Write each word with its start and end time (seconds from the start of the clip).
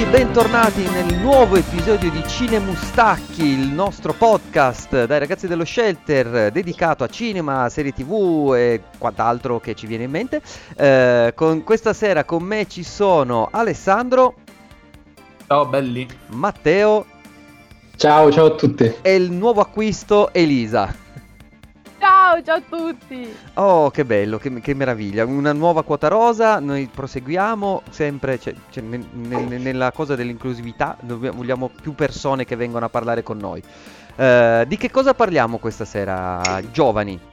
Tutti, 0.00 0.12
bentornati 0.12 0.82
nel 0.88 1.18
nuovo 1.18 1.56
episodio 1.56 2.10
di 2.10 2.22
Cinemustacchi, 2.26 3.44
il 3.44 3.68
nostro 3.68 4.14
podcast 4.14 5.04
dai 5.04 5.18
ragazzi 5.18 5.46
dello 5.46 5.66
Shelter 5.66 6.50
dedicato 6.50 7.04
a 7.04 7.06
cinema, 7.06 7.68
serie 7.68 7.92
tv 7.92 8.54
e 8.56 8.80
quant'altro 8.96 9.60
che 9.60 9.74
ci 9.74 9.86
viene 9.86 10.04
in 10.04 10.10
mente. 10.10 10.40
Eh, 10.74 11.32
con 11.34 11.64
questa 11.64 11.92
sera 11.92 12.24
con 12.24 12.42
me 12.42 12.66
ci 12.66 12.82
sono 12.82 13.48
Alessandro. 13.50 14.36
Ciao 15.46 15.66
belli. 15.66 16.08
Matteo. 16.28 17.04
Ciao, 17.96 18.32
ciao 18.32 18.46
a 18.46 18.54
tutti. 18.54 18.94
E 19.02 19.14
il 19.14 19.30
nuovo 19.30 19.60
acquisto 19.60 20.32
Elisa. 20.32 21.09
Ciao, 22.10 22.42
ciao 22.42 22.56
a 22.56 22.62
tutti! 22.68 23.32
Oh, 23.54 23.88
che 23.92 24.04
bello, 24.04 24.36
che, 24.38 24.60
che 24.60 24.74
meraviglia. 24.74 25.24
Una 25.24 25.52
nuova 25.52 25.84
quota 25.84 26.08
rosa, 26.08 26.58
noi 26.58 26.90
proseguiamo 26.92 27.82
sempre 27.88 28.36
cioè, 28.40 28.52
cioè, 28.68 28.82
ne, 28.82 29.00
ne, 29.12 29.58
nella 29.58 29.92
cosa 29.92 30.16
dell'inclusività, 30.16 30.96
vogliamo 31.02 31.70
più 31.80 31.94
persone 31.94 32.44
che 32.44 32.56
vengono 32.56 32.84
a 32.84 32.88
parlare 32.88 33.22
con 33.22 33.38
noi. 33.38 33.62
Uh, 34.16 34.64
di 34.64 34.76
che 34.76 34.90
cosa 34.90 35.14
parliamo 35.14 35.58
questa 35.58 35.84
sera, 35.84 36.60
giovani? 36.72 37.29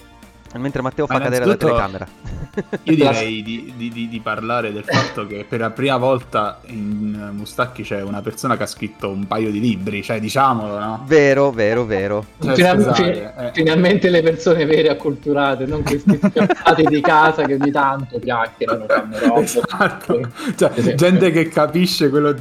Mentre 0.56 0.82
Matteo 0.82 1.06
fa 1.06 1.20
cadere 1.20 1.46
la 1.46 1.56
telecamera. 1.56 2.08
Io 2.84 2.96
direi 2.96 3.44
di, 3.44 3.74
di, 3.76 4.08
di, 4.08 4.20
parlare 4.20 4.74
del 4.74 4.84
fatto 4.84 5.28
che 5.28 5.46
per 5.48 5.60
la 5.60 5.70
prima 5.70 5.98
volta 5.98 6.60
in 6.68 7.32
Mustacchi 7.34 7.84
c'è 7.84 8.02
una 8.02 8.22
persona 8.22 8.58
che 8.58 8.64
ha 8.64 8.68
scritto 8.68 9.10
un 9.10 9.28
paio 9.28 9.52
di 9.52 9.60
libri, 9.60 10.02
cioè 10.02 10.20
diciamolo, 10.20 10.80
no? 10.80 11.04
Vero, 11.06 11.52
vero, 11.52 11.86
vero. 11.86 12.26
Cioè, 12.42 12.56
Final, 12.56 12.82
scusate, 12.82 13.34
eh. 13.38 13.52
Finalmente 13.54 14.10
le 14.10 14.22
persone 14.24 14.66
vere 14.66 14.90
acculturate, 14.90 15.66
non 15.66 15.84
questi 15.84 16.18
scappati 16.18 16.84
di 16.90 17.02
casa 17.02 17.44
che 17.44 17.54
ogni 17.54 17.72
tanto 17.72 18.20
chiacchierano, 18.20 18.86
fanno 18.88 19.20
roba. 19.20 19.42
Esatto. 19.42 20.32
Cioè, 20.56 20.96
gente 20.96 21.32
che 21.32 21.48
capisce 21.50 22.10
quello 22.10 22.34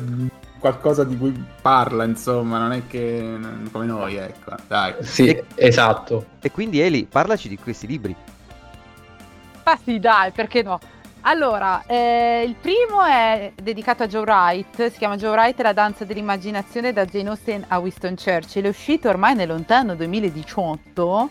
qualcosa 0.58 1.04
di 1.04 1.16
cui 1.16 1.32
parla, 1.60 2.04
insomma, 2.04 2.58
non 2.58 2.72
è 2.72 2.82
che 2.86 3.38
come 3.70 3.86
noi, 3.86 4.16
ecco. 4.16 4.54
Dai. 4.66 4.94
Sì, 5.00 5.28
e, 5.28 5.44
esatto. 5.54 6.26
E 6.40 6.50
quindi 6.50 6.80
Eli, 6.80 7.04
parlaci 7.04 7.48
di 7.48 7.58
questi 7.58 7.86
libri. 7.86 8.14
Ah 9.64 9.78
sì, 9.82 9.98
dai, 9.98 10.30
perché 10.30 10.62
no? 10.62 10.78
Allora, 11.22 11.82
eh, 11.86 12.44
il 12.46 12.54
primo 12.54 13.02
è 13.04 13.52
dedicato 13.60 14.04
a 14.04 14.06
Joe 14.06 14.22
Wright, 14.22 14.90
si 14.92 14.98
chiama 14.98 15.16
Joe 15.16 15.30
Wright 15.30 15.58
e 15.58 15.62
la 15.64 15.72
danza 15.72 16.04
dell'immaginazione 16.04 16.92
da 16.92 17.04
Jane 17.04 17.30
Austen 17.30 17.64
a 17.66 17.78
Winston 17.78 18.14
Churchill, 18.14 18.64
è 18.64 18.68
uscito 18.68 19.08
ormai 19.08 19.34
nel 19.34 19.48
lontano 19.48 19.96
2018 19.96 21.30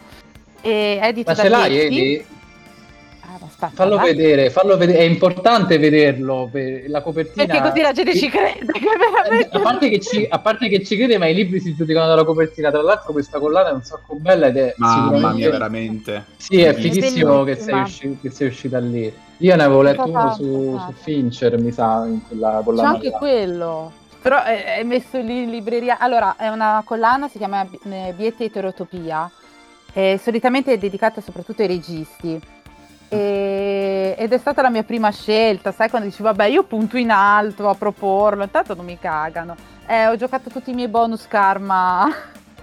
e 0.59 0.99
è 0.99 1.07
edito 1.07 1.29
Ma 1.29 1.35
da 1.37 1.43
ce 1.43 1.49
l'hai, 1.49 1.79
Eli? 1.79 2.25
Aspetta, 3.57 3.71
fallo 3.73 3.95
vai. 3.95 4.13
vedere, 4.13 4.49
fallo 4.49 4.75
vedere, 4.75 4.99
è 4.99 5.03
importante 5.03 5.77
vederlo, 5.77 6.51
la 6.87 7.01
copertina... 7.01 7.45
Perché 7.45 7.61
così 7.61 7.81
la 7.81 7.91
gente 7.93 8.15
ci 8.15 8.29
crede, 8.29 8.65
che 8.65 8.79
veramente... 8.99 9.55
a, 9.55 9.59
parte 9.61 9.89
che 9.89 9.99
ci, 10.01 10.27
a 10.29 10.39
parte 10.39 10.67
che 10.67 10.83
ci 10.83 10.97
crede, 10.97 11.17
ma 11.17 11.27
i 11.27 11.33
libri 11.33 11.61
si 11.61 11.73
giudicano 11.73 12.07
dalla 12.07 12.25
copertina, 12.25 12.69
tra 12.69 12.81
l'altro 12.81 13.13
questa 13.13 13.39
collana 13.39 13.69
è 13.69 13.71
un 13.71 13.81
sacco 13.81 14.15
bella 14.15 14.47
ed 14.47 14.57
è... 14.57 14.73
Mamma 14.75 15.31
mia, 15.31 15.49
veramente. 15.49 16.25
Sì, 16.35 16.61
è 16.61 16.73
fighissimo 16.73 17.43
che 17.43 17.55
sei, 17.55 17.81
usci- 17.81 18.17
che 18.21 18.29
sei, 18.29 18.47
uscita 18.49 18.77
lì. 18.79 19.11
Io 19.37 19.55
ne 19.55 19.63
avevo 19.63 19.81
letto 19.81 20.03
uno 20.03 20.33
su, 20.33 20.77
su, 20.77 20.93
Fincher, 21.01 21.57
mi 21.57 21.71
sa, 21.71 22.05
in 22.05 22.27
quella 22.27 22.61
collana. 22.61 22.89
C'è 22.89 22.95
anche 22.95 23.09
là. 23.09 23.17
quello. 23.17 23.91
Però 24.21 24.43
è, 24.43 24.79
è, 24.79 24.83
messo 24.83 25.17
lì 25.19 25.43
in 25.43 25.49
libreria. 25.49 25.97
Allora, 25.99 26.35
è 26.35 26.49
una 26.49 26.81
collana, 26.85 27.29
si 27.29 27.37
chiama 27.37 27.65
Biete 28.15 28.45
Eterotopia. 28.45 29.29
È 29.93 30.19
solitamente 30.21 30.77
dedicata 30.77 31.21
soprattutto 31.21 31.61
ai 31.61 31.69
registi 31.69 32.41
e, 33.07 34.15
ed 34.17 34.33
è 34.33 34.37
stata 34.37 34.61
la 34.61 34.69
mia 34.69 34.83
prima 34.83 35.11
scelta, 35.11 35.71
sai 35.71 35.89
quando 35.89 36.07
dici 36.07 36.21
vabbè 36.21 36.45
io 36.45 36.63
punto 36.63 36.97
in 36.97 37.11
alto 37.11 37.69
a 37.69 37.75
proporlo, 37.75 38.43
intanto 38.43 38.73
non 38.73 38.85
mi 38.85 38.97
cagano. 38.99 39.55
Eh, 39.87 40.07
ho 40.07 40.15
giocato 40.15 40.49
tutti 40.49 40.71
i 40.71 40.73
miei 40.73 40.87
bonus 40.87 41.27
karma 41.27 42.11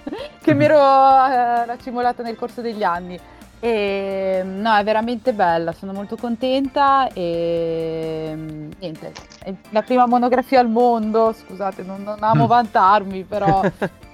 che 0.43 0.55
mi 0.55 0.65
ero 0.65 0.79
eh, 0.79 2.23
nel 2.23 2.37
corso 2.37 2.61
degli 2.61 2.83
anni. 2.83 3.19
E 3.65 4.43
no, 4.45 4.75
è 4.75 4.83
veramente 4.83 5.33
bella, 5.33 5.71
sono 5.71 5.93
molto 5.93 6.17
contenta 6.17 7.07
e 7.13 8.35
niente, 8.77 9.13
è 9.41 9.55
la 9.71 9.83
prima 9.83 10.05
monografia 10.09 10.59
al 10.59 10.69
mondo, 10.69 11.33
scusate, 11.33 11.85
non, 11.85 12.03
non 12.03 12.17
amo 12.25 12.47
mm. 12.47 12.49
vantarmi, 12.49 13.23
però 13.23 13.61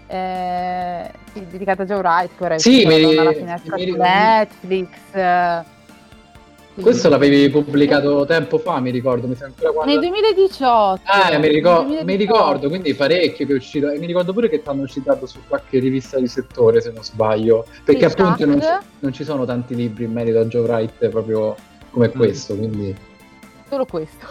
è 0.06 1.10
sì, 1.32 1.46
dedicata 1.46 1.84
a 1.84 1.86
Joe 1.86 1.96
Wright, 1.96 2.44
è 2.44 2.58
sì, 2.58 2.84
mi, 2.84 3.16
alla 3.16 3.32
finestra 3.32 3.76
mi, 3.76 3.86
su 3.86 3.96
Netflix. 3.96 4.88
Eh, 6.78 6.82
questo 6.82 7.08
l'avevi 7.08 7.50
pubblicato 7.50 8.24
tempo 8.24 8.58
fa, 8.58 8.78
mi 8.78 8.90
ricordo, 8.90 9.26
mi 9.26 9.36
ancora 9.40 9.72
quando... 9.72 9.90
Nel 9.90 10.00
2018. 10.00 11.00
Ah, 11.04 11.36
mi, 11.38 11.48
ricor- 11.48 12.04
mi, 12.04 12.14
ricordo, 12.14 12.68
quindi 12.68 12.94
parecchio 12.94 13.46
che 13.46 13.52
è 13.52 13.56
uscito. 13.56 13.90
E 13.90 13.98
mi 13.98 14.06
ricordo 14.06 14.32
pure 14.32 14.48
che 14.48 14.62
ti 14.62 14.68
hanno 14.68 14.86
citato 14.86 15.26
su 15.26 15.40
qualche 15.48 15.80
rivista 15.80 16.20
di 16.20 16.28
settore, 16.28 16.80
se 16.80 16.92
non 16.92 17.02
sbaglio. 17.02 17.66
Perché 17.84 18.08
sì, 18.08 18.20
appunto 18.20 18.46
non 18.46 18.60
ci, 18.60 18.68
non 19.00 19.12
ci, 19.12 19.24
sono 19.24 19.44
tanti 19.44 19.74
libri 19.74 20.04
in 20.04 20.12
merito 20.12 20.38
a 20.38 20.44
Joe 20.44 20.62
Wright 20.62 21.08
proprio 21.08 21.56
come 21.90 22.08
mm. 22.08 22.16
questo, 22.16 22.54
quindi... 22.54 22.96
Solo 23.68 23.84
questo. 23.84 24.26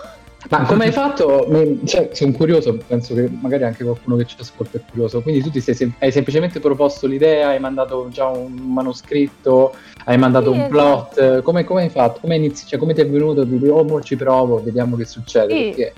Ma 0.49 0.63
come 0.63 0.85
hai 0.85 0.91
fatto? 0.91 1.47
Cioè, 1.83 2.09
sono 2.13 2.31
curioso, 2.31 2.77
penso 2.87 3.13
che 3.13 3.29
magari 3.29 3.65
anche 3.65 3.83
qualcuno 3.83 4.15
che 4.15 4.25
ci 4.25 4.35
ascolta 4.39 4.77
è 4.77 4.81
curioso. 4.89 5.21
Quindi 5.21 5.41
tu 5.41 5.49
ti 5.49 5.59
sei, 5.59 5.93
hai 5.99 6.11
semplicemente 6.11 6.59
proposto 6.59 7.05
l'idea, 7.05 7.49
hai 7.49 7.59
mandato 7.59 8.07
già 8.09 8.27
un 8.27 8.53
manoscritto, 8.53 9.75
hai 10.05 10.17
mandato 10.17 10.53
sì, 10.53 10.59
un 10.59 10.67
plot. 10.69 11.17
Esatto. 11.17 11.41
Come, 11.41 11.63
come, 11.63 11.81
hai 11.83 11.89
fatto? 11.89 12.19
Come, 12.21 12.37
inizi, 12.37 12.65
cioè, 12.65 12.79
come 12.79 12.93
ti 12.93 13.01
è 13.01 13.09
venuto 13.09 13.43
di 13.43 13.57
dire, 13.57 13.71
oh, 13.71 14.01
ci 14.01 14.15
provo, 14.15 14.61
vediamo 14.63 14.95
che 14.95 15.05
succede? 15.05 15.53
Sì. 15.53 15.73
Perché... 15.75 15.93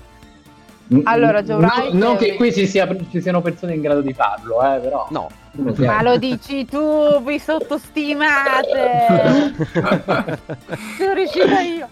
Allora, 1.04 1.42
Joe 1.42 1.58
Wright... 1.58 1.92
Non 1.92 2.16
che 2.16 2.34
qui 2.34 2.52
ci, 2.52 2.66
sia, 2.66 2.88
ci, 3.10 3.20
siano 3.20 3.40
persone 3.40 3.74
in 3.74 3.80
grado 3.80 4.00
di 4.00 4.12
farlo, 4.12 4.60
eh, 4.62 4.80
però... 4.80 5.06
No. 5.10 5.28
Ma 5.78 6.02
lo 6.02 6.16
dici 6.16 6.64
tu, 6.64 7.22
vi 7.22 7.38
sottostimate! 7.38 9.54
Sono 10.98 11.14
riuscita 11.14 11.60
io. 11.60 11.88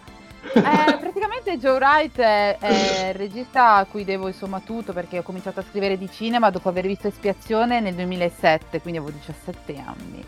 Eh, 0.55 0.97
praticamente 0.99 1.59
Joe 1.59 1.77
Wright 1.77 2.19
è, 2.19 2.57
è, 2.59 3.09
il 3.09 3.15
regista 3.15 3.75
a 3.77 3.85
cui 3.85 4.05
devo 4.05 4.29
insomma 4.29 4.61
tutto 4.61 4.93
perché 4.93 5.19
ho 5.19 5.23
cominciato 5.23 5.61
a 5.61 5.65
scrivere 5.69 5.99
di 5.99 6.09
cinema 6.11 6.51
dopo 6.51 6.69
aver 6.69 6.87
visto 6.87 7.09
Espiazione 7.09 7.81
nel 7.81 7.95
2007, 7.95 8.81
quindi 8.81 8.99
avevo 8.99 9.17
17 9.17 9.79
anni. 9.85 10.25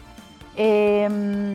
E, 0.54 0.64
ehm, 0.64 1.53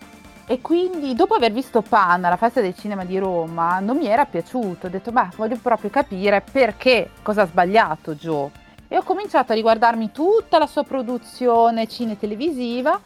e 0.47 0.61
quindi 0.61 1.15
dopo 1.15 1.33
aver 1.33 1.51
visto 1.51 1.81
Pan 1.81 2.23
alla 2.23 2.37
festa 2.37 2.61
del 2.61 2.75
cinema 2.75 3.03
di 3.03 3.17
Roma 3.17 3.79
non 3.79 3.97
mi 3.97 4.05
era 4.05 4.25
piaciuto, 4.25 4.85
ho 4.85 4.89
detto 4.89 5.11
beh 5.11 5.29
voglio 5.35 5.57
proprio 5.59 5.89
capire 5.89 6.41
perché, 6.41 7.09
cosa 7.23 7.43
ha 7.43 7.47
sbagliato 7.47 8.13
Joe. 8.13 8.51
E 8.87 8.97
ho 8.97 9.01
cominciato 9.01 9.51
a 9.51 9.55
riguardarmi 9.55 10.11
tutta 10.11 10.59
la 10.59 10.67
sua 10.67 10.83
produzione 10.83 11.87
cine-televisiva 11.87 13.01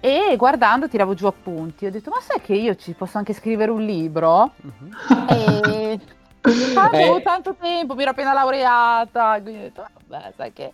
e 0.00 0.34
guardando 0.36 0.88
tiravo 0.88 1.14
giù 1.14 1.26
appunti. 1.26 1.86
Ho 1.86 1.90
detto, 1.90 2.10
ma 2.10 2.20
sai 2.20 2.40
che 2.40 2.54
io 2.54 2.74
ci 2.74 2.92
posso 2.92 3.18
anche 3.18 3.34
scrivere 3.34 3.70
un 3.70 3.82
libro? 3.82 4.52
Uh-huh. 4.62 5.26
E 5.28 6.00
avevo 6.74 7.18
eh. 7.18 7.22
tanto 7.22 7.54
tempo, 7.54 7.94
mi 7.94 8.02
ero 8.02 8.10
appena 8.10 8.32
laureata, 8.32 9.38
quindi 9.42 9.58
ho 9.58 9.62
detto, 9.62 9.86
vabbè, 10.06 10.32
sai 10.36 10.52
che... 10.52 10.72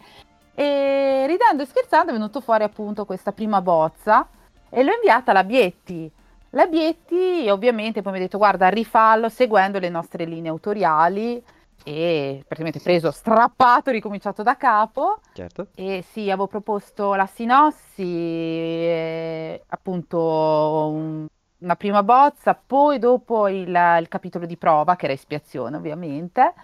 E 0.59 1.27
ridendo 1.27 1.65
e 1.65 1.67
scherzando 1.67 2.11
è 2.11 2.15
venuto 2.15 2.41
fuori 2.41 2.65
appunto 2.65 3.05
questa 3.05 3.33
prima 3.33 3.61
bozza 3.61 4.27
e 4.71 4.83
l'ho 4.83 4.93
inviata 4.93 5.33
alla 5.33 5.45
Bietti. 5.45 6.11
La 6.51 6.67
Bietti 6.67 7.47
ovviamente 7.51 8.01
poi 8.01 8.13
mi 8.13 8.19
ha 8.19 8.23
detto, 8.23 8.39
guarda, 8.39 8.69
rifallo 8.69 9.29
seguendo 9.29 9.79
le 9.79 9.91
nostre 9.91 10.25
linee 10.25 10.49
autoriali 10.49 11.43
e 11.85 12.43
praticamente 12.47 12.81
preso, 12.81 13.11
strappato, 13.11 13.91
ricominciato 13.91 14.43
da 14.43 14.57
capo. 14.57 15.21
Certo. 15.33 15.69
E 15.75 16.05
sì, 16.11 16.31
avevo 16.31 16.47
proposto 16.47 17.15
la 17.15 17.27
sinossi, 17.27 18.03
eh, 18.03 19.63
appunto 19.69 20.19
un, 20.19 21.27
una 21.59 21.77
prima 21.77 22.03
bozza, 22.03 22.55
poi 22.55 22.99
dopo 22.99 23.49
il, 23.49 23.69
il, 23.69 24.07
capitolo 24.09 24.47
di 24.47 24.57
prova, 24.57 24.97
che 24.97 25.05
era 25.05 25.15
espiazione 25.15 25.77
ovviamente, 25.77 26.55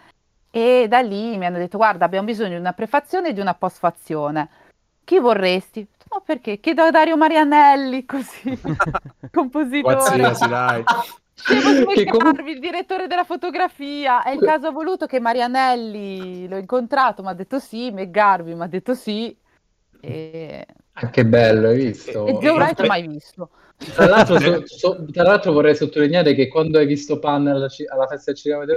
e 0.50 0.87
da 0.88 1.00
lì 1.00 1.37
mi 1.38 1.47
hanno 1.47 1.59
detto 1.59 1.79
guarda 1.79 2.05
abbiamo 2.05 2.26
bisogno 2.26 2.50
di 2.50 2.61
una 2.61 2.73
prefazione 2.75 3.29
e 3.29 3.32
di 3.32 3.41
una 3.41 3.55
postfazione. 3.55 4.49
Chi 5.05 5.19
vorresti? 5.19 5.87
No, 6.11 6.23
perché? 6.25 6.61
Chiedo 6.61 6.82
a 6.82 6.91
Dario 6.91 7.17
Marianelli, 7.17 8.05
così, 8.05 8.61
compositore. 9.32 9.94
Qualsiasi, 9.94 10.49
dai. 10.49 10.85
Devo 11.49 11.93
chiamarvi 11.93 12.43
com- 12.43 12.49
il 12.49 12.61
direttore 12.61 13.06
della 13.06 13.25
fotografia. 13.25 14.23
È 14.23 14.31
il 14.31 14.40
caso 14.40 14.70
voluto 14.70 15.06
che 15.06 15.20
Marianelli 15.20 16.49
l'ho 16.49 16.56
incontrato, 16.56 17.23
mi 17.23 17.29
ha 17.29 17.34
detto 17.34 17.58
sì, 17.58 17.90
Meggarvi 17.90 18.55
mi 18.55 18.62
ha 18.62 18.67
detto 18.67 18.94
sì. 18.94 19.37
E... 20.00 20.67
Ah, 20.94 21.11
che 21.11 21.25
bello, 21.25 21.69
hai 21.69 21.76
visto? 21.76 22.26
E 22.26 22.32
Joe 22.34 22.52
Wright 22.52 22.87
mai 22.87 23.06
visto. 23.06 23.50
Tra 23.94 24.06
l'altro, 24.06 24.38
so, 24.38 24.62
so, 24.67 25.06
tra 25.11 25.23
l'altro, 25.23 25.52
vorrei 25.52 25.75
sottolineare 25.75 26.34
che 26.34 26.49
quando 26.49 26.79
hai 26.79 26.87
visto 26.87 27.19
Pan 27.19 27.46
alla, 27.46 27.69
alla 27.88 28.06
festa 28.06 28.31
del 28.32 28.40
cinema 28.40 28.64
di 28.64 28.73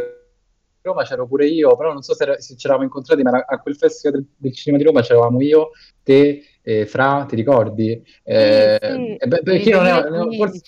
Roma 0.81 1.04
c'ero 1.04 1.28
pure 1.28 1.48
io, 1.48 1.75
però 1.75 1.92
non 1.92 2.04
so 2.04 2.13
se, 2.13 2.36
se 2.40 2.56
ci 2.56 2.66
eravamo 2.68 2.86
incontrati, 2.86 3.24
ma 3.24 3.44
a 3.46 3.60
quel 3.60 3.75
festival 3.75 4.19
del, 4.19 4.28
del 4.38 4.54
cinema 4.54 4.81
di 4.81 4.88
Roma 4.88 5.01
c'eravamo 5.01 5.42
io, 5.42 5.72
te, 6.04 6.44
eh, 6.62 6.86
Fra, 6.86 7.25
ti 7.28 7.36
ricordi? 7.36 8.04
Eh, 8.24 8.80
sì, 8.81 8.88
sì. 8.88 9.16
Eh, 9.16 9.28
beh, 9.28 9.42
perché 9.42 9.72
non 9.72 9.86
è, 9.86 10.38
forse, 10.38 10.62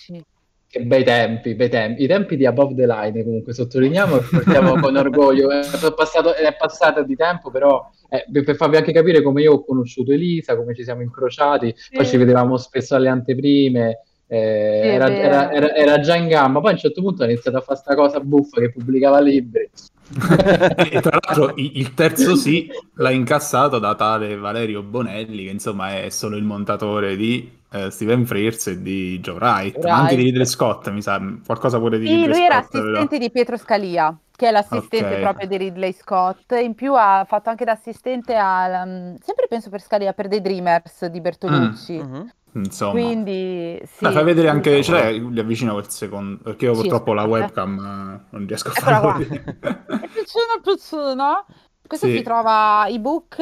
Che 0.78 0.84
bei 0.84 1.02
tempi, 1.02 1.54
bei 1.56 1.68
tempi. 1.68 2.04
I 2.04 2.06
tempi 2.06 2.36
di 2.36 2.46
Above 2.46 2.74
the 2.74 2.86
Line, 2.86 3.24
comunque, 3.24 3.52
sottolineiamo 3.52 4.18
e 4.18 4.22
portiamo 4.30 4.78
con 4.78 4.96
orgoglio. 4.96 5.50
È 5.50 5.62
passato, 5.94 6.34
è 6.34 6.54
passato 6.56 7.02
di 7.02 7.16
tempo, 7.16 7.50
però 7.50 7.90
eh, 8.08 8.24
per 8.44 8.54
farvi 8.54 8.76
anche 8.76 8.92
capire 8.92 9.20
come 9.20 9.42
io 9.42 9.54
ho 9.54 9.64
conosciuto 9.64 10.12
Elisa, 10.12 10.56
come 10.56 10.74
ci 10.74 10.84
siamo 10.84 11.02
incrociati, 11.02 11.74
sì. 11.76 11.96
poi 11.96 12.06
ci 12.06 12.16
vedevamo 12.16 12.56
spesso 12.56 12.94
alle 12.94 13.08
anteprime. 13.08 14.02
Eh, 14.30 14.80
sì, 14.82 14.88
era, 14.88 15.10
era, 15.10 15.52
era, 15.52 15.74
era, 15.74 16.00
già 16.00 16.14
in 16.14 16.28
gamba, 16.28 16.60
poi 16.60 16.70
a 16.70 16.72
un 16.74 16.78
certo 16.78 17.00
punto 17.00 17.22
ha 17.22 17.26
iniziato 17.26 17.56
a 17.56 17.60
fare 17.60 17.80
questa 17.80 17.94
cosa 17.94 18.20
buffa 18.20 18.60
che 18.60 18.70
pubblicava 18.70 19.20
libri. 19.20 19.68
e 20.90 21.00
tra 21.00 21.18
l'altro 21.20 21.52
il 21.56 21.92
terzo 21.92 22.34
sì 22.34 22.66
l'ha 22.94 23.10
incassato 23.10 23.78
da 23.78 23.94
tale 23.94 24.36
Valerio 24.36 24.82
Bonelli, 24.82 25.44
che 25.44 25.50
insomma 25.50 26.02
è 26.02 26.08
solo 26.10 26.36
il 26.36 26.44
montatore 26.44 27.16
di 27.16 27.57
eh, 27.70 27.90
Steven 27.90 28.24
Frears 28.26 28.66
e 28.68 28.82
di 28.82 29.18
Joe 29.20 29.36
Wright, 29.36 29.76
Wright. 29.76 29.86
anche 29.86 30.16
di 30.16 30.22
Ridley 30.24 30.46
Scott, 30.46 30.88
mi 30.90 31.02
sa, 31.02 31.20
qualcosa 31.44 31.78
pure 31.78 31.98
di 31.98 32.06
sì, 32.06 32.12
Ridley 32.12 32.28
lui 32.28 32.36
Scott, 32.36 32.46
era 32.46 32.56
assistente 32.58 33.08
però. 33.08 33.18
di 33.18 33.30
Pietro 33.30 33.56
Scalia, 33.56 34.18
che 34.34 34.48
è 34.48 34.50
l'assistente 34.50 35.06
okay. 35.06 35.20
proprio 35.20 35.48
di 35.48 35.56
Ridley 35.56 35.92
Scott, 35.92 36.52
in 36.52 36.74
più 36.74 36.94
ha 36.94 37.24
fatto 37.28 37.50
anche 37.50 37.64
da 37.64 37.72
assistente 37.72 38.36
a, 38.36 38.82
um, 38.84 39.16
sempre 39.20 39.46
penso 39.48 39.70
per 39.70 39.80
Scalia, 39.82 40.12
per 40.12 40.28
The 40.28 40.40
Dreamers 40.40 41.06
di 41.06 41.20
Bertolucci. 41.20 42.02
Mm. 42.02 42.12
Mm-hmm. 42.12 42.26
Insomma, 42.54 42.92
quindi 42.92 43.78
sì, 43.84 44.06
ah, 44.06 44.10
fai 44.10 44.24
vedere 44.24 44.48
anche, 44.48 44.82
l'hai, 44.88 45.30
li 45.30 45.38
avvicino 45.38 45.72
quel 45.72 45.88
secondo, 45.90 46.42
perché 46.42 46.64
io 46.64 46.72
purtroppo 46.72 47.10
sì, 47.10 47.16
la 47.16 47.24
webcam 47.24 47.78
eh, 47.78 48.26
non 48.30 48.46
riesco 48.46 48.70
a 48.70 48.72
farlo. 48.72 49.18
È 49.18 50.08
piccino 50.08 50.60
piccino. 50.62 51.44
Questo 51.86 52.06
sì. 52.06 52.16
si 52.16 52.22
trova 52.22 52.86
ebook 52.88 53.36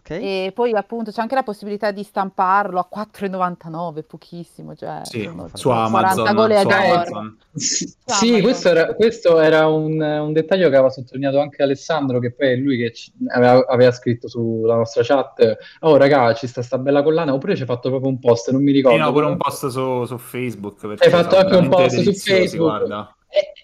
Okay. 0.00 0.46
E 0.46 0.52
poi 0.52 0.72
appunto 0.72 1.10
c'è 1.10 1.20
anche 1.20 1.34
la 1.34 1.42
possibilità 1.42 1.90
di 1.90 2.02
stamparlo 2.02 2.78
a 2.78 2.88
4,99, 2.90 4.02
pochissimo, 4.06 4.74
cioè 4.74 5.00
sì, 5.04 5.22
su 5.22 5.28
Amazon. 5.28 5.56
Su 5.56 5.68
Amazon. 5.68 7.36
Sì, 7.52 8.40
questo 8.40 8.70
era, 8.70 8.94
questo 8.94 9.38
era 9.38 9.66
un, 9.68 10.00
un, 10.00 10.32
dettaglio 10.32 10.70
che 10.70 10.76
aveva 10.76 10.90
sottolineato 10.90 11.38
anche 11.38 11.62
Alessandro, 11.62 12.18
che 12.18 12.32
poi 12.32 12.52
è 12.52 12.56
lui 12.56 12.78
che 12.78 12.94
aveva, 13.28 13.64
aveva, 13.66 13.92
scritto 13.92 14.26
sulla 14.26 14.76
nostra 14.76 15.02
chat, 15.04 15.58
oh 15.80 15.96
ragazzi, 15.96 16.46
sta 16.46 16.62
sta 16.62 16.78
bella 16.78 17.02
collana, 17.02 17.34
oppure 17.34 17.54
ci 17.54 17.62
ha 17.62 17.66
fatto 17.66 17.90
proprio 17.90 18.10
un 18.10 18.18
post, 18.18 18.50
non 18.50 18.62
mi 18.62 18.72
ricordo. 18.72 18.96
Sì, 18.96 19.04
no, 19.04 19.12
pure 19.12 19.26
un 19.26 19.36
post 19.36 19.66
su, 19.68 20.04
su 20.06 20.16
Facebook. 20.16 20.96
Hai 20.98 21.10
fatto 21.10 21.36
anche 21.36 21.56
un 21.56 21.68
post 21.68 22.00
su 22.00 22.12
Facebook. 22.14 22.56
Guarda. 22.56 23.14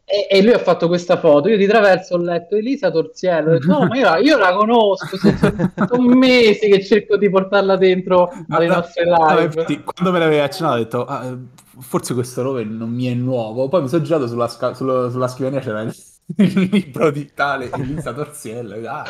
E, 0.09 0.29
e, 0.31 0.41
lui 0.41 0.53
ha 0.53 0.61
fatto 0.61 0.87
questa 0.87 1.19
foto. 1.19 1.49
Io 1.49 1.57
di 1.57 1.67
traverso 1.67 2.15
ho 2.15 2.19
letto 2.19 2.55
Elisa 2.55 2.93
Torziello. 2.93 3.51
Ho 3.51 3.53
detto, 3.55 3.67
no, 3.67 3.87
ma 3.87 3.97
io 3.97 4.05
la, 4.05 4.19
io 4.19 4.39
la 4.39 4.55
conosco. 4.55 5.17
Sono, 5.17 5.73
sono, 5.89 6.15
mesi 6.15 6.69
che 6.71 6.85
cerco 6.85 7.17
di 7.17 7.29
portarla 7.29 7.77
dentro 7.77 8.31
alle 8.49 8.69
nostre 8.69 9.05
live. 9.05 9.43
Infatti, 9.43 9.83
quando 9.83 10.13
me 10.13 10.21
l'avevi 10.21 10.41
accennato, 10.41 10.75
ho 10.75 10.79
detto, 10.79 11.05
ah, 11.07 11.37
forse 11.81 12.15
questo 12.15 12.43
nome 12.45 12.63
non 12.63 12.91
mi 12.91 13.07
è 13.07 13.15
nuovo. 13.15 13.67
Poi 13.69 13.83
mi 13.83 13.89
sono 13.89 14.03
girato 14.03 14.29
sulla, 14.29 14.47
sca- 14.47 14.75
sulla, 14.75 15.11
sulla 15.11 15.27
scrivania, 15.27 15.59
c'era 15.59 15.81
il, 15.81 15.93
il, 16.37 16.69
libro 16.71 17.11
di 17.11 17.33
tale 17.35 17.69
Elisa 17.73 18.13
Torziello. 18.13 18.89
Ah, 18.89 19.05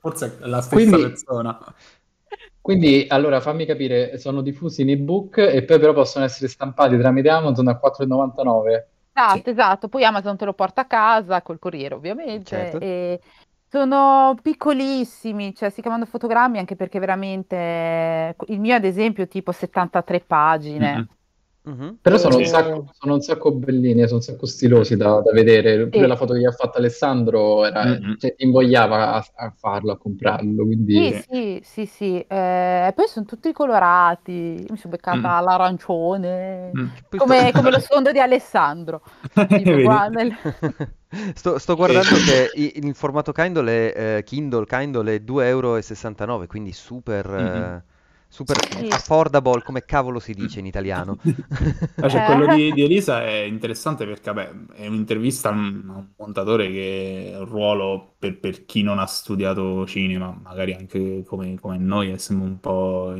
forse 0.00 0.36
è 0.38 0.46
la 0.46 0.60
stessa 0.60 0.74
Quindi... 0.74 1.00
persona. 1.00 1.58
Quindi, 2.60 3.06
allora, 3.08 3.40
fammi 3.40 3.64
capire, 3.64 4.18
sono 4.18 4.42
diffusi 4.42 4.82
in 4.82 4.90
ebook 4.90 5.38
e 5.38 5.64
poi 5.64 5.78
però 5.80 5.94
possono 5.94 6.26
essere 6.26 6.46
stampati 6.48 6.98
tramite 6.98 7.30
Amazon 7.30 7.68
a 7.68 7.80
4,99. 7.82 8.84
Esatto, 9.14 9.42
sì. 9.44 9.50
esatto. 9.50 9.88
Poi 9.88 10.04
Amazon 10.04 10.36
te 10.36 10.44
lo 10.44 10.54
porta 10.54 10.82
a 10.82 10.86
casa 10.86 11.42
col 11.42 11.58
corriere, 11.58 11.94
ovviamente. 11.94 12.44
Certo. 12.44 12.80
E 12.80 13.20
sono 13.68 14.36
piccolissimi, 14.42 15.54
cioè 15.54 15.70
si 15.70 15.80
chiamano 15.80 16.04
fotogrammi 16.04 16.58
anche 16.58 16.76
perché 16.76 16.98
veramente 16.98 18.36
il 18.48 18.60
mio 18.60 18.74
ad 18.74 18.84
esempio 18.84 19.26
tipo 19.26 19.52
73 19.52 20.20
pagine. 20.20 20.94
Mm-hmm. 20.94 21.02
Mm-hmm. 21.68 21.90
Però 22.02 22.18
sono, 22.18 22.38
un 22.38 22.44
sacco, 22.44 22.90
sono, 22.98 23.14
un 23.14 23.20
sacco, 23.20 23.52
bellini, 23.52 24.02
sono 24.02 24.16
un 24.16 24.22
sacco 24.22 24.46
stilosi 24.46 24.96
da, 24.96 25.20
da 25.20 25.30
vedere. 25.32 25.86
Pure 25.86 26.02
sì. 26.02 26.08
la 26.08 26.16
foto 26.16 26.34
che 26.34 26.44
ha 26.44 26.50
fatto 26.50 26.78
Alessandro 26.78 27.64
era, 27.64 27.84
mm-hmm. 27.84 28.14
cioè, 28.18 28.34
ti 28.34 28.44
invogliava 28.44 29.14
a, 29.14 29.24
a, 29.36 29.54
farlo, 29.56 29.92
a 29.92 29.96
comprarlo. 29.96 30.64
Quindi... 30.64 31.12
Sì, 31.12 31.22
sì, 31.30 31.60
sì, 31.62 31.86
sì. 31.86 32.18
Eh, 32.26 32.92
poi 32.96 33.06
sono 33.06 33.26
tutti 33.26 33.52
colorati. 33.52 34.66
mi 34.68 34.76
sono 34.76 34.94
beccata 34.94 35.40
mm. 35.40 35.44
l'arancione, 35.44 36.70
mm. 36.76 36.86
come, 37.16 37.52
come, 37.52 37.70
lo 37.70 37.78
sfondo 37.80 38.10
di 38.10 38.18
Alessandro. 38.18 39.02
nel... 40.10 40.34
sto, 41.34 41.58
sto, 41.58 41.76
guardando 41.76 42.08
che 42.08 42.50
in 42.74 42.92
formato 42.94 43.30
Kindle 43.30 43.92
è, 43.92 44.16
eh, 44.16 44.22
Kindle, 44.24 44.66
Kindle 44.66 45.14
è 45.14 45.18
2,69 45.18 45.46
euro, 45.46 46.46
quindi 46.48 46.72
super... 46.72 47.28
Mm-hmm. 47.28 47.62
Eh 47.62 47.82
super 48.32 48.56
sì. 48.66 48.88
affordable, 48.90 49.62
come 49.62 49.84
cavolo 49.84 50.18
si 50.18 50.32
dice 50.32 50.58
in 50.58 50.64
italiano. 50.64 51.18
cioè, 51.20 52.24
quello 52.24 52.54
di, 52.54 52.72
di, 52.72 52.82
Elisa 52.82 53.22
è 53.22 53.42
interessante 53.42 54.06
perché 54.06 54.32
vabbè, 54.32 54.72
è 54.72 54.86
un'intervista 54.86 55.50
a 55.50 55.52
un, 55.52 56.06
montatore 56.16 56.70
che 56.70 57.32
è 57.32 57.38
un 57.38 57.44
ruolo 57.44 58.14
per, 58.18 58.40
per, 58.40 58.64
chi 58.64 58.82
non 58.82 58.98
ha 58.98 59.04
studiato 59.04 59.86
cinema, 59.86 60.34
magari 60.42 60.72
anche 60.72 61.24
come, 61.26 61.60
come 61.60 61.76
noi, 61.76 62.10
è 62.10 62.16
sempre 62.16 62.46
un 62.46 62.58
po' 62.58 63.14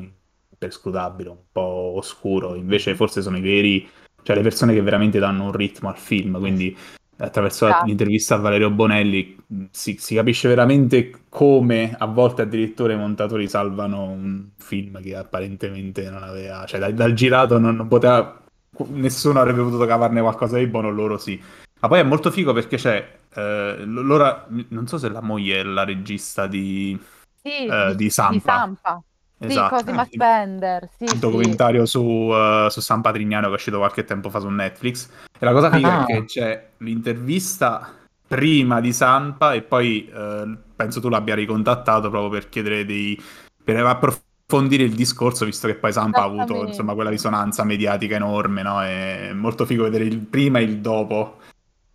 imperscrutabile, 0.51 1.29
un 1.29 1.43
po' 1.53 1.93
oscuro, 1.97 2.55
invece 2.55 2.95
forse 2.95 3.21
sono 3.21 3.37
i 3.37 3.43
veri, 3.43 3.87
cioè 4.23 4.35
le 4.35 4.43
persone 4.43 4.73
che 4.73 4.81
veramente 4.81 5.19
danno 5.19 5.45
un 5.45 5.53
ritmo 5.53 5.91
al 5.91 5.99
film, 5.99 6.39
quindi 6.39 6.75
attraverso 7.23 7.67
ah. 7.67 7.83
l'intervista 7.85 8.35
a 8.35 8.39
Valerio 8.39 8.71
Bonelli 8.71 9.37
si, 9.71 9.97
si, 9.99 10.15
capisce 10.15 10.49
veramente 10.49 11.25
come 11.29 11.95
a 11.97 12.07
volte 12.07 12.43
addirittura 12.43 12.93
i 12.93 12.97
montatori 12.97 13.49
salvano 13.49 14.05
un 14.05 14.49
film 14.57 15.01
che 15.01 15.15
apparentemente 15.15 16.11
non 16.11 16.23
aveva, 16.25 16.65
cioè 16.67 16.81
dal, 16.81 16.95
dal 16.95 17.13
girato 17.13 17.59
non, 17.59 17.77
non, 17.77 17.87
poteva, 17.87 18.41
nessuno 18.89 19.41
avrebbe 19.41 19.63
potuto 19.63 19.87
cavarne 19.87 20.21
qualcosa 20.21 20.59
di 20.59 20.67
buono, 20.67 20.91
loro 20.91 21.17
sì. 21.17 21.41
Ma 21.81 21.89
poi 21.89 22.01
è 22.01 22.05
molto 22.05 22.31
figo 22.31 22.53
perché 22.53 22.77
c'è, 22.77 23.19
eh, 23.35 23.83
loro, 23.85 24.47
non 24.69 24.87
so 24.87 24.99
se 24.99 25.09
la 25.09 25.21
moglie 25.21 25.61
è 25.61 25.63
la 25.63 25.85
regista 25.85 26.47
di, 26.47 26.99
sì, 27.41 27.67
eh, 27.67 27.95
di 27.95 28.11
Sampa. 28.11 28.33
Di 28.33 28.41
Sampa. 28.41 29.03
Esatto. 29.49 29.77
Sì, 29.77 29.85
Cosima 29.85 30.05
Spender, 30.05 30.89
sì, 30.97 31.05
il 31.05 31.19
documentario 31.19 31.85
sì. 31.85 31.91
su, 31.91 32.01
uh, 32.01 32.69
su, 32.69 32.81
San 32.81 33.01
Patrignano 33.01 33.47
che 33.47 33.53
è 33.53 33.57
uscito 33.57 33.79
qualche 33.79 34.05
tempo 34.05 34.31
fa 34.31 34.39
su 34.39 34.49
Netflix. 34.49 35.09
E 35.39 35.45
la 35.45 35.53
cosa 35.53 35.71
figa 35.71 36.01
ah. 36.01 36.03
è 36.03 36.07
che 36.07 36.25
c'è 36.25 36.69
l'intervista 36.79 37.95
prima 38.27 38.81
di 38.81 38.93
Sampa 38.93 39.53
e 39.53 39.63
poi 39.63 40.11
uh, 40.13 40.57
penso 40.77 41.01
tu 41.01 41.09
l'abbia 41.09 41.35
ricontattato 41.35 42.09
proprio 42.09 42.31
per 42.31 42.49
chiedere 42.49 42.85
dei... 42.85 43.21
per 43.63 43.85
approfondire 43.85 44.85
il 44.85 44.95
discorso, 44.95 45.45
visto 45.45 45.67
che 45.67 45.75
poi 45.75 45.93
Sampa 45.93 46.21
ha 46.21 46.25
avuto 46.25 46.65
insomma 46.67 46.95
quella 46.95 47.11
risonanza 47.11 47.65
mediatica 47.65 48.15
enorme, 48.15 48.63
no? 48.63 48.81
È 48.81 49.33
molto 49.33 49.67
figo 49.67 49.83
vedere 49.83 50.05
il 50.05 50.19
prima 50.19 50.61
e 50.61 50.63
il 50.63 50.79
dopo. 50.79 51.39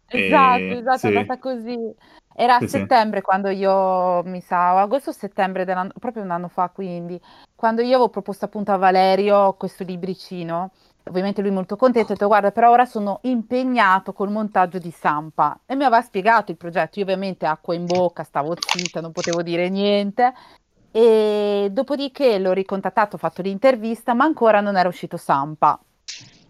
Esatto, 0.10 0.60
e... 0.60 0.78
esatto, 0.78 0.98
sì. 0.98 1.06
è 1.06 1.10
andata 1.10 1.40
così. 1.40 1.78
Era 2.40 2.58
a 2.58 2.60
Sì, 2.60 2.68
sì. 2.68 2.78
settembre 2.78 3.22
quando 3.24 3.50
io, 3.50 4.22
mi 4.26 4.42
sa, 4.42 4.80
agosto-settembre 4.80 5.66
proprio 6.00 6.22
un 6.22 6.30
anno 6.30 6.50
fa, 6.50 6.70
quindi, 6.70 7.20
quando 7.56 7.82
io 7.82 7.96
avevo 7.96 8.10
proposto 8.10 8.46
appunto 8.46 8.72
a 8.72 8.78
Valerio 8.78 9.54
questo 9.54 9.84
libricino, 9.84 10.70
ovviamente 11.10 11.42
lui 11.42 11.50
molto 11.50 11.76
contento, 11.76 12.12
ha 12.12 12.14
detto 12.16 12.28
guarda, 12.28 12.52
però 12.52 12.70
ora 12.70 12.86
sono 12.86 13.22
impegnato 13.24 14.14
col 14.14 14.30
montaggio 14.30 14.78
di 14.78 14.92
Sampa 14.92 15.62
e 15.66 15.74
mi 15.76 15.84
aveva 15.84 16.04
spiegato 16.04 16.52
il 16.52 16.58
progetto, 16.58 17.00
io 17.00 17.06
ovviamente 17.06 17.48
acqua 17.48 17.74
in 17.74 17.88
bocca, 17.88 18.24
stavo 18.24 18.56
zitta, 18.64 19.02
non 19.02 19.12
potevo 19.12 19.42
dire 19.42 19.68
niente 19.70 20.32
e 20.92 21.70
dopodiché 21.72 22.38
l'ho 22.38 22.52
ricontattato, 22.54 23.16
ho 23.16 23.20
fatto 23.20 23.42
l'intervista, 23.42 24.14
ma 24.14 24.26
ancora 24.26 24.62
non 24.62 24.78
era 24.78 24.88
uscito 24.88 25.18
Sampa. 25.18 25.80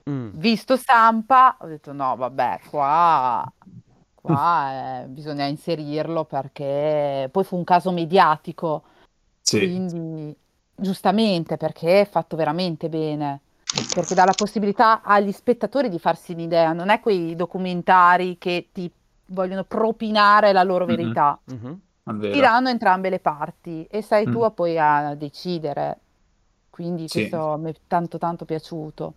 Mm. 0.09 0.31
Visto 0.33 0.75
Sampa, 0.75 1.55
ho 1.61 1.67
detto 1.67 1.93
no, 1.93 2.15
vabbè, 2.17 2.59
qua 2.69 3.41
qua 4.33 5.03
eh, 5.03 5.07
bisogna 5.07 5.45
inserirlo 5.45 6.25
perché 6.25 7.29
poi 7.31 7.43
fu 7.43 7.55
un 7.55 7.63
caso 7.63 7.91
mediatico, 7.91 8.83
sì. 9.41 9.59
quindi 9.59 10.35
giustamente 10.75 11.57
perché 11.57 12.01
è 12.01 12.07
fatto 12.07 12.35
veramente 12.35 12.89
bene, 12.89 13.41
perché 13.93 14.13
dà 14.13 14.25
la 14.25 14.33
possibilità 14.35 15.01
agli 15.01 15.31
spettatori 15.31 15.89
di 15.89 15.99
farsi 15.99 16.33
un'idea, 16.33 16.73
non 16.73 16.89
è 16.89 16.99
quei 16.99 17.35
documentari 17.35 18.37
che 18.37 18.69
ti 18.71 18.91
vogliono 19.27 19.63
propinare 19.63 20.51
la 20.51 20.63
loro 20.63 20.85
verità, 20.85 21.39
mm-hmm. 21.51 21.73
Mm-hmm. 22.11 22.31
ti 22.31 22.39
danno 22.39 22.69
entrambe 22.69 23.09
le 23.09 23.19
parti 23.19 23.85
e 23.89 24.01
sei 24.01 24.27
mm. 24.27 24.31
tu 24.31 24.53
poi 24.53 24.77
a 24.77 25.15
decidere, 25.15 25.99
quindi 26.69 27.07
sì. 27.07 27.27
questo 27.27 27.57
mi 27.57 27.71
è 27.71 27.75
tanto 27.87 28.17
tanto 28.17 28.45
piaciuto. 28.45 29.13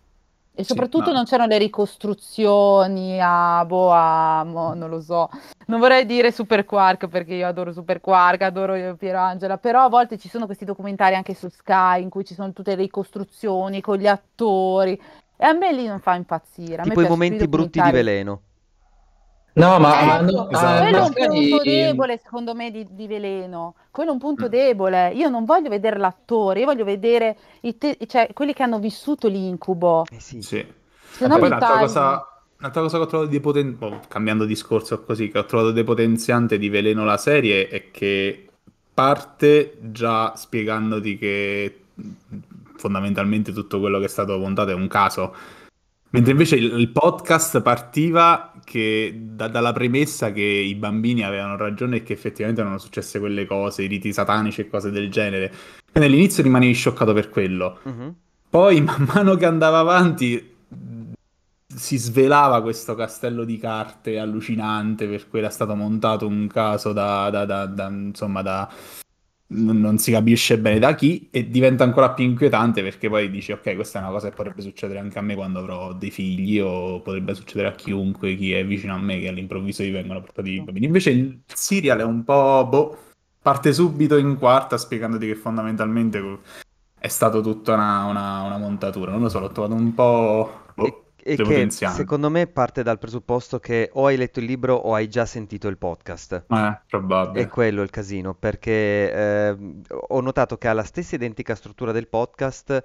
E 0.60 0.64
soprattutto 0.64 1.04
sì, 1.04 1.10
no. 1.10 1.16
non 1.16 1.24
c'erano 1.24 1.48
le 1.48 1.58
ricostruzioni 1.58 3.18
a, 3.20 3.64
boh, 3.64 3.90
a, 3.90 4.44
mo, 4.44 4.74
non 4.74 4.90
lo 4.90 5.00
so, 5.00 5.28
non 5.66 5.80
vorrei 5.80 6.04
dire 6.04 6.30
Super 6.32 6.64
Quark 6.64 7.08
perché 7.08 7.34
io 7.34 7.46
adoro 7.46 7.72
Super 7.72 8.00
Quark, 8.00 8.42
adoro 8.42 8.94
Piero 8.96 9.18
Angela, 9.18 9.56
però 9.56 9.84
a 9.84 9.88
volte 9.88 10.18
ci 10.18 10.28
sono 10.28 10.46
questi 10.46 10.64
documentari 10.64 11.14
anche 11.14 11.34
su 11.34 11.48
Sky 11.48 12.02
in 12.02 12.10
cui 12.10 12.24
ci 12.24 12.34
sono 12.34 12.52
tutte 12.52 12.76
le 12.76 12.82
ricostruzioni 12.82 13.80
con 13.80 13.96
gli 13.96 14.06
attori 14.06 15.00
e 15.36 15.44
a 15.46 15.52
me 15.54 15.72
lì 15.72 15.86
non 15.86 16.00
fa 16.00 16.14
impazzire. 16.14 16.82
A 16.82 16.84
tipo 16.84 17.00
i 17.00 17.08
momenti 17.08 17.48
brutti 17.48 17.80
di 17.80 17.90
veleno. 17.90 18.42
No, 19.52 19.78
ma, 19.78 20.20
no, 20.20 20.48
esatto. 20.48 20.56
ah, 20.56 20.78
quello 20.78 20.96
è 21.14 21.26
un 21.26 21.48
punto 21.48 21.62
debole 21.64 22.20
secondo 22.22 22.54
me 22.54 22.70
di, 22.70 22.86
di, 22.90 23.06
Veleno. 23.06 23.74
Quello 23.90 24.10
è 24.10 24.12
un 24.12 24.18
punto 24.18 24.46
mm. 24.46 24.48
debole. 24.48 25.12
Io 25.14 25.28
non 25.28 25.44
voglio 25.44 25.68
vedere 25.68 25.98
l'attore, 25.98 26.60
io 26.60 26.66
voglio 26.66 26.84
vedere 26.84 27.36
te- 27.78 27.98
cioè, 28.06 28.30
quelli 28.32 28.52
che 28.52 28.62
hanno 28.62 28.78
vissuto 28.78 29.28
l'incubo. 29.28 30.04
Eh 30.10 30.20
sì. 30.20 30.40
sì. 30.42 30.64
Se 31.10 31.26
no 31.26 31.38
poi 31.38 31.48
un'altra 31.48 31.78
cosa, 31.78 32.30
Un'altra 32.60 32.82
cosa 32.82 32.98
che 32.98 33.04
ho 33.04 33.06
trovato 33.06 33.30
depotenziante, 33.30 33.84
oh, 33.84 34.00
cambiando 34.06 34.44
discorso 34.44 35.02
così, 35.02 35.30
che 35.30 35.38
ho 35.38 35.46
trovato 35.46 35.72
depotenziante 35.72 36.58
di 36.58 36.68
Veleno 36.68 37.06
la 37.06 37.16
serie 37.16 37.68
è 37.68 37.90
che 37.90 38.48
parte 38.92 39.78
già 39.80 40.36
spiegandoti 40.36 41.16
che 41.16 41.80
fondamentalmente 42.76 43.52
tutto 43.52 43.80
quello 43.80 43.98
che 43.98 44.04
è 44.04 44.08
stato 44.08 44.36
montato 44.36 44.72
è 44.72 44.74
un 44.74 44.88
caso. 44.88 45.34
Mentre 46.10 46.32
invece 46.32 46.56
il, 46.56 46.72
il 46.78 46.90
podcast 46.90 47.60
partiva 47.62 48.52
che, 48.64 49.16
da, 49.22 49.46
dalla 49.48 49.72
premessa 49.72 50.32
che 50.32 50.42
i 50.42 50.74
bambini 50.74 51.22
avevano 51.22 51.56
ragione 51.56 51.96
e 51.96 52.02
che 52.02 52.14
effettivamente 52.14 52.60
erano 52.60 52.78
successe 52.78 53.20
quelle 53.20 53.46
cose, 53.46 53.84
i 53.84 53.86
riti 53.86 54.12
satanici 54.12 54.62
e 54.62 54.68
cose 54.68 54.90
del 54.90 55.10
genere. 55.10 55.52
Quindi 55.90 56.10
all'inizio 56.10 56.42
rimanevi 56.42 56.72
scioccato 56.72 57.12
per 57.12 57.28
quello. 57.28 57.78
Uh-huh. 57.84 58.14
Poi, 58.48 58.80
man 58.80 59.08
mano 59.12 59.36
che 59.36 59.46
andava 59.46 59.78
avanti, 59.78 60.56
si 61.72 61.96
svelava 61.96 62.60
questo 62.62 62.96
castello 62.96 63.44
di 63.44 63.56
carte 63.58 64.18
allucinante 64.18 65.06
per 65.06 65.28
cui 65.28 65.38
era 65.38 65.50
stato 65.50 65.76
montato 65.76 66.26
un 66.26 66.48
caso 66.48 66.92
da, 66.92 67.30
da, 67.30 67.44
da, 67.44 67.66
da 67.66 67.88
insomma 67.88 68.42
da 68.42 68.68
non 69.52 69.98
si 69.98 70.12
capisce 70.12 70.58
bene 70.58 70.78
da 70.78 70.94
chi 70.94 71.28
e 71.30 71.50
diventa 71.50 71.82
ancora 71.82 72.12
più 72.12 72.24
inquietante 72.24 72.82
perché 72.82 73.08
poi 73.08 73.30
dici 73.30 73.50
ok 73.50 73.74
questa 73.74 73.98
è 73.98 74.02
una 74.02 74.12
cosa 74.12 74.28
che 74.28 74.34
potrebbe 74.36 74.62
succedere 74.62 75.00
anche 75.00 75.18
a 75.18 75.22
me 75.22 75.34
quando 75.34 75.58
avrò 75.58 75.92
dei 75.92 76.10
figli 76.10 76.60
o 76.60 77.00
potrebbe 77.00 77.34
succedere 77.34 77.68
a 77.68 77.72
chiunque 77.72 78.36
chi 78.36 78.52
è 78.52 78.64
vicino 78.64 78.94
a 78.94 78.98
me 78.98 79.18
che 79.18 79.28
all'improvviso 79.28 79.82
gli 79.82 79.90
vengono 79.90 80.20
portati 80.20 80.50
i 80.50 80.60
bambini. 80.60 80.86
Invece 80.86 81.10
il 81.10 81.40
serial 81.46 81.98
è 81.98 82.04
un 82.04 82.22
po' 82.22 82.66
boh 82.68 82.98
parte 83.42 83.72
subito 83.72 84.16
in 84.18 84.36
quarta 84.38 84.76
spiegandoti 84.76 85.26
che 85.26 85.34
fondamentalmente 85.34 86.38
è 86.98 87.08
stato 87.08 87.40
tutta 87.40 87.74
una, 87.74 88.04
una, 88.04 88.42
una 88.42 88.58
montatura. 88.58 89.10
Non 89.10 89.22
lo 89.22 89.28
so 89.28 89.40
l'ho 89.40 89.50
trovato 89.50 89.74
un 89.74 89.94
po' 89.94 90.62
boh 90.74 91.09
e 91.22 91.36
che 91.36 91.70
secondo 91.70 92.30
me 92.30 92.46
parte 92.46 92.82
dal 92.82 92.98
presupposto 92.98 93.58
che 93.58 93.90
o 93.94 94.06
hai 94.06 94.16
letto 94.16 94.40
il 94.40 94.46
libro 94.46 94.74
o 94.74 94.94
hai 94.94 95.08
già 95.08 95.26
sentito 95.26 95.68
il 95.68 95.78
podcast. 95.78 96.44
Eh, 96.48 96.80
probabile. 96.86 97.44
È 97.44 97.48
quello 97.48 97.82
il 97.82 97.90
casino, 97.90 98.34
perché 98.34 99.12
eh, 99.12 99.56
ho 99.88 100.20
notato 100.20 100.58
che 100.58 100.68
ha 100.68 100.72
la 100.72 100.84
stessa 100.84 101.14
identica 101.14 101.54
struttura 101.54 101.92
del 101.92 102.08
podcast, 102.08 102.82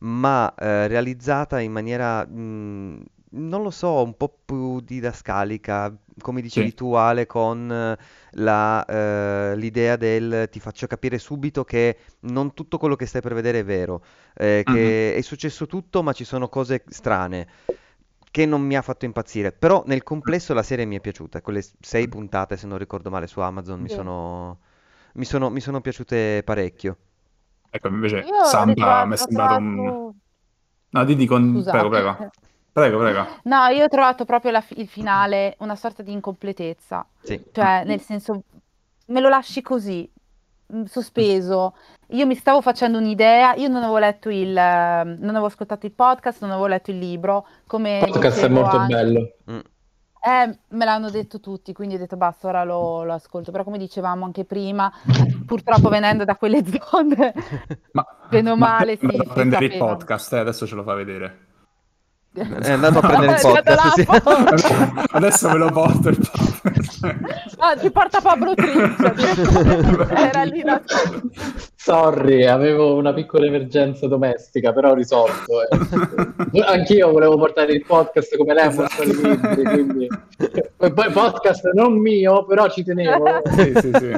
ma 0.00 0.54
eh, 0.54 0.86
realizzata 0.88 1.60
in 1.60 1.72
maniera, 1.72 2.26
mh, 2.26 3.04
non 3.36 3.62
lo 3.62 3.70
so, 3.70 4.02
un 4.02 4.16
po' 4.16 4.38
più 4.44 4.80
didascalica, 4.80 5.94
come 6.20 6.40
dicevi 6.40 6.70
sì. 6.70 6.74
tu 6.74 6.92
Ale, 6.92 7.26
con 7.26 7.96
la, 8.30 8.84
eh, 8.84 9.56
l'idea 9.56 9.96
del 9.96 10.48
ti 10.50 10.60
faccio 10.60 10.86
capire 10.86 11.18
subito 11.18 11.64
che 11.64 11.98
non 12.20 12.54
tutto 12.54 12.78
quello 12.78 12.96
che 12.96 13.06
stai 13.06 13.20
per 13.20 13.34
vedere 13.34 13.60
è 13.60 13.64
vero, 13.64 14.02
eh, 14.34 14.62
che 14.64 15.14
è 15.14 15.20
successo 15.20 15.66
tutto 15.66 16.02
ma 16.02 16.12
ci 16.12 16.24
sono 16.24 16.48
cose 16.48 16.84
strane 16.88 17.46
che 18.30 18.44
non 18.44 18.60
mi 18.60 18.76
ha 18.76 18.82
fatto 18.82 19.06
impazzire, 19.06 19.52
però 19.52 19.82
nel 19.86 20.02
complesso 20.02 20.52
la 20.52 20.62
serie 20.62 20.84
mi 20.84 20.96
è 20.96 21.00
piaciuta, 21.00 21.40
quelle 21.40 21.64
sei 21.80 22.06
puntate 22.08 22.56
se 22.56 22.66
non 22.66 22.76
ricordo 22.76 23.08
male 23.08 23.26
su 23.26 23.40
Amazon 23.40 23.80
mi, 23.80 23.88
sono, 23.88 24.58
mi, 25.14 25.24
sono, 25.24 25.48
mi 25.48 25.60
sono 25.60 25.80
piaciute 25.80 26.42
parecchio. 26.44 26.96
Ecco, 27.70 27.88
invece 27.88 28.18
Io 28.18 28.44
Sampa 28.44 29.06
mi 29.06 29.14
è 29.14 29.16
sembrato 29.16 29.56
un... 29.56 30.12
No, 30.90 31.04
Didi 31.04 31.26
con... 31.26 31.62
Prego, 31.62 31.88
prego. 31.88 32.30
Prego, 32.76 32.98
prego. 32.98 33.26
No, 33.44 33.68
io 33.68 33.84
ho 33.84 33.88
trovato 33.88 34.26
proprio 34.26 34.50
la, 34.50 34.62
il 34.74 34.86
finale 34.86 35.56
una 35.60 35.76
sorta 35.76 36.02
di 36.02 36.12
incompletezza. 36.12 37.06
Sì. 37.22 37.42
Cioè, 37.50 37.84
nel 37.86 38.02
senso, 38.02 38.42
me 39.06 39.20
lo 39.20 39.30
lasci 39.30 39.62
così, 39.62 40.06
mm, 40.74 40.84
sospeso. 40.84 41.74
Io 42.08 42.26
mi 42.26 42.34
stavo 42.34 42.60
facendo 42.60 42.98
un'idea, 42.98 43.54
io 43.54 43.68
non 43.68 43.82
avevo 43.82 43.96
letto 43.96 44.28
il, 44.28 44.52
non 44.52 45.28
avevo 45.30 45.46
ascoltato 45.46 45.86
il 45.86 45.92
podcast, 45.92 46.42
non 46.42 46.50
avevo 46.50 46.66
letto 46.66 46.90
il 46.90 46.98
libro. 46.98 47.46
Come 47.66 48.00
il 48.00 48.10
podcast 48.10 48.44
è 48.44 48.48
molto 48.48 48.76
anche... 48.76 48.94
bello. 48.94 49.32
Mm. 49.50 49.58
Eh, 49.58 50.58
me 50.68 50.84
l'hanno 50.84 51.08
detto 51.08 51.40
tutti, 51.40 51.72
quindi 51.72 51.94
ho 51.94 51.98
detto 51.98 52.18
basta, 52.18 52.48
ora 52.48 52.62
lo, 52.62 53.04
lo, 53.04 53.14
ascolto. 53.14 53.52
Però 53.52 53.64
come 53.64 53.78
dicevamo 53.78 54.26
anche 54.26 54.44
prima, 54.44 54.92
purtroppo 55.46 55.88
venendo 55.88 56.24
da 56.24 56.36
quelle 56.36 56.62
zone, 56.68 57.32
ma, 57.92 58.04
bene 58.28 58.50
o 58.50 58.56
male, 58.56 58.98
ma, 59.00 59.12
sì. 59.12 59.30
Prendere 59.32 59.64
il 59.64 59.78
podcast, 59.78 60.34
eh, 60.34 60.38
adesso 60.40 60.66
ce 60.66 60.74
lo 60.74 60.82
fa 60.82 60.92
vedere. 60.92 61.54
È 62.36 62.70
andato 62.70 62.98
a 62.98 63.00
prendere 63.00 63.32
il 63.32 63.40
podcast. 64.04 64.56
Sì. 64.56 65.04
Adesso 65.12 65.48
me 65.48 65.56
lo 65.56 65.70
porto 65.70 66.08
il 66.10 66.18
podcast. 66.18 66.94
Ah, 67.58 67.74
ti 67.74 67.90
porta 67.90 68.20
Pablo 68.20 68.52
Trincia. 68.54 69.14
Era 70.10 70.42
lì 70.42 70.62
da... 70.62 70.80
Sorry, 71.74 72.44
avevo 72.44 72.96
una 72.96 73.14
piccola 73.14 73.46
emergenza 73.46 74.06
domestica, 74.08 74.72
però 74.74 74.90
ho 74.90 74.94
risolto. 74.94 75.62
Eh. 75.62 76.62
Anch'io 76.62 77.10
volevo 77.12 77.38
portare 77.38 77.72
il 77.72 77.84
podcast 77.86 78.36
come 78.36 78.52
lei 78.52 78.68
esatto. 78.68 79.02
libri, 79.02 79.62
quindi... 79.62 80.08
Poi 80.76 81.10
podcast 81.10 81.70
non 81.72 81.98
mio, 81.98 82.44
però 82.44 82.68
ci 82.68 82.84
tenevo. 82.84 83.24
Sì, 83.44 83.72
sì, 83.74 83.90
sì. 83.94 84.12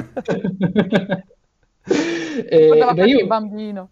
eh, 2.49 2.91
beh, 2.93 3.05
io... 3.05 3.25
bambino. 3.25 3.89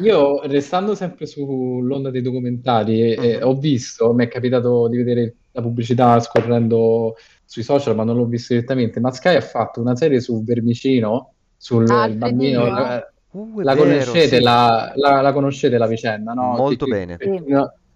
Io, 0.00 0.40
restando 0.42 0.94
sempre 0.94 1.26
sull'onda 1.26 2.10
dei 2.10 2.22
documentari, 2.22 3.14
eh, 3.14 3.42
ho 3.42 3.54
visto, 3.54 4.12
mi 4.12 4.24
è 4.24 4.28
capitato 4.28 4.88
di 4.88 4.96
vedere 4.96 5.34
la 5.52 5.62
pubblicità 5.62 6.20
scorrendo 6.20 7.16
sui 7.44 7.62
social, 7.62 7.94
ma 7.94 8.04
non 8.04 8.16
l'ho 8.16 8.26
visto 8.26 8.52
direttamente, 8.52 9.00
ma 9.00 9.10
Sky 9.10 9.36
ha 9.36 9.40
fatto 9.40 9.80
una 9.80 9.96
serie 9.96 10.20
su 10.20 10.42
Vermicino, 10.44 11.32
sul 11.56 11.88
ah, 11.90 12.08
bambino... 12.08 12.66
La, 12.66 13.10
uh, 13.30 13.60
la 13.60 13.74
vero, 13.74 13.86
conoscete, 13.86 14.36
sì. 14.36 14.42
la, 14.42 14.92
la, 14.96 15.20
la, 15.20 15.32
conoscete 15.32 15.78
la 15.78 15.86
vicenda, 15.86 16.32
no? 16.32 16.54
Molto 16.56 16.84
che, 16.84 16.90
bene. 16.90 17.16
Che, 17.16 17.42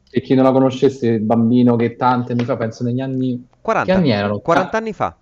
che, 0.09 0.21
chi 0.21 0.35
non 0.35 0.45
la 0.45 0.53
conoscesse, 0.53 1.07
il 1.07 1.21
bambino 1.21 1.77
che 1.77 1.97
tanti 1.97 2.33
anni 2.33 2.45
fa, 2.45 2.57
penso 2.57 2.85
negli 2.85 3.01
anni... 3.01 3.47
40, 3.61 3.93
che 3.93 3.99
anni 3.99 4.11
erano? 4.11 4.39
40 4.39 4.77
anni 4.77 4.93
fa. 4.93 5.17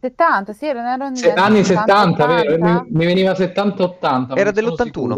70, 0.00 0.52
sì, 0.52 0.66
erano, 0.66 0.88
erano 0.88 1.16
Se, 1.16 1.32
anni 1.32 1.64
70, 1.64 2.26
70 2.26 2.26
vero? 2.26 2.58
Mi, 2.58 2.86
mi, 2.90 3.06
veniva 3.06 3.32
70-80. 3.32 4.36
Era 4.36 4.50
dell'81. 4.50 5.16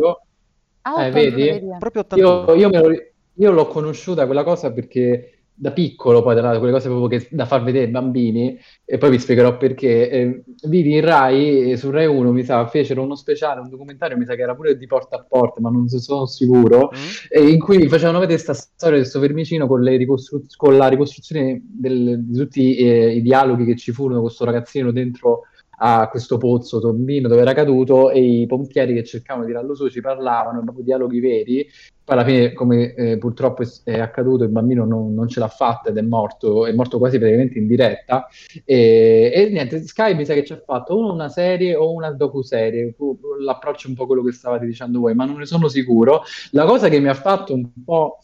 Ah, 0.87 1.07
eh, 1.07 1.11
vedi? 1.11 1.61
Proprio 1.81 2.03
81. 2.03 2.55
Io, 2.55 2.69
io, 2.69 2.81
lo, 2.81 2.97
io, 3.35 3.51
l'ho 3.51 3.67
conosciuta 3.67 4.25
quella 4.27 4.45
cosa 4.45 4.73
perché 4.73 5.33
da 5.59 5.73
piccolo, 5.73 6.23
poi 6.23 6.37
tra 6.37 6.57
quelle 6.59 6.73
cose 6.73 6.89
proprio 6.89 7.19
che, 7.19 7.27
da 7.31 7.45
far 7.45 7.65
vedere 7.65 7.87
ai 7.87 7.91
bambini, 7.91 8.57
e 8.85 8.97
poi 8.97 9.11
vi 9.11 9.19
spiegherò 9.19 9.57
perché. 9.57 10.11
Eh, 10.11 10.45
vidi 10.69 10.95
in 10.95 11.01
Rai, 11.01 11.77
su 11.77 11.91
Rai 11.91 12.07
1, 12.07 12.31
mi 12.31 12.45
sa, 12.45 12.65
fecero 12.69 13.03
uno 13.03 13.17
speciale, 13.17 13.61
un 13.61 13.69
documentario, 13.69 14.17
mi 14.17 14.25
sa 14.27 14.37
che 14.37 14.43
era 14.43 14.55
pure 14.55 14.77
di 14.77 14.87
porta 14.87 15.17
a 15.17 15.27
porta, 15.29 15.61
ma 15.61 15.71
non 15.71 15.89
sono 15.89 16.27
sicuro, 16.27 16.93
mm. 16.95 17.49
in 17.49 17.59
cui 17.59 17.89
facevano 17.89 18.21
vedere 18.21 18.41
questa 18.41 18.55
storia 18.55 18.99
di 18.99 19.03
questo 19.03 19.19
vermicino 19.19 19.67
con, 19.67 19.83
ricostru- 19.83 20.55
con 20.55 20.77
la 20.77 20.87
ricostruzione 20.87 21.61
del, 21.65 22.23
di 22.23 22.39
tutti 22.39 22.77
eh, 22.77 23.17
i 23.17 23.23
dialoghi 23.23 23.65
che 23.65 23.77
ci 23.77 23.91
furono 23.91 24.17
con 24.17 24.27
questo 24.27 24.45
ragazzino 24.45 24.93
dentro 24.93 25.47
a 25.79 26.09
questo 26.09 26.39
pozzo 26.39 26.81
tombino 26.81 27.29
dove 27.29 27.41
era 27.41 27.53
caduto 27.53 28.11
e 28.11 28.21
i 28.21 28.47
pompieri 28.47 28.95
che 28.95 29.05
cercavano 29.05 29.45
di 29.45 29.53
tirarlo 29.53 29.75
su 29.75 29.89
ci 29.89 30.01
parlavano, 30.01 30.63
proprio 30.63 30.85
dialoghi 30.85 31.21
veri. 31.21 31.69
Poi 32.07 32.15
alla 32.15 32.25
fine, 32.25 32.53
come 32.53 32.95
eh, 32.95 33.19
purtroppo 33.19 33.65
è, 33.83 33.99
accaduto, 33.99 34.45
il 34.45 34.51
bambino 34.51 34.85
non, 34.85 35.13
non, 35.13 35.29
ce 35.29 35.41
l'ha 35.41 35.49
fatta 35.49 35.89
ed 35.89 35.97
è 35.97 36.03
morto, 36.03 36.65
è 36.65 36.73
morto 36.73 36.99
quasi 36.99 37.19
praticamente 37.19 37.59
in 37.59 37.67
diretta. 37.67 38.29
E, 38.65 39.33
e 39.35 39.49
niente, 39.51 39.85
Sky 39.85 40.15
mi 40.15 40.25
sa 40.25 40.35
che 40.35 40.45
ci 40.45 40.53
ha 40.53 40.63
fatto 40.65 40.95
o 40.95 41.13
una 41.13 41.29
serie 41.29 41.75
o 41.75 41.93
una 41.93 42.13
docu-serie. 42.13 42.95
L'approccio 43.41 43.89
è 43.89 43.91
un 43.91 43.97
po' 43.97 44.07
quello 44.07 44.23
che 44.23 44.31
stavate 44.31 44.65
dicendo 44.65 45.01
voi, 45.01 45.15
ma 45.15 45.25
non 45.25 45.39
ne 45.39 45.47
sono 45.47 45.67
sicuro. 45.67 46.23
La 46.53 46.65
cosa 46.65 46.89
che 46.89 47.01
mi 47.01 47.09
ha 47.09 47.15
fatto 47.15 47.55
un 47.55 47.69
po' 47.85 48.19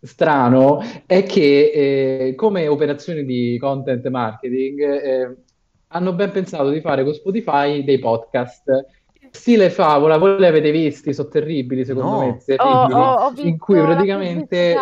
strano 0.00 0.80
è 1.04 1.22
che 1.24 2.28
eh, 2.28 2.34
come 2.34 2.66
operazione 2.66 3.24
di 3.24 3.58
content 3.60 4.06
marketing 4.08 4.80
eh, 4.80 5.36
hanno 5.88 6.12
ben 6.12 6.30
pensato 6.30 6.70
di 6.70 6.80
fare 6.80 7.04
con 7.04 7.14
Spotify 7.14 7.84
dei 7.84 7.98
podcast. 7.98 8.86
Stile 9.30 9.70
favola, 9.70 10.16
voi 10.16 10.38
li 10.38 10.46
avete 10.46 10.70
visti, 10.70 11.12
sono 11.12 11.28
terribili 11.28 11.84
secondo 11.84 12.10
no. 12.10 12.18
me, 12.20 12.40
terribili, 12.44 12.92
oh, 12.92 13.12
oh, 13.12 13.32
in 13.36 13.58
cui 13.58 13.78
praticamente 13.80 14.74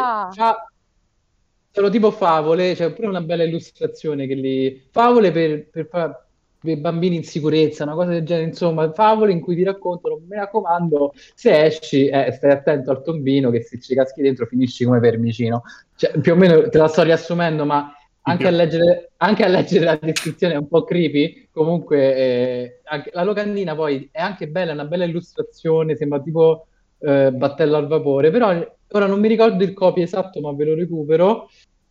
sono 1.74 1.90
tipo 1.90 2.12
favole, 2.12 2.74
c'è 2.74 2.92
pure 2.92 3.08
una 3.08 3.20
bella 3.20 3.42
illustrazione 3.42 4.28
che 4.28 4.34
li... 4.34 4.86
Favole 4.92 5.32
per, 5.32 5.68
per, 5.70 5.88
per, 5.88 6.78
bambini 6.78 7.16
in 7.16 7.24
sicurezza, 7.24 7.82
una 7.82 7.94
cosa 7.94 8.10
del 8.10 8.22
genere, 8.22 8.46
insomma, 8.46 8.92
favole 8.92 9.32
in 9.32 9.40
cui 9.40 9.56
ti 9.56 9.64
raccontano, 9.64 10.20
mi 10.24 10.36
raccomando, 10.36 11.12
se 11.34 11.64
esci, 11.64 12.06
eh, 12.06 12.30
stai 12.30 12.52
attento 12.52 12.92
al 12.92 13.02
tombino 13.02 13.50
che 13.50 13.62
se 13.62 13.80
ci 13.80 13.92
caschi 13.92 14.22
dentro 14.22 14.46
finisci 14.46 14.84
come 14.84 15.00
vermicino. 15.00 15.64
Cioè, 15.96 16.20
più 16.20 16.34
o 16.34 16.36
meno 16.36 16.68
te 16.68 16.78
la 16.78 16.86
sto 16.86 17.02
riassumendo, 17.02 17.64
ma 17.64 17.92
anche 18.26 18.46
a, 18.46 18.50
leggere, 18.50 19.10
anche 19.18 19.44
a, 19.44 19.48
leggere, 19.48 19.84
la 19.84 19.98
descrizione 20.00 20.54
è 20.54 20.56
un 20.56 20.68
po' 20.68 20.84
creepy. 20.84 21.48
Comunque, 21.52 22.16
eh, 22.16 22.80
la 23.12 23.22
locandina 23.22 23.74
poi 23.74 24.08
è 24.10 24.20
anche 24.20 24.48
bella, 24.48 24.70
è 24.70 24.74
una 24.74 24.86
bella 24.86 25.04
illustrazione, 25.04 25.96
sembra 25.96 26.20
tipo 26.20 26.66
eh, 27.00 27.30
battello 27.32 27.76
al 27.76 27.86
vapore. 27.86 28.30
Però 28.30 28.48
ora 28.88 29.06
non 29.06 29.20
mi 29.20 29.28
ricordo 29.28 29.62
il 29.62 29.74
copy 29.74 30.02
esatto, 30.02 30.40
ma 30.40 30.52
ve 30.52 30.64
lo 30.64 30.74
recupero. 30.74 31.50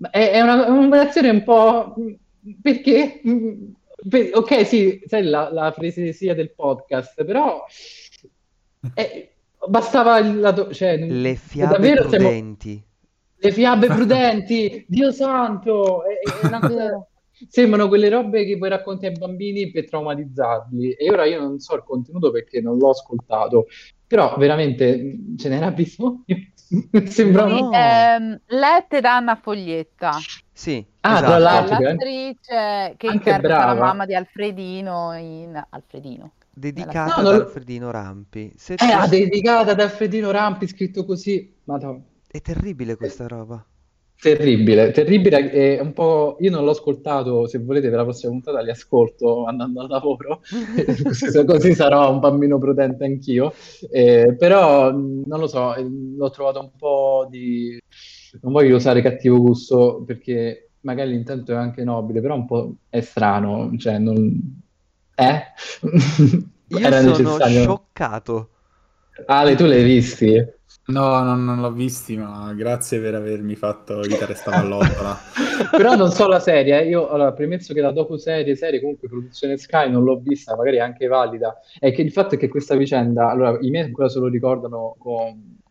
È, 0.09 0.31
è 0.31 0.41
una, 0.41 0.67
un'operazione 0.67 1.29
un 1.29 1.43
po'. 1.43 1.95
Perché? 2.61 3.21
Per, 4.09 4.29
ok, 4.33 4.65
sì, 4.65 5.01
sai 5.05 5.23
la, 5.23 5.51
la 5.51 5.71
fresesia 5.71 6.33
del 6.33 6.51
podcast, 6.51 7.23
però. 7.23 7.63
È, 8.93 9.29
bastava 9.67 10.17
il 10.17 10.39
lato. 10.39 10.73
Cioè, 10.73 10.97
Le 10.97 11.35
fiabe 11.35 11.93
prudenti. 11.93 12.71
Siamo, 12.71 12.92
Le 13.43 13.51
fiabe 13.51 13.87
prudenti, 13.93 14.85
Dio 14.87 15.11
santo! 15.11 16.03
È, 16.05 16.41
è 16.43 16.47
una 16.47 16.59
cosa... 16.59 17.07
Sembrano 17.49 17.89
quelle 17.89 18.07
robe 18.09 18.45
che 18.45 18.57
poi 18.57 18.69
racconti 18.69 19.05
ai 19.07 19.11
bambini 19.17 19.69
per 19.71 19.89
traumatizzarli. 19.89 20.93
E 20.93 21.09
ora 21.11 21.25
io 21.25 21.41
non 21.41 21.59
so 21.59 21.75
il 21.75 21.83
contenuto 21.83 22.31
perché 22.31 22.61
non 22.61 22.77
l'ho 22.77 22.91
ascoltato, 22.91 23.65
però 24.07 24.35
veramente 24.37 25.17
ce 25.37 25.49
n'era 25.49 25.71
bisogno. 25.71 26.23
Sembra 27.05 27.47
Sì, 27.49 27.59
no. 27.59 27.71
ehm, 27.73 28.39
lette 28.45 29.01
da 29.01 29.15
Anna 29.17 29.35
Foglietta, 29.35 30.11
Sì, 30.53 30.85
Ah, 31.01 31.13
esatto. 31.15 31.25
tra 31.27 31.37
l'altro, 31.39 31.77
eh. 31.79 31.83
l'attrice 31.83 32.93
che 32.97 33.07
Anche 33.07 33.07
interpreta 33.07 33.57
la 33.65 33.73
brava. 33.73 33.85
mamma 33.87 34.05
di 34.05 34.15
Alfredino 34.15 35.13
in 35.17 35.61
Alfredino. 35.71 36.31
dedicata 36.49 37.21
No, 37.21 37.27
ad 37.27 37.33
non- 37.33 37.41
Alfredino 37.41 37.91
Rampi. 37.91 38.53
Se- 38.55 38.75
Eh, 38.75 38.91
ha 38.91 39.05
dedicata 39.07 39.71
ad 39.71 39.79
Alfredino 39.81 40.31
Rampi, 40.31 40.67
scritto 40.67 41.03
così. 41.03 41.53
Madonna. 41.65 42.01
È 42.33 42.41
terribile 42.41 42.95
questa 42.95 43.27
roba. 43.27 43.63
Terribile, 44.19 44.89
terribile, 44.89 45.51
è 45.51 45.79
un 45.81 45.93
po'... 45.93 46.37
Io 46.39 46.49
non 46.49 46.63
l'ho 46.63 46.71
ascoltato, 46.71 47.45
se 47.45 47.59
volete 47.59 47.89
per 47.89 47.97
la 47.97 48.03
prossima 48.05 48.31
puntata 48.31 48.59
li 48.61 48.71
ascolto 48.71 49.45
andando 49.45 49.81
al 49.81 49.87
lavoro, 49.87 50.41
così, 51.03 51.45
così 51.45 51.73
sarò 51.75 52.11
un 52.11 52.19
bambino 52.19 52.57
prudente 52.57 53.05
anch'io, 53.05 53.53
Eh, 53.91 54.35
però 54.35 54.91
non 54.91 55.39
lo 55.39 55.45
so, 55.45 55.75
eh, 55.75 55.85
l'ho 55.87 56.29
trovato 56.31 56.59
un 56.59 56.71
po' 56.75 57.27
di... 57.29 57.77
non 58.41 58.51
voglio 58.51 58.77
usare 58.77 59.03
cattivo 59.03 59.39
gusto 59.39 60.01
perché 60.03 60.71
magari 60.81 61.11
l'intento 61.11 61.51
è 61.51 61.55
anche 61.55 61.83
nobile, 61.83 62.19
però 62.19 62.33
un 62.33 62.45
po' 62.47 62.75
è 62.89 63.01
strano, 63.01 63.71
cioè 63.77 63.99
non... 63.99 64.63
Eh? 65.15 65.43
Io 66.67 66.79
Era 66.79 67.01
sono 67.01 67.17
necessario. 67.17 67.61
scioccato. 67.61 68.49
Ale, 69.27 69.55
tu 69.55 69.65
l'hai 69.65 69.83
visti? 69.83 70.33
No, 70.85 71.23
non, 71.23 71.45
non 71.45 71.61
l'ho 71.61 71.71
visti, 71.71 72.17
ma 72.17 72.53
grazie 72.53 72.99
per 72.99 73.15
avermi 73.15 73.55
fatto 73.55 74.01
evitare 74.03 74.33
sta 74.35 74.51
pallottola. 74.51 75.17
Però 75.77 75.95
non 75.95 76.11
so 76.11 76.27
la 76.27 76.41
serie, 76.41 76.81
eh. 76.81 76.87
Io 76.89 77.07
allora, 77.09 77.31
premesso 77.31 77.73
che 77.73 77.79
la 77.79 77.91
docu-serie, 77.91 78.55
serie 78.57 78.81
comunque 78.81 79.07
produzione 79.07 79.57
Sky 79.57 79.89
non 79.89 80.03
l'ho 80.03 80.19
vista, 80.19 80.57
magari 80.57 80.77
è 80.77 80.79
anche 80.81 81.07
valida, 81.07 81.57
è 81.79 81.93
che 81.93 82.01
il 82.01 82.11
fatto 82.11 82.35
è 82.35 82.37
che 82.37 82.49
questa 82.49 82.75
vicenda, 82.75 83.29
allora 83.29 83.57
i 83.61 83.69
miei 83.69 83.85
ancora 83.85 84.09
se 84.09 84.19
lo 84.19 84.27
ricordano 84.27 84.95
con 84.99 85.61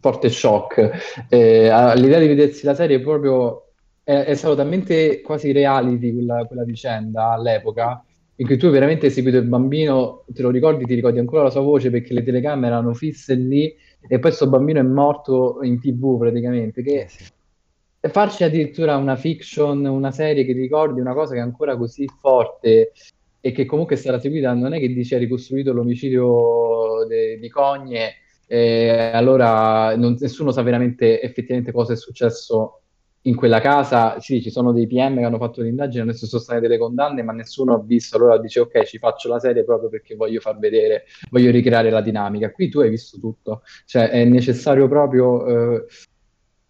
forte 0.00 0.28
shock, 0.28 0.90
Eh, 1.28 1.70
l'idea 1.96 2.18
di 2.18 2.26
vedersi 2.26 2.64
la 2.66 2.74
serie 2.74 3.00
proprio 3.00 3.68
è, 4.02 4.12
è 4.24 4.34
stato 4.34 4.54
talmente 4.56 5.20
quasi 5.20 5.52
reality 5.52 6.12
quella, 6.12 6.44
quella 6.44 6.64
vicenda 6.64 7.30
all'epoca, 7.30 8.04
in 8.36 8.46
cui 8.46 8.56
tu 8.56 8.66
hai 8.66 8.72
veramente 8.72 9.10
seguito 9.10 9.38
il 9.38 9.46
bambino, 9.46 10.24
te 10.26 10.42
lo 10.42 10.50
ricordi, 10.50 10.84
ti 10.84 10.94
ricordi 10.94 11.20
ancora 11.20 11.44
la 11.44 11.50
sua 11.50 11.60
voce 11.60 11.90
perché 11.90 12.12
le 12.12 12.22
telecamere 12.24 12.66
erano 12.66 12.92
fisse 12.92 13.34
lì 13.34 13.74
e 14.06 14.18
poi 14.18 14.20
questo 14.20 14.48
bambino 14.48 14.80
è 14.80 14.82
morto 14.82 15.58
in 15.62 15.80
tv 15.80 16.18
praticamente, 16.18 16.82
che 16.82 17.00
Eh 17.00 17.08
sì. 17.08 17.24
farci 18.10 18.44
addirittura 18.44 18.96
una 18.96 19.16
fiction, 19.16 19.84
una 19.84 20.10
serie 20.10 20.44
che 20.44 20.52
ricordi 20.52 21.00
una 21.00 21.14
cosa 21.14 21.32
che 21.32 21.38
è 21.38 21.42
ancora 21.42 21.76
così 21.76 22.06
forte 22.18 22.92
e 23.40 23.52
che 23.52 23.64
comunque 23.66 23.96
stata 23.96 24.18
seguita, 24.18 24.52
non 24.54 24.72
è 24.74 24.78
che 24.78 24.88
dice 24.88 25.16
ha 25.16 25.18
ricostruito 25.18 25.72
l'omicidio 25.72 27.04
de- 27.08 27.38
di 27.38 27.48
Cogne, 27.48 28.14
e 28.46 28.88
allora 29.12 29.96
non- 29.96 30.16
nessuno 30.18 30.50
sa 30.50 30.62
veramente 30.62 31.20
effettivamente 31.22 31.72
cosa 31.72 31.92
è 31.94 31.96
successo 31.96 32.80
in 33.26 33.36
quella 33.36 33.60
casa. 33.60 34.18
Sì, 34.20 34.42
ci 34.42 34.50
sono 34.50 34.72
dei 34.72 34.86
PM 34.86 35.18
che 35.18 35.24
hanno 35.24 35.38
fatto 35.38 35.62
l'indagine, 35.62 36.02
adesso 36.02 36.26
sono 36.26 36.42
state 36.42 36.60
delle 36.60 36.78
condanne, 36.78 37.22
ma 37.22 37.32
nessuno 37.32 37.74
ha 37.74 37.82
visto. 37.82 38.16
Allora 38.16 38.38
dice 38.38 38.60
ok, 38.60 38.84
ci 38.84 38.98
faccio 38.98 39.28
la 39.28 39.38
serie 39.38 39.64
proprio 39.64 39.88
perché 39.88 40.14
voglio 40.16 40.40
far 40.40 40.58
vedere, 40.58 41.04
voglio 41.30 41.50
ricreare 41.50 41.90
la 41.90 42.00
dinamica. 42.00 42.50
Qui 42.50 42.68
tu 42.68 42.80
hai 42.80 42.90
visto 42.90 43.18
tutto, 43.18 43.62
cioè 43.86 44.08
è 44.10 44.24
necessario 44.24 44.88
proprio... 44.88 45.46
eh, 45.76 45.86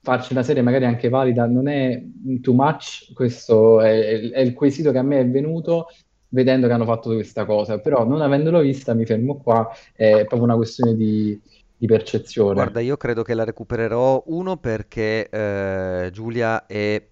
farci 0.05 0.35
una 0.35 0.43
serie 0.43 0.61
magari 0.61 0.85
anche 0.85 1.09
valida 1.09 1.47
non 1.47 1.67
è 1.67 2.05
too 2.43 2.53
much, 2.53 3.11
questo 3.15 3.81
è, 3.81 4.31
è 4.33 4.41
il 4.41 4.53
quesito 4.53 4.93
che 4.93 4.99
a 4.99 5.03
me 5.03 5.21
è 5.21 5.27
venuto 5.27 5.87
vedendo 6.29 6.67
che 6.67 6.75
hanno 6.75 6.85
fatto 6.85 7.15
questa 7.15 7.47
cosa, 7.47 7.79
però 7.79 8.05
non 8.05 8.21
avendolo 8.21 8.61
vista 8.61 8.93
mi 8.93 9.07
fermo 9.07 9.39
qua, 9.39 9.71
è 9.95 10.25
proprio 10.27 10.43
una 10.43 10.57
questione 10.57 10.95
di, 10.95 11.41
di 11.85 11.87
percezione. 11.87 12.55
Guarda, 12.55 12.81
io 12.81 12.97
credo 12.97 13.23
che 13.23 13.35
la 13.35 13.45
recupererò 13.45 14.23
uno 14.27 14.57
perché 14.57 15.29
eh, 15.29 16.11
Giulia 16.13 16.67
è 16.67 17.07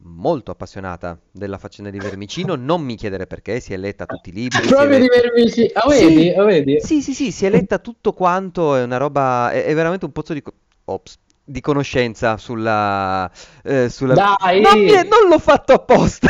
molto 0.00 0.50
appassionata 0.50 1.18
della 1.30 1.58
faccenda 1.58 1.90
di 1.90 1.98
Vermicino. 1.98 2.54
Non 2.56 2.82
mi 2.82 2.96
chiedere 2.96 3.26
perché, 3.26 3.60
si 3.60 3.72
è 3.72 3.76
letta 3.76 4.04
tutti 4.04 4.30
i 4.30 4.32
libri. 4.32 4.66
Proprio 4.66 4.98
di 4.98 5.06
letta- 5.06 5.20
vermici, 5.20 5.70
ah, 5.72 5.90
Sì. 5.90 6.04
vedi? 6.04 6.30
Ah, 6.30 6.44
vedi? 6.44 6.80
Sì, 6.80 7.02
sì, 7.02 7.14
sì, 7.14 7.30
si 7.30 7.46
è 7.46 7.50
letta 7.50 7.78
tutto 7.78 8.12
quanto, 8.12 8.74
è 8.76 8.82
una 8.82 8.96
roba, 8.96 9.50
è, 9.50 9.64
è 9.64 9.74
veramente 9.74 10.04
un 10.04 10.12
pozzo 10.12 10.32
di, 10.32 10.42
ops, 10.84 11.18
di 11.44 11.60
conoscenza 11.60 12.36
sulla, 12.36 13.30
eh, 13.62 13.88
sulla... 13.88 14.14
Dai! 14.14 14.62
È- 14.62 15.08
non 15.08 15.28
l'ho 15.28 15.38
fatto 15.38 15.72
apposta! 15.72 16.28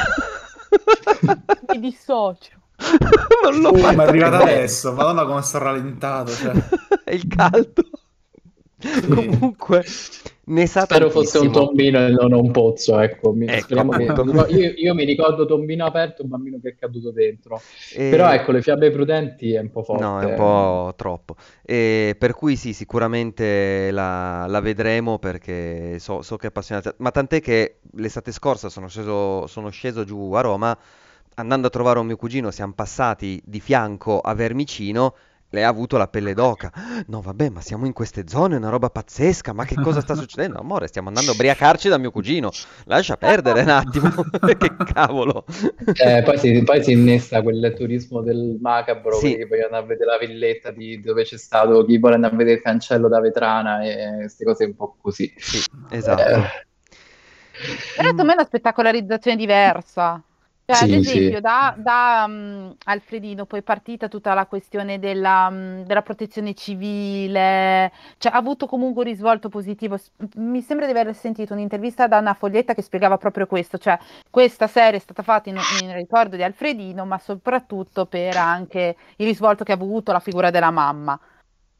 Mi 1.72 1.80
dissocio. 1.80 2.50
Non 3.42 3.60
l'ho 3.60 3.70
Oh, 3.70 3.74
fatto 3.74 3.94
ma 3.94 4.04
è 4.04 4.06
arrivata 4.06 4.38
apposta. 4.38 4.40
adesso, 4.40 4.92
madonna 4.92 5.24
come 5.24 5.42
sto 5.42 5.58
rallentato. 5.58 6.32
Cioè. 6.32 6.52
È 7.04 7.12
il 7.14 7.26
caldo. 7.28 7.82
Comunque, 9.08 9.84
ne 10.44 10.66
sa 10.66 10.84
Spero 10.84 11.10
fosse 11.10 11.38
un 11.38 11.50
tantissimo. 11.50 11.66
tombino 11.66 11.98
e 12.06 12.10
non 12.10 12.32
un 12.32 12.50
pozzo, 12.50 12.98
ecco. 13.00 13.32
Mi- 13.32 13.46
Ecco, 13.46 13.66
che- 13.74 13.78
appunto. 13.80 14.46
io, 14.48 14.72
io 14.76 14.94
mi 14.94 15.04
ricordo 15.04 15.46
tombino 15.46 15.86
aperto, 15.86 16.22
un 16.22 16.28
bambino 16.28 16.58
che 16.62 16.70
è 16.70 16.76
caduto 16.76 17.10
dentro. 17.10 17.60
E- 17.94 18.08
Però 18.10 18.30
ecco, 18.30 18.52
le 18.52 18.62
fiabe 18.62 18.90
prudenti 18.90 19.54
è 19.54 19.60
un 19.60 19.70
po' 19.70 19.82
forte. 19.82 20.02
No, 20.04 20.20
è 20.20 20.24
un 20.26 20.34
po' 20.34 20.94
troppo. 20.96 21.36
E 21.62 22.14
per 22.18 22.34
cui 22.34 22.56
sì, 22.56 22.72
sicuramente 22.74 23.90
la, 23.90 24.46
la 24.46 24.60
vedremo 24.60 25.18
perché 25.18 25.98
so, 25.98 26.20
so 26.22 26.36
che 26.36 26.46
è 26.46 26.48
appassionata. 26.48 26.94
Ma 26.98 27.10
tant'è 27.10 27.40
che 27.40 27.78
l'estate 27.92 28.30
scorsa 28.30 28.68
sono 28.68 28.88
sceso, 28.88 29.46
sono 29.46 29.70
sceso 29.70 30.04
giù 30.04 30.32
a 30.32 30.40
Roma, 30.42 30.76
andando 31.36 31.66
a 31.68 31.70
trovare 31.70 31.98
un 31.98 32.06
mio 32.06 32.16
cugino, 32.16 32.50
siamo 32.50 32.72
passati 32.74 33.40
di 33.44 33.60
fianco 33.60 34.20
a 34.20 34.34
Vermicino. 34.34 35.14
Lei 35.50 35.62
ha 35.62 35.68
avuto 35.68 35.96
la 35.96 36.08
pelle 36.08 36.34
d'oca. 36.34 36.72
No, 37.06 37.20
vabbè, 37.20 37.50
ma 37.50 37.60
siamo 37.60 37.86
in 37.86 37.92
queste 37.92 38.24
zone, 38.26 38.56
è 38.56 38.58
una 38.58 38.68
roba 38.68 38.90
pazzesca. 38.90 39.52
Ma 39.52 39.64
che 39.64 39.76
cosa 39.76 40.00
sta 40.00 40.14
succedendo? 40.16 40.58
Amore, 40.58 40.88
stiamo 40.88 41.06
andando 41.08 41.30
a 41.30 41.34
ubriacarci 41.34 41.88
da 41.88 41.98
mio 41.98 42.10
cugino. 42.10 42.50
Lascia 42.86 43.16
perdere 43.16 43.62
un 43.62 43.68
attimo. 43.68 44.10
Che 44.58 44.76
cavolo. 44.92 45.44
Eh, 45.94 46.22
poi, 46.24 46.38
si, 46.38 46.62
poi 46.64 46.82
si 46.82 46.92
innesta 46.92 47.42
quel 47.42 47.72
turismo 47.76 48.22
del 48.22 48.58
macabro, 48.60 49.16
Sì. 49.18 49.36
che 49.36 49.46
vogliono 49.46 49.66
andare 49.76 49.84
a 49.84 49.86
vedere 49.86 50.10
la 50.10 50.18
villetta 50.18 50.70
di 50.72 51.00
dove 51.00 51.22
c'è 51.22 51.38
stato 51.38 51.84
chi 51.84 51.96
vuole 51.98 52.16
andare 52.16 52.34
a 52.34 52.36
vedere 52.36 52.56
il 52.56 52.62
cancello 52.62 53.06
da 53.08 53.20
Vetrana 53.20 53.82
e 53.84 54.16
queste 54.18 54.44
cose 54.44 54.64
un 54.64 54.74
po' 54.74 54.96
così. 55.00 55.32
Sì, 55.36 55.62
esatto. 55.90 56.22
Eh, 56.22 56.66
Però 57.94 58.08
secondo 58.08 58.24
me 58.24 58.32
è 58.32 58.34
una 58.34 58.44
spettacolarizzazione 58.44 59.36
diversa. 59.36 60.20
Cioè, 60.68 60.78
ad 60.78 60.90
Sì, 60.90 60.94
esempio, 60.94 61.36
sì. 61.36 61.40
da, 61.40 61.74
da, 61.78 62.26
mm, 62.28 62.70
Alfredino 62.86 63.46
poi 63.46 63.60
è 63.60 63.62
partita 63.62 64.08
tutta 64.08 64.34
la 64.34 64.46
questione 64.46 64.98
della, 64.98 65.48
mm, 65.48 65.82
della 65.82 66.02
protezione 66.02 66.54
civile, 66.54 67.92
cioè 68.18 68.32
ha 68.32 68.36
avuto 68.36 68.66
comunque 68.66 69.04
un 69.04 69.08
risvolto 69.10 69.48
positivo. 69.48 69.96
Mi 70.36 70.60
sembra 70.62 70.86
di 70.86 70.90
aver 70.98 71.14
sentito 71.14 71.52
un'intervista 71.52 72.08
da 72.08 72.16
Anna 72.16 72.34
Foglietta 72.34 72.74
che 72.74 72.82
spiegava 72.82 73.16
proprio 73.16 73.46
questo, 73.46 73.78
cioè 73.78 73.96
questa 74.28 74.66
serie 74.66 74.98
è 74.98 75.00
stata 75.02 75.22
fatta 75.22 75.48
in, 75.50 75.56
in 75.82 75.94
ricordo 75.94 76.34
di 76.34 76.42
Alfredino, 76.42 77.04
ma 77.06 77.18
soprattutto 77.18 78.06
per 78.06 78.36
anche 78.36 78.96
il 79.18 79.26
risvolto 79.26 79.62
che 79.62 79.70
ha 79.70 79.76
avuto 79.76 80.10
la 80.10 80.18
figura 80.20 80.50
della 80.50 80.72
mamma. 80.72 81.16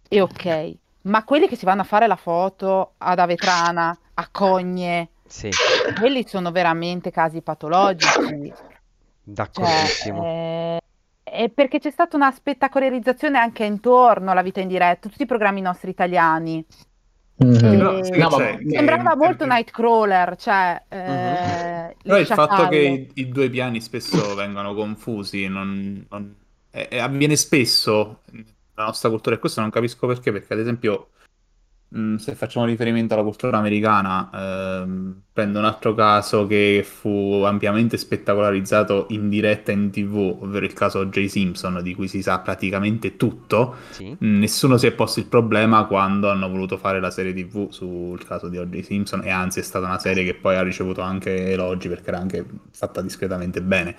E 0.09 0.21
ok, 0.21 0.77
ma 1.03 1.25
quelli 1.25 1.49
che 1.49 1.57
si 1.57 1.65
vanno 1.65 1.81
a 1.83 1.85
fare 1.85 2.07
la 2.07 2.17
foto 2.17 2.95
ad 2.99 3.19
Avetrana, 3.19 3.97
a 4.15 4.29
Cogne, 4.31 5.11
Sì, 5.27 5.51
quelli 5.99 6.27
sono 6.27 6.51
veramente 6.53 7.11
casi 7.11 7.43
patologici. 7.43 8.53
d'accordissimo. 9.23 10.21
Cioè, 10.23 10.29
eh, 10.29 10.81
è 11.23 11.49
perché 11.51 11.79
c'è 11.79 11.91
stata 11.91 12.17
una 12.17 12.31
spettacolarizzazione 12.31 13.39
anche 13.39 13.65
intorno 13.65 14.31
alla 14.31 14.43
vita 14.43 14.61
in 14.61 14.69
diretta, 14.69 15.09
tutti 15.09 15.23
i 15.23 15.27
programmi 15.27 15.61
nostri 15.61 15.91
italiani. 15.91 16.65
mhm. 17.39 17.53
Eh, 17.55 17.59
sai 17.59 18.11
che 18.13 18.19
no, 18.19 18.29
ma- 18.31 18.37
c'è? 18.37 18.57
Che- 18.59 18.71
Sembrava 18.71 19.15
molto 19.17 19.37
per- 19.39 19.49
Nightcrawler, 19.49 20.37
cioè 20.37 20.83
eh, 20.89 20.97
Mhm. 20.99 21.93
Però 22.03 22.19
il 22.19 22.27
fatto 22.27 22.69
che 22.69 22.77
i, 22.79 23.11
i 23.21 23.29
due 23.29 23.51
piani 23.51 23.81
spesso 23.81 24.35
vengono 24.37 24.75
confusi 24.75 25.49
non, 25.49 26.07
non- 26.09 26.35
e- 26.71 26.87
e 26.91 26.99
avviene 26.99 27.35
spesso 27.37 28.21
nella 28.31 28.47
nostra 28.77 29.09
cultura 29.11 29.35
e 29.35 29.39
questo 29.41 29.61
non 29.61 29.71
capisco 29.71 30.07
perché, 30.07 30.31
perché 30.33 30.53
ad 30.53 30.61
esempio 30.61 31.09
mh, 31.89 32.17
se 32.17 32.35
facciamo 32.35 32.67
riferimento 32.67 33.15
alla 33.15 33.23
cultura 33.23 33.59
americana, 33.59 34.31
ehm, 34.33 35.23
prendo 35.33 35.59
un 35.59 35.65
altro 35.65 35.95
caso 35.95 36.47
che 36.47 36.85
fu 36.85 37.43
ampiamente 37.45 37.97
spettacolarizzato 37.97 39.07
in 39.11 39.29
diretta 39.29 39.73
in 39.73 39.91
TV, 39.91 40.39
ovvero 40.41 40.65
il 40.65 40.73
caso 40.73 41.01
O.J. 41.01 41.27
Simpson, 41.27 41.81
di 41.83 41.95
cui 41.95 42.09
si 42.09 42.23
sa 42.23 42.39
praticamente 42.41 43.17
tutto. 43.17 43.77
Sì. 43.91 44.17
Nessuno 44.21 44.77
si 44.79 44.87
è 44.87 44.93
posto 44.93 45.21
il 45.21 45.27
problema 45.27 45.85
quando 45.85 46.31
hanno 46.31 46.49
voluto 46.49 46.77
fare 46.77 47.01
la 47.01 47.11
serie 47.11 47.35
TV 47.35 47.71
sul 47.71 48.25
caso 48.25 48.49
di 48.49 48.59
O.J. 48.59 48.81
Simpson 48.81 49.25
e 49.25 49.31
anzi 49.31 49.61
è 49.61 49.63
stata 49.63 49.87
una 49.87 49.99
serie 49.99 50.25
che 50.25 50.35
poi 50.35 50.57
ha 50.57 50.63
ricevuto 50.63 51.03
anche 51.03 51.51
elogi 51.51 51.89
perché 51.89 52.09
era 52.09 52.19
anche 52.19 52.45
fatta 52.71 53.03
discretamente 53.03 53.63
bene. 53.63 53.95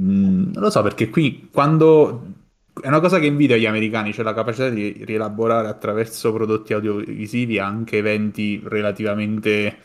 Mm, 0.00 0.52
non 0.52 0.62
lo 0.62 0.70
so 0.70 0.82
perché 0.82 1.10
qui 1.10 1.48
quando 1.52 2.38
è 2.80 2.86
una 2.88 3.00
cosa 3.00 3.18
che 3.18 3.26
invidio 3.26 3.56
agli 3.56 3.66
americani, 3.66 4.12
cioè 4.12 4.24
la 4.24 4.34
capacità 4.34 4.68
di 4.68 5.02
rielaborare 5.04 5.68
attraverso 5.68 6.32
prodotti 6.32 6.72
audiovisivi 6.72 7.58
anche 7.58 7.98
eventi 7.98 8.60
relativamente 8.64 9.76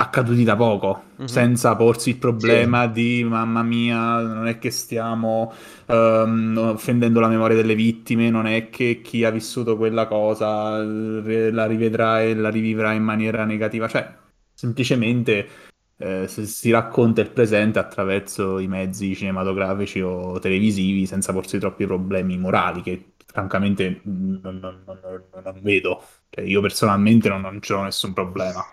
accaduti 0.00 0.44
da 0.44 0.56
poco, 0.56 1.02
mm-hmm. 1.18 1.26
senza 1.26 1.76
porsi 1.76 2.10
il 2.10 2.16
problema 2.16 2.84
sì. 2.86 2.92
di 2.92 3.24
mamma 3.24 3.62
mia, 3.62 4.20
non 4.20 4.46
è 4.46 4.58
che 4.58 4.70
stiamo 4.70 5.52
um, 5.86 6.56
offendendo 6.56 7.20
la 7.20 7.28
memoria 7.28 7.56
delle 7.56 7.74
vittime, 7.74 8.30
non 8.30 8.46
è 8.46 8.70
che 8.70 9.00
chi 9.02 9.24
ha 9.24 9.30
vissuto 9.30 9.76
quella 9.76 10.06
cosa 10.06 10.82
la 10.82 11.66
rivedrà 11.66 12.22
e 12.22 12.34
la 12.34 12.48
rivivrà 12.48 12.92
in 12.92 13.02
maniera 13.02 13.44
negativa, 13.44 13.88
cioè 13.88 14.10
semplicemente 14.54 15.69
eh, 16.00 16.26
si 16.28 16.70
racconta 16.70 17.20
il 17.20 17.30
presente 17.30 17.78
attraverso 17.78 18.58
i 18.58 18.66
mezzi 18.66 19.14
cinematografici 19.14 20.00
o 20.00 20.38
televisivi 20.38 21.06
senza 21.06 21.32
porsi 21.32 21.58
troppi 21.58 21.84
problemi 21.86 22.38
morali 22.38 22.80
che 22.82 23.12
francamente 23.26 24.00
non, 24.04 24.58
non, 24.60 24.82
non, 24.86 25.24
non 25.44 25.60
vedo. 25.62 26.02
Cioè, 26.30 26.44
io 26.44 26.60
personalmente 26.62 27.28
non, 27.28 27.42
non 27.42 27.60
ho 27.78 27.82
nessun 27.82 28.12
problema. 28.14 28.64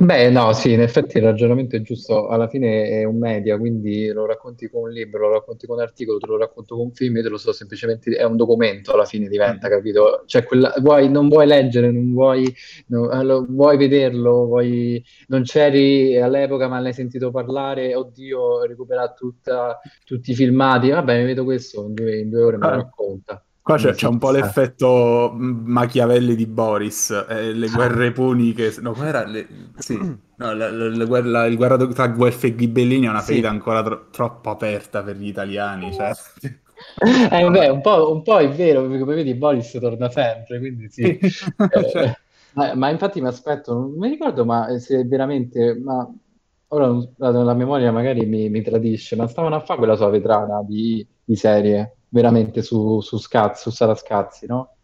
Beh, 0.00 0.30
no, 0.30 0.52
sì, 0.52 0.72
in 0.72 0.80
effetti 0.80 1.18
il 1.18 1.24
ragionamento 1.24 1.74
è 1.74 1.80
giusto. 1.80 2.28
Alla 2.28 2.46
fine 2.46 2.88
è 2.88 3.02
un 3.02 3.18
media, 3.18 3.58
quindi 3.58 4.06
lo 4.12 4.26
racconti 4.26 4.70
con 4.70 4.82
un 4.82 4.90
libro, 4.90 5.26
lo 5.26 5.32
racconti 5.34 5.66
con 5.66 5.76
un 5.76 5.82
articolo, 5.82 6.18
te 6.18 6.26
lo 6.26 6.36
racconto 6.36 6.76
con 6.76 6.84
un 6.84 6.92
film, 6.92 7.16
io 7.16 7.22
te 7.24 7.28
lo 7.28 7.36
so 7.36 7.52
semplicemente, 7.52 8.14
è 8.14 8.22
un 8.22 8.36
documento 8.36 8.92
alla 8.92 9.04
fine 9.04 9.26
diventa, 9.26 9.66
mm. 9.66 9.70
capito? 9.70 10.22
Cioè, 10.26 10.44
quella, 10.44 10.72
vuoi, 10.78 11.10
non 11.10 11.28
vuoi 11.28 11.48
leggere, 11.48 11.90
non 11.90 12.12
vuoi, 12.12 12.54
no, 12.86 13.44
vuoi 13.48 13.76
vederlo, 13.76 14.44
vuoi, 14.44 15.04
non 15.28 15.42
c'eri 15.42 16.16
all'epoca 16.20 16.68
ma 16.68 16.78
l'hai 16.78 16.92
sentito 16.92 17.32
parlare, 17.32 17.96
oddio, 17.96 18.64
recupera 18.66 19.12
tutta, 19.12 19.80
tutti 20.04 20.30
i 20.30 20.34
filmati, 20.36 20.90
vabbè, 20.90 21.18
mi 21.18 21.24
vedo 21.24 21.42
questo, 21.42 21.86
in 21.86 21.94
due, 21.94 22.18
in 22.18 22.30
due 22.30 22.42
ore 22.42 22.56
me 22.56 22.66
lo 22.66 22.72
ah. 22.72 22.76
racconta. 22.76 23.42
Qua 23.68 23.76
c'è, 23.76 23.92
c'è, 23.92 24.06
un 24.06 24.16
po' 24.16 24.30
l'effetto 24.30 25.30
Machiavelli 25.36 26.34
di 26.34 26.46
Boris, 26.46 27.10
eh, 27.28 27.52
le 27.52 27.68
guerre 27.68 28.12
puniche. 28.12 28.74
No, 28.80 28.94
era? 28.94 29.26
Le, 29.26 29.46
sì, 29.76 29.94
no, 29.98 30.54
la, 30.54 30.70
la, 30.70 31.04
guerra, 31.04 31.44
il 31.44 31.56
guerra 31.56 31.76
tra 31.76 32.08
Guelfi 32.08 32.46
e 32.46 32.54
Ghibellini 32.54 33.04
è 33.04 33.10
una 33.10 33.20
sì. 33.20 33.32
ferita 33.32 33.50
ancora 33.50 33.82
tro- 33.82 34.06
troppo 34.10 34.48
aperta 34.48 35.02
per 35.02 35.16
gli 35.16 35.26
italiani. 35.26 35.92
Cioè. 35.92 36.12
Eh, 37.00 37.50
beh, 37.50 37.68
un 37.70 37.80
po', 37.80 38.12
un 38.12 38.22
po' 38.22 38.38
è 38.38 38.48
vero, 38.48 38.82
perché 38.82 39.00
come 39.00 39.16
vedi 39.16 39.34
Boris 39.34 39.76
torna 39.80 40.08
sempre, 40.08 40.60
quindi 40.60 40.88
sì. 40.88 41.02
eh, 41.18 42.16
ma, 42.52 42.74
ma, 42.76 42.88
infatti 42.88 43.20
mi 43.20 43.26
aspetto, 43.26 43.74
non 43.74 43.96
mi 43.98 44.08
ricordo 44.08 44.44
ma 44.44 44.78
se 44.78 45.04
veramente... 45.04 45.76
Ma... 45.76 46.08
Ora 46.68 46.86
la, 47.16 47.30
la 47.30 47.54
memoria 47.54 47.90
magari 47.90 48.26
mi, 48.26 48.48
mi, 48.48 48.62
tradisce, 48.62 49.16
ma 49.16 49.26
stavano 49.26 49.56
a 49.56 49.60
fare 49.60 49.78
quella 49.78 49.96
sua 49.96 50.08
vetrana 50.08 50.62
di, 50.62 51.04
di 51.24 51.34
serie 51.34 51.97
veramente 52.08 52.62
su, 52.62 53.00
su 53.00 53.18
Scazzi, 53.18 53.62
su 53.62 53.70
Sara 53.70 53.94
Scazzi, 53.94 54.46
no? 54.46 54.74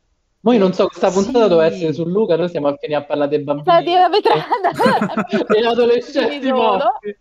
Poi 0.41 0.59
non 0.59 0.75
so, 0.75 0.89
questa 0.89 1.11
puntata 1.11 1.45
sì. 1.45 1.49
doveva 1.49 1.67
essere 1.67 1.93
su 1.95 2.05
Luca, 2.05 2.37
noi 2.37 2.51
siamo 2.51 2.69
finiti 2.79 2.93
a 2.93 3.05
parlare 3.05 3.31
dei 3.31 3.43
bambini 3.43 3.95
e 3.95 5.65
adolescenti 5.67 6.53
morti. 6.53 7.17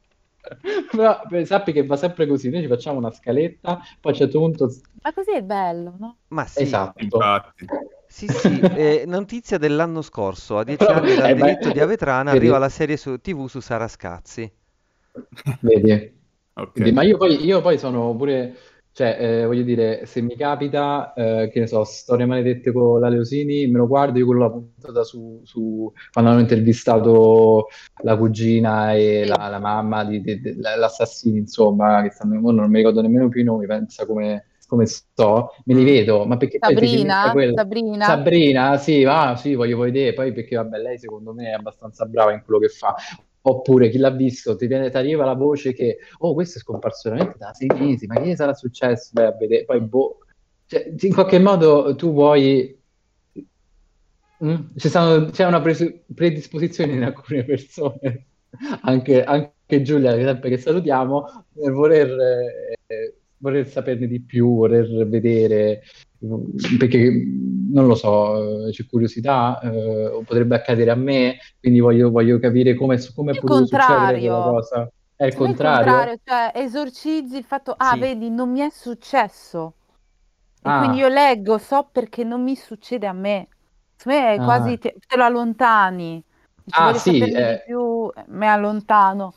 Però 0.91 1.21
sappi 1.45 1.71
che 1.71 1.85
va 1.85 1.95
sempre 1.95 2.27
così, 2.27 2.49
noi 2.49 2.63
ci 2.63 2.67
facciamo 2.67 2.97
una 2.97 3.11
scaletta, 3.11 3.79
poi 4.01 4.11
a 4.11 4.15
un 4.15 4.15
certo 4.15 4.39
punto... 4.39 4.69
Ma 5.01 5.13
così 5.13 5.31
è 5.31 5.41
bello, 5.41 5.95
no? 5.97 6.17
Ma 6.27 6.45
sì. 6.45 6.63
Esatto. 6.63 7.01
Infatti. 7.01 7.65
Sì, 8.07 8.27
sì, 8.27 8.59
eh, 8.75 9.05
notizia 9.07 9.57
dell'anno 9.57 10.01
scorso, 10.01 10.57
a 10.57 10.65
dieci 10.65 10.83
anni 10.83 11.15
dal 11.15 11.29
eh, 11.29 11.35
delitto 11.35 11.71
di 11.71 11.79
Avetrana 11.79 12.31
vedi. 12.31 12.37
arriva 12.43 12.57
la 12.57 12.69
serie 12.69 12.97
su 12.97 13.21
TV 13.21 13.47
su 13.47 13.61
Sara 13.61 13.87
Scazzi. 13.87 14.51
Vedi? 15.61 16.21
Okay. 16.55 16.91
ma 16.91 17.03
io 17.03 17.17
poi, 17.17 17.43
io 17.43 17.61
poi 17.61 17.79
sono 17.79 18.15
pure 18.15 18.55
cioè, 18.93 19.17
eh, 19.19 19.45
voglio 19.47 19.63
dire, 19.63 20.06
se 20.06 20.21
mi 20.21 20.36
capita, 20.36 21.13
eh, 21.13 21.49
che 21.51 21.60
ne 21.60 21.65
so, 21.65 21.84
storie 21.84 22.27
maledette 22.27 22.71
con 22.71 22.99
la 22.99 23.10
Leosini, 23.10 23.65
me 23.65 23.79
lo 23.79 23.88
guardo, 23.88 24.19
io 24.19 24.25
quello 24.25 24.41
l'ho 24.41 24.51
puntata 24.51 25.03
su, 25.03 25.41
su, 25.43 25.91
quando 26.12 26.29
hanno 26.29 26.41
intervistato 26.41 27.69
la 28.03 28.15
cugina 28.15 28.93
e 28.93 29.25
la, 29.25 29.47
la 29.47 29.58
mamma 29.58 30.03
di, 30.06 30.21
di, 30.21 30.39
di, 30.39 30.56
l'assassino, 30.58 31.38
insomma, 31.38 32.03
che 32.03 32.12
stanno, 32.12 32.51
non 32.51 32.69
mi 32.69 32.77
ricordo 32.77 33.01
nemmeno 33.01 33.29
più 33.29 33.41
i 33.41 33.45
nomi, 33.45 33.65
pensa 33.65 34.06
come, 34.06 34.45
come 34.67 34.86
sto, 34.86 35.56
me 35.65 35.73
li 35.73 35.84
vedo, 35.84 36.25
ma 36.25 36.38
perché 36.38 36.60
Sabrina, 36.62 37.23
Sabrina. 37.25 38.06
Sabrina, 38.06 38.77
sì, 38.77 39.03
ah, 39.06 39.36
sì, 39.36 39.56
voglio 39.56 39.79
vedere, 39.79 40.13
poi 40.13 40.32
perché 40.34 40.56
vabbè, 40.56 40.77
lei 40.77 40.99
secondo 40.99 41.34
me 41.34 41.49
è 41.49 41.53
abbastanza 41.53 42.06
brava 42.06 42.32
in 42.32 42.43
quello 42.45 42.60
che 42.60 42.69
fa. 42.69 42.95
Oppure 43.45 43.89
chi 43.89 43.97
l'ha 43.97 44.10
visto, 44.10 44.56
ti, 44.56 44.67
viene, 44.67 44.89
ti 44.89 44.95
arriva 44.95 45.25
la 45.25 45.34
voce 45.34 45.73
che, 45.73 45.97
oh, 46.19 46.34
questo 46.34 46.60
è 46.60 46.62
scomparso 46.62 47.10
veramente 47.10 47.38
da 47.38 47.53
sei 47.53 47.67
mesi, 47.67 48.06
ma 48.06 48.15
che 48.15 48.38
sarà 48.38 48.53
successo? 48.53 49.10
Beh, 49.12 49.25
a 49.25 49.36
vedere, 49.36 49.65
poi, 49.65 49.82
boh, 49.82 50.19
cioè, 50.65 50.93
in 50.97 51.13
qualche 51.13 51.39
modo 51.39 51.93
tu 51.95 52.13
vuoi... 52.13 52.79
Mm? 54.43 54.56
C'è, 54.75 54.89
c'è, 55.32 55.45
una 55.45 55.62
pres- 55.62 56.03
predisposizione 56.13 56.93
in 56.93 57.03
alcune 57.03 57.43
persone, 57.43 58.25
anche, 58.82 59.23
anche 59.23 59.82
Giulia, 59.82 60.12
sempre 60.13 60.49
che 60.49 60.58
salutiamo, 60.58 61.45
nel 61.53 61.71
voler, 61.71 62.10
eh, 62.88 63.15
voler 63.38 63.67
saperne 63.67 64.08
di 64.08 64.21
più, 64.21 64.56
voler 64.56 65.08
vedere, 65.08 65.84
perché 66.77 67.25
non 67.71 67.88
lo 67.88 67.95
so, 67.95 68.67
c'è 68.69 68.86
curiosità, 68.86 69.59
eh, 69.62 70.21
potrebbe 70.25 70.55
accadere 70.55 70.91
a 70.91 70.95
me, 70.95 71.38
quindi 71.59 71.79
voglio, 71.79 72.12
voglio 72.12 72.39
capire 72.39 72.75
come, 72.75 72.99
come 73.13 73.31
è 73.31 73.39
potuto 73.39 73.65
succedere 73.65 74.19
quella 74.19 74.43
cosa. 74.43 74.91
È 75.15 75.25
il 75.25 75.36
contrario. 75.36 75.86
contrario. 75.86 76.19
Cioè, 76.23 76.51
esorcizzi 76.55 77.38
il 77.38 77.43
fatto, 77.43 77.73
ah, 77.75 77.93
sì. 77.93 77.99
vedi, 77.99 78.29
non 78.29 78.51
mi 78.51 78.59
è 78.59 78.69
successo. 78.69 79.73
E 80.62 80.69
ah. 80.69 80.79
quindi 80.79 80.97
io 80.97 81.07
leggo, 81.07 81.57
so 81.57 81.88
perché 81.91 82.23
non 82.23 82.43
mi 82.43 82.55
succede 82.55 83.07
a 83.07 83.13
me. 83.13 83.47
Secondo 83.95 84.19
me 84.19 84.33
è 84.33 84.38
ah. 84.38 84.43
quasi 84.43 84.77
te, 84.77 84.95
te, 85.05 85.17
lo 85.17 85.23
allontani. 85.23 86.23
Dici, 86.63 86.79
ah, 86.79 86.93
sì, 86.93 87.19
eh. 87.19 87.63
più, 87.65 88.12
me 88.27 88.47
allontano. 88.47 89.33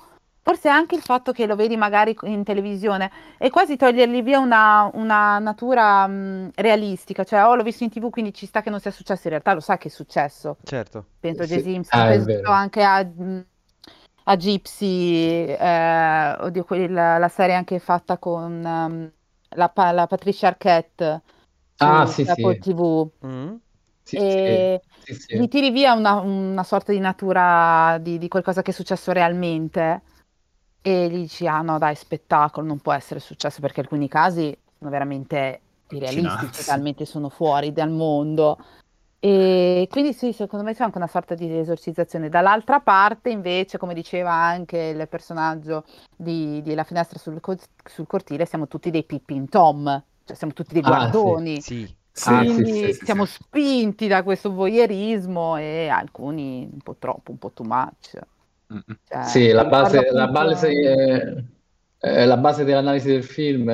Forse 0.47 0.69
anche 0.69 0.95
il 0.95 1.03
fatto 1.03 1.33
che 1.33 1.45
lo 1.45 1.57
vedi 1.57 1.77
magari 1.77 2.17
in 2.23 2.45
televisione 2.45 3.11
è 3.37 3.51
quasi 3.51 3.75
togliergli 3.75 4.23
via 4.23 4.39
una, 4.39 4.89
una 4.95 5.41
natura 5.41 6.07
mh, 6.07 6.53
realistica, 6.55 7.25
cioè 7.25 7.45
oh 7.45 7.57
l'ho 7.57 7.65
visto 7.65 7.83
in 7.83 7.91
tv 7.91 8.11
quindi 8.11 8.33
ci 8.33 8.47
sta 8.47 8.63
che 8.63 8.71
non 8.71 8.79
sia 8.79 8.93
successo, 8.93 9.23
in 9.25 9.31
realtà 9.31 9.55
lo 9.55 9.59
sa 9.59 9.77
che 9.77 9.89
è 9.89 9.91
successo. 9.91 10.59
Certo. 10.63 11.05
Penso 11.19 11.43
a 11.43 11.47
sì. 11.47 11.61
Simpson, 11.61 12.01
ah, 12.01 12.07
penso 12.07 12.51
anche 12.53 12.85
a, 12.85 13.05
a 14.23 14.37
Gypsy, 14.37 15.47
eh, 15.47 16.37
oddio, 16.39 16.65
la, 16.91 17.19
la, 17.19 17.29
serie 17.29 17.57
anche 17.57 17.81
fatta 17.81 18.17
con 18.17 18.63
um, 18.65 19.11
la, 19.49 19.73
la, 19.75 20.07
Patricia 20.07 20.47
Arquette 20.47 21.23
su 21.75 21.85
ah, 21.85 22.07
sì, 22.07 22.23
Apple 22.23 22.61
sì. 22.63 22.71
TV. 22.71 23.11
Mm. 23.27 23.55
Sì, 24.05 24.17
e 24.17 24.81
sì, 25.03 25.13
sì. 25.13 25.49
tiri 25.49 25.73
via 25.73 25.93
una, 25.93 26.21
una 26.21 26.63
sorta 26.63 26.93
di 26.93 27.01
natura 27.01 27.99
di, 28.01 28.17
di 28.19 28.29
qualcosa 28.29 28.63
che 28.63 28.71
è 28.71 28.75
successo 28.75 29.11
realmente 29.11 30.03
e 30.87 31.09
gli 31.09 31.17
dici, 31.17 31.49
ah 31.49 31.63
no 31.63 31.79
dai, 31.79 31.97
spettacolo, 31.97 32.65
non 32.65 32.79
può 32.79 32.93
essere 32.93 33.19
successo 33.19 33.61
perché 33.61 33.81
alcuni 33.81 34.07
casi 34.07 34.57
sono 34.79 34.89
veramente 34.89 35.61
irrealistici, 35.89 36.59
totalmente 36.63 37.05
sono 37.05 37.29
fuori 37.29 37.73
dal 37.73 37.91
mondo. 37.91 38.57
E 39.19 39.89
quindi 39.91 40.13
sì, 40.13 40.33
secondo 40.33 40.65
me 40.65 40.75
c'è 40.75 40.85
anche 40.85 40.99
una 40.99 41.09
sorta 41.09 41.35
di 41.35 41.59
esorcizzazione. 41.59 42.29
Dall'altra 42.29 42.79
parte, 42.79 43.31
invece, 43.31 43.79
come 43.79 43.95
diceva 43.95 44.31
anche 44.31 44.79
il 44.79 45.09
personaggio 45.09 45.83
di, 46.15 46.63
di 46.63 46.75
La 46.75 46.85
finestra 46.85 47.19
sul, 47.19 47.41
sul, 47.83 48.07
cortile, 48.07 48.47
siamo 48.47 48.69
tutti 48.69 48.91
dei 48.91 49.03
Pippin 49.03 49.49
Tom, 49.49 50.05
cioè 50.25 50.37
siamo 50.37 50.53
tutti 50.53 50.73
dei 50.73 50.83
guardoni. 50.83 51.57
Ah, 51.57 51.61
sì, 51.63 51.97
sì. 52.13 52.31
Quindi 52.45 52.85
ah, 52.85 52.93
sì, 52.93 53.05
siamo 53.05 53.25
spinti 53.25 54.07
da 54.07 54.23
questo 54.23 54.53
voyeurismo 54.53 55.57
e 55.57 55.89
alcuni 55.89 56.69
un 56.71 56.79
po' 56.79 56.95
troppo, 56.97 57.33
un 57.33 57.39
po' 57.39 57.51
too 57.51 57.67
much. 57.67 58.21
Cioè, 58.67 59.23
sì, 59.25 59.51
la 59.51 59.65
base, 59.65 60.11
la, 60.11 60.27
base, 60.29 60.69
eh, 60.69 61.45
eh, 62.01 62.27
la 62.27 62.37
base, 62.37 62.65
dell'analisi 62.65 63.09
del 63.09 63.23
film, 63.23 63.71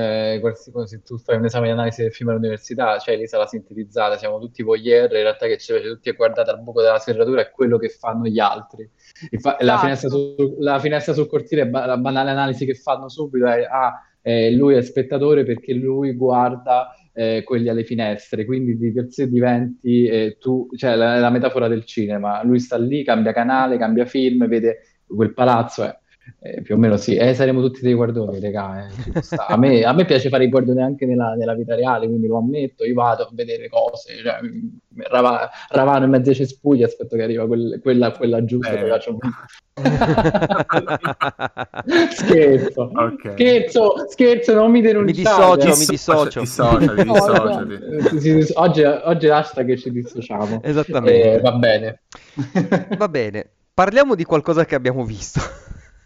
se 0.85 1.03
tu 1.03 1.19
fai 1.19 1.37
un 1.37 1.47
esame 1.47 1.67
di 1.67 1.73
analisi 1.73 2.03
del 2.03 2.13
film 2.13 2.29
all'università, 2.29 2.99
cioè 2.99 3.17
lì 3.17 3.27
sarà 3.27 3.47
sintetizzata, 3.47 4.19
siamo 4.19 4.39
tutti 4.39 4.63
voyeur, 4.63 5.05
in 5.05 5.23
realtà 5.23 5.47
che 5.47 5.59
ci 5.59 5.73
tutti 5.83 6.11
a 6.11 6.13
guardare 6.13 6.51
al 6.51 6.61
buco 6.61 6.83
della 6.83 6.99
serratura 6.99 7.41
è 7.41 7.51
quello 7.51 7.79
che 7.79 7.89
fanno 7.89 8.27
gli 8.27 8.39
altri. 8.39 8.89
Infa- 9.31 9.57
la, 9.61 9.75
esatto. 9.75 9.81
finestra 9.81 10.09
su, 10.11 10.57
la, 10.59 10.79
finestra 10.79 11.13
sul 11.15 11.27
cortile, 11.27 11.69
la 11.71 11.97
banale 11.97 12.31
analisi 12.31 12.67
che 12.67 12.75
fanno 12.75 13.09
subito 13.09 13.47
è, 13.47 13.63
ah, 13.63 13.95
eh, 14.23 14.53
lui 14.53 14.75
è 14.75 14.83
spettatore 14.83 15.45
perché 15.45 15.73
lui 15.73 16.13
guarda 16.13 16.95
eh, 17.13 17.43
quelli 17.45 17.69
alle 17.69 17.85
finestre, 17.85 18.45
quindi 18.45 18.77
di 18.77 18.93
per 18.93 19.07
sé 19.11 19.29
diventi 19.29 20.07
eh, 20.07 20.37
tu, 20.41 20.69
cioè 20.77 20.97
la, 20.97 21.19
la, 21.19 21.31
metafora 21.31 21.69
del 21.69 21.85
cinema, 21.85 22.43
lui 22.43 22.59
sta 22.59 22.79
lì, 22.79 23.05
cambia 23.05 23.33
canale, 23.33 23.77
cambia 23.77 24.07
film, 24.07 24.47
vede 24.47 25.01
quel 25.07 25.33
palazzo, 25.33 25.85
eh. 25.85 25.99
Eh, 26.41 26.63
più 26.63 26.75
o 26.75 26.79
meno 26.79 26.97
sì, 26.97 27.15
eh, 27.15 27.35
saremo 27.35 27.61
tutti 27.61 27.83
dei 27.83 27.95
guardoni, 27.95 28.41
regà, 28.41 28.87
eh, 28.87 28.91
a, 29.47 29.57
me, 29.57 29.85
a, 29.85 29.93
me, 29.93 30.05
piace 30.05 30.29
fare 30.29 30.43
i 30.45 30.49
guardoni 30.49 30.83
anche 30.83 31.07
nella, 31.07 31.35
nella, 31.35 31.55
vita 31.55 31.77
reale, 31.77 32.07
quindi 32.07 32.27
lo 32.27 32.39
ammetto, 32.39 32.85
io 32.85 32.95
vado 32.95 33.23
a 33.23 33.29
vedere 33.33 33.69
cose, 33.69 34.17
cioè, 34.17 34.41
rava, 35.09 35.49
ravano 35.69 36.05
in 36.05 36.11
mezzo 36.11 36.31
ai 36.31 36.35
cespugli, 36.35 36.83
aspetto 36.83 37.15
che 37.17 37.23
arriva 37.23 37.47
quel, 37.47 37.79
quella, 37.81 38.11
quella 38.11 38.45
giusta, 38.45 38.73
eh. 38.73 38.89
faccio... 38.89 39.17
scherzo, 42.11 42.91
okay. 42.93 43.33
scherzo, 43.33 44.07
scherzo, 44.09 44.55
non 44.55 44.73
mi 44.73 44.81
denunciate. 44.81 45.13
Mi 45.13 45.19
dissocio, 45.23 45.79
mi 45.79 45.87
dissocio. 45.87 46.41
oggi, 48.61 48.83
oggi 48.83 49.29
hashtag 49.29 49.67
che 49.67 49.79
ci 49.79 49.93
dissociamo. 49.93 50.61
Esattamente. 50.63 51.35
Eh, 51.35 51.41
va 51.41 51.53
bene. 51.53 52.01
va 52.99 53.09
bene, 53.09 53.49
parliamo 53.73 54.15
di 54.15 54.25
qualcosa 54.25 54.65
che 54.65 54.75
abbiamo 54.75 55.05
visto. 55.05 55.41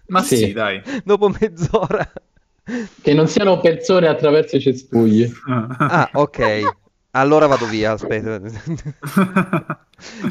Ma 0.09 0.23
sì, 0.23 0.37
sì 0.37 0.53
dai. 0.53 0.83
Dopo 1.05 1.29
mezz'ora. 1.29 2.11
Che 3.01 3.15
non 3.15 3.29
siano 3.29 3.61
persone 3.61 4.09
attraverso 4.09 4.57
i 4.57 4.61
cespugli. 4.61 5.31
ah, 5.47 6.11
ok. 6.13 6.63
Allora 7.13 7.47
vado 7.47 7.67
via, 7.67 7.93
aspetta. 7.93 8.41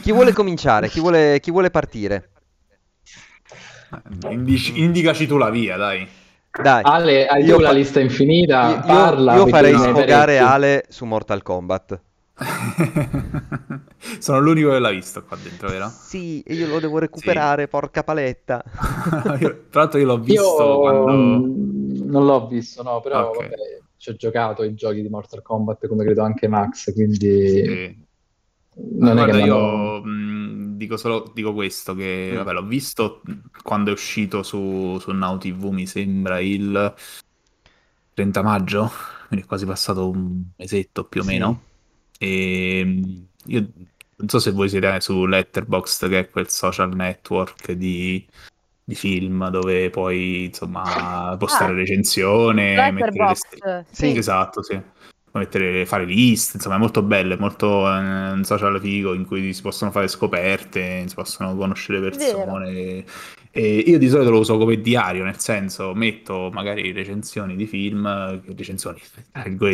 chi 0.01 0.11
vuole 0.11 0.33
cominciare? 0.33 0.89
Chi 0.89 0.99
vuole, 0.99 1.39
chi 1.39 1.49
vuole 1.49 1.71
partire? 1.71 2.29
Indici, 4.29 4.79
indicaci 4.79 5.25
tu 5.25 5.37
la 5.37 5.49
via, 5.49 5.77
dai. 5.77 6.07
Dai, 6.61 6.81
Ale, 6.85 7.25
hai 7.27 7.43
io 7.43 7.59
la 7.59 7.71
lista 7.71 7.99
infinita, 7.99 8.69
io, 8.69 8.79
parla. 8.85 9.35
Io 9.35 9.47
farei 9.47 9.73
sfogare 9.73 10.37
Ale 10.37 10.85
su 10.89 11.05
Mortal 11.05 11.41
Kombat. 11.41 11.99
Sono 14.19 14.39
l'unico 14.39 14.71
che 14.71 14.79
l'ha 14.79 14.89
visto 14.91 15.23
qua 15.23 15.37
dentro, 15.41 15.69
vero? 15.69 15.87
Sì, 15.89 16.41
e 16.41 16.53
io 16.53 16.67
lo 16.67 16.79
devo 16.79 16.99
recuperare, 16.99 17.63
sì. 17.63 17.69
porca 17.69 18.03
paletta. 18.03 18.63
io, 19.39 19.65
tra 19.69 19.81
l'altro 19.81 19.99
io 19.99 20.05
l'ho 20.05 20.19
visto 20.19 20.41
io, 20.43 20.79
quando... 20.79 21.13
Non 22.05 22.25
l'ho 22.25 22.47
visto, 22.47 22.83
no, 22.83 22.99
però 22.99 23.29
okay. 23.29 23.49
vabbè, 23.49 23.81
ci 23.97 24.09
ho 24.09 24.15
giocato 24.15 24.63
ai 24.63 24.73
giochi 24.73 25.01
di 25.01 25.07
Mortal 25.09 25.41
Kombat, 25.41 25.87
come 25.87 26.03
credo 26.03 26.23
anche 26.23 26.47
Max, 26.47 26.93
quindi... 26.93 27.17
Sì. 27.17 28.03
Non 28.77 29.15
Ma 29.15 29.23
è 29.23 29.25
guarda, 29.25 29.37
che 29.37 29.45
io 29.45 30.03
mh, 30.03 30.75
dico 30.75 30.97
solo 30.97 31.31
dico 31.33 31.53
questo, 31.53 31.95
che 31.95 32.31
mm. 32.33 32.35
vabbè, 32.35 32.51
l'ho 32.51 32.65
visto 32.65 33.21
quando 33.63 33.89
è 33.89 33.93
uscito 33.93 34.43
su, 34.43 34.97
su 34.99 35.11
Now 35.11 35.37
TV, 35.37 35.69
mi 35.69 35.87
sembra 35.87 36.41
il 36.41 36.93
30 38.13 38.41
maggio, 38.41 38.91
quindi 39.27 39.45
è 39.45 39.47
quasi 39.47 39.65
passato 39.65 40.09
un 40.09 40.43
mesetto 40.57 41.05
più 41.05 41.21
o 41.21 41.23
sì. 41.23 41.29
meno. 41.29 41.61
E 42.17 42.79
ehm, 42.79 43.27
io 43.45 43.67
non 44.17 44.29
so 44.29 44.39
se 44.39 44.51
voi 44.51 44.69
siete 44.69 44.99
su 45.01 45.25
Letterboxd, 45.25 46.09
che 46.09 46.19
è 46.19 46.29
quel 46.29 46.49
social 46.49 46.95
network 46.95 47.71
di, 47.73 48.25
di 48.83 48.95
film 48.95 49.49
dove 49.49 49.89
puoi 49.89 50.45
insomma 50.45 51.35
postare 51.37 51.73
ah, 51.73 51.75
recensione, 51.75 52.91
mettere 52.91 53.11
le... 53.11 53.85
sì. 53.89 54.17
Esatto, 54.17 54.63
sì. 54.63 54.79
Mettere, 55.31 55.85
fare 55.85 56.05
list, 56.05 56.53
insomma 56.53 56.75
è 56.75 56.79
molto 56.79 57.01
bello, 57.01 57.33
è 57.33 57.37
molto 57.37 57.85
eh, 57.91 58.31
un 58.31 58.43
social 58.45 58.79
figo 58.79 59.13
in 59.13 59.25
cui 59.25 59.53
si 59.53 59.61
possono 59.61 59.91
fare 59.91 60.07
scoperte, 60.07 61.05
si 61.09 61.13
possono 61.13 61.53
conoscere 61.57 61.99
persone 61.99 63.03
e 63.57 63.77
io 63.87 63.97
di 63.97 64.09
solito 64.09 64.31
lo 64.31 64.39
uso 64.39 64.57
come 64.57 64.81
diario, 64.81 65.23
nel 65.23 65.39
senso 65.39 65.93
metto 65.93 66.49
magari 66.51 66.91
recensioni 66.91 67.55
di 67.55 67.65
film, 67.65 68.05
recensioni, 68.53 68.99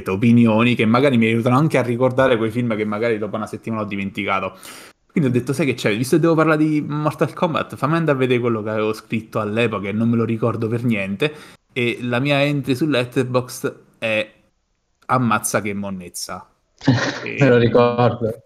opinioni 0.06 0.76
che 0.76 0.86
magari 0.86 1.18
mi 1.18 1.26
aiutano 1.26 1.58
anche 1.58 1.80
a 1.80 1.82
ricordare 1.82 2.38
quei 2.38 2.52
film 2.52 2.76
che 2.76 2.86
magari 2.86 3.18
dopo 3.18 3.38
una 3.38 3.48
settimana 3.48 3.82
ho 3.82 3.86
dimenticato. 3.86 4.56
Quindi 5.12 5.32
ho 5.32 5.34
detto, 5.34 5.52
sai 5.52 5.66
che 5.66 5.74
c'è, 5.74 5.98
visto 5.98 6.18
che 6.18 6.22
devo 6.22 6.36
parlare 6.36 6.64
di 6.64 6.80
Mortal 6.88 7.34
Kombat, 7.34 7.76
fammi 7.76 7.96
andare 7.96 8.18
a 8.18 8.20
vedere 8.20 8.40
quello 8.40 8.62
che 8.62 8.70
avevo 8.70 8.94
scritto 8.94 9.40
all'epoca 9.40 9.90
e 9.90 9.94
non 9.94 10.10
me 10.10 10.16
lo 10.16 10.26
ricordo 10.26 10.68
per 10.68 10.84
niente. 10.84 11.34
E 11.74 11.98
la 12.02 12.20
mia 12.20 12.40
entry 12.44 12.76
su 12.76 12.86
Letterboxd 12.86 13.76
è 13.98 14.32
ammazza 15.08 15.60
che 15.60 15.74
monnezza. 15.74 16.48
E... 17.24 17.38
me 17.42 17.50
lo 17.50 17.58
ricordo. 17.58 18.44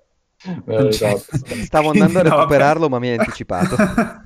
Me 0.63 0.81
lo 0.81 0.87
ricordo. 0.87 1.23
Stavo 1.65 1.89
andando 1.89 2.19
a 2.19 2.21
recuperarlo, 2.21 2.87
ma 2.87 2.99
mi 2.99 3.09
hai 3.09 3.17
anticipato. 3.17 3.75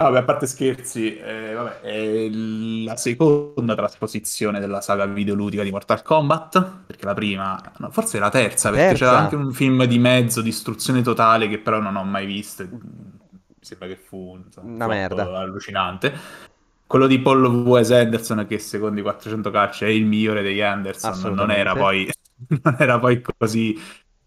Ah, 0.00 0.04
vabbè, 0.04 0.18
a 0.18 0.22
parte 0.22 0.46
scherzi, 0.46 1.16
eh, 1.16 1.54
vabbè, 1.54 1.80
è 1.80 2.28
la 2.30 2.96
seconda 2.96 3.74
trasposizione 3.74 4.60
della 4.60 4.80
saga 4.80 5.06
videoludica 5.06 5.64
di 5.64 5.72
Mortal 5.72 6.02
Kombat, 6.02 6.84
perché 6.86 7.04
la 7.04 7.14
prima, 7.14 7.60
no, 7.78 7.90
forse 7.90 8.20
la 8.20 8.30
terza, 8.30 8.70
perché 8.70 8.90
terza. 8.90 9.04
c'era 9.06 9.18
anche 9.18 9.34
un 9.34 9.52
film 9.52 9.82
di 9.86 9.98
mezzo, 9.98 10.40
distruzione 10.40 11.02
totale, 11.02 11.48
che 11.48 11.58
però 11.58 11.80
non 11.80 11.96
ho 11.96 12.04
mai 12.04 12.26
visto. 12.26 12.62
Mi 12.62 12.78
sembra 13.58 13.88
che 13.88 13.96
fu 13.96 14.40
insomma, 14.44 14.72
una 14.72 14.86
merda 14.86 15.36
allucinante. 15.36 16.14
Quello 16.86 17.08
di 17.08 17.18
Paul 17.18 17.44
W.S. 17.44 17.90
Anderson, 17.90 18.46
che 18.46 18.60
secondo 18.60 19.00
i 19.00 19.02
400 19.02 19.50
calci 19.50 19.84
è 19.84 19.88
il 19.88 20.06
migliore 20.06 20.42
degli 20.42 20.60
Anderson, 20.60 21.34
non 21.34 21.50
era 21.50 21.74
poi, 21.74 22.08
non 22.62 22.76
era 22.78 23.00
poi 23.00 23.20
così 23.36 23.76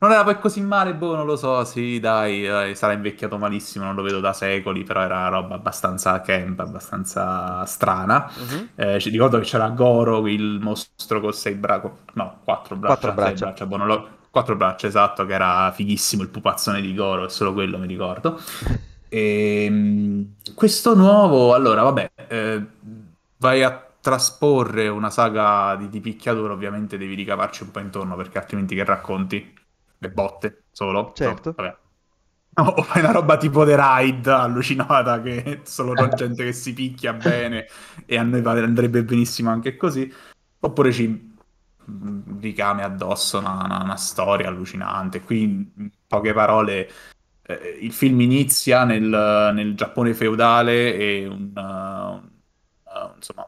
non 0.02 0.12
era 0.12 0.24
poi 0.24 0.40
così 0.40 0.62
male, 0.62 0.96
boh, 0.96 1.16
non 1.16 1.28
lo 1.28 1.36
so, 1.36 1.64
sì, 1.64 2.00
dai, 2.00 2.42
dai, 2.42 2.76
sarà 2.76 2.94
invecchiato 2.94 3.38
malissimo, 3.38 3.86
non 3.86 3.94
lo 3.94 4.02
vedo 4.02 4.20
da 4.20 4.34
secoli, 4.34 4.84
però 4.84 5.02
era 5.02 5.18
una 5.18 5.28
roba 5.28 5.54
abbastanza 5.54 6.20
camp, 6.22 6.60
abbastanza 6.60 7.64
strana. 7.66 8.28
Uh-huh. 8.36 8.70
Eh, 8.74 9.00
ci 9.00 9.12
ricordo 9.12 9.38
che 9.38 9.44
c'era 9.46 9.70
Goro, 9.70 10.28
il 10.28 10.58
mostro 10.60 11.22
con 11.22 11.34
sei 11.34 11.54
braccia, 11.54 11.92
no, 12.14 12.40
quattro 12.44 12.76
braccia, 12.78 12.96
quattro 12.96 13.14
braccia. 13.14 13.46
braccia 13.46 13.66
boh, 13.68 13.78
lo... 13.78 14.10
quattro 14.32 14.56
braccia, 14.56 14.88
esatto, 14.88 15.24
che 15.28 15.34
era 15.34 15.72
fighissimo 15.72 16.24
il 16.24 16.30
pupazzone 16.30 16.82
di 16.82 16.96
Goro, 16.96 17.26
è 17.26 17.30
solo 17.30 17.54
quello 17.54 17.78
mi 17.78 17.86
ricordo. 17.86 18.42
E, 19.08 19.66
ehm, 19.66 20.34
questo 20.56 20.96
nuovo, 20.96 21.54
allora, 21.54 21.84
vabbè, 21.84 22.12
eh, 22.28 22.66
vai 23.38 23.62
a 23.62 23.86
trasporre 24.02 24.88
una 24.88 25.12
saga 25.12 25.76
di, 25.76 25.90
di 25.90 26.00
picchiatura, 26.00 26.54
ovviamente 26.54 26.98
devi 26.98 27.14
ricavarci 27.14 27.62
un 27.62 27.70
po' 27.70 27.80
intorno, 27.82 28.16
perché 28.16 28.40
altrimenti 28.40 28.74
che 28.74 28.84
racconti? 28.84 29.60
Le 30.02 30.10
botte 30.10 30.64
solo. 30.72 31.12
Certo. 31.16 31.56
No, 32.54 32.64
o 32.64 32.82
fai 32.84 33.02
una 33.02 33.12
roba 33.12 33.38
tipo 33.38 33.64
The 33.64 33.78
Ride 33.78 34.30
allucinata 34.30 35.22
che 35.22 35.62
solo 35.64 35.94
con 35.96 36.10
gente 36.16 36.44
che 36.44 36.54
si 36.54 36.74
picchia 36.74 37.14
bene 37.14 37.68
e 38.06 38.18
a 38.18 38.24
noi 38.24 38.46
andrebbe 38.46 39.04
benissimo 39.04 39.52
anche 39.52 39.78
così. 39.78 40.12
Oppure 40.60 40.92
ci 40.92 41.30
ricame 42.40 42.84
addosso 42.84 43.40
una, 43.40 43.64
una, 43.64 43.84
una 43.84 43.96
storia 43.96 44.48
allucinante. 44.48 45.22
Qui, 45.22 45.42
in 45.44 45.90
poche 46.08 46.34
parole, 46.34 46.90
eh, 47.44 47.78
il 47.82 47.94
film 47.94 48.22
inizia 48.22 48.84
nel, 48.84 49.52
nel 49.54 49.76
Giappone 49.76 50.14
feudale 50.14 50.96
e 50.96 51.28
un, 51.28 51.52
uh, 51.56 53.00
uh, 53.00 53.14
insomma, 53.16 53.48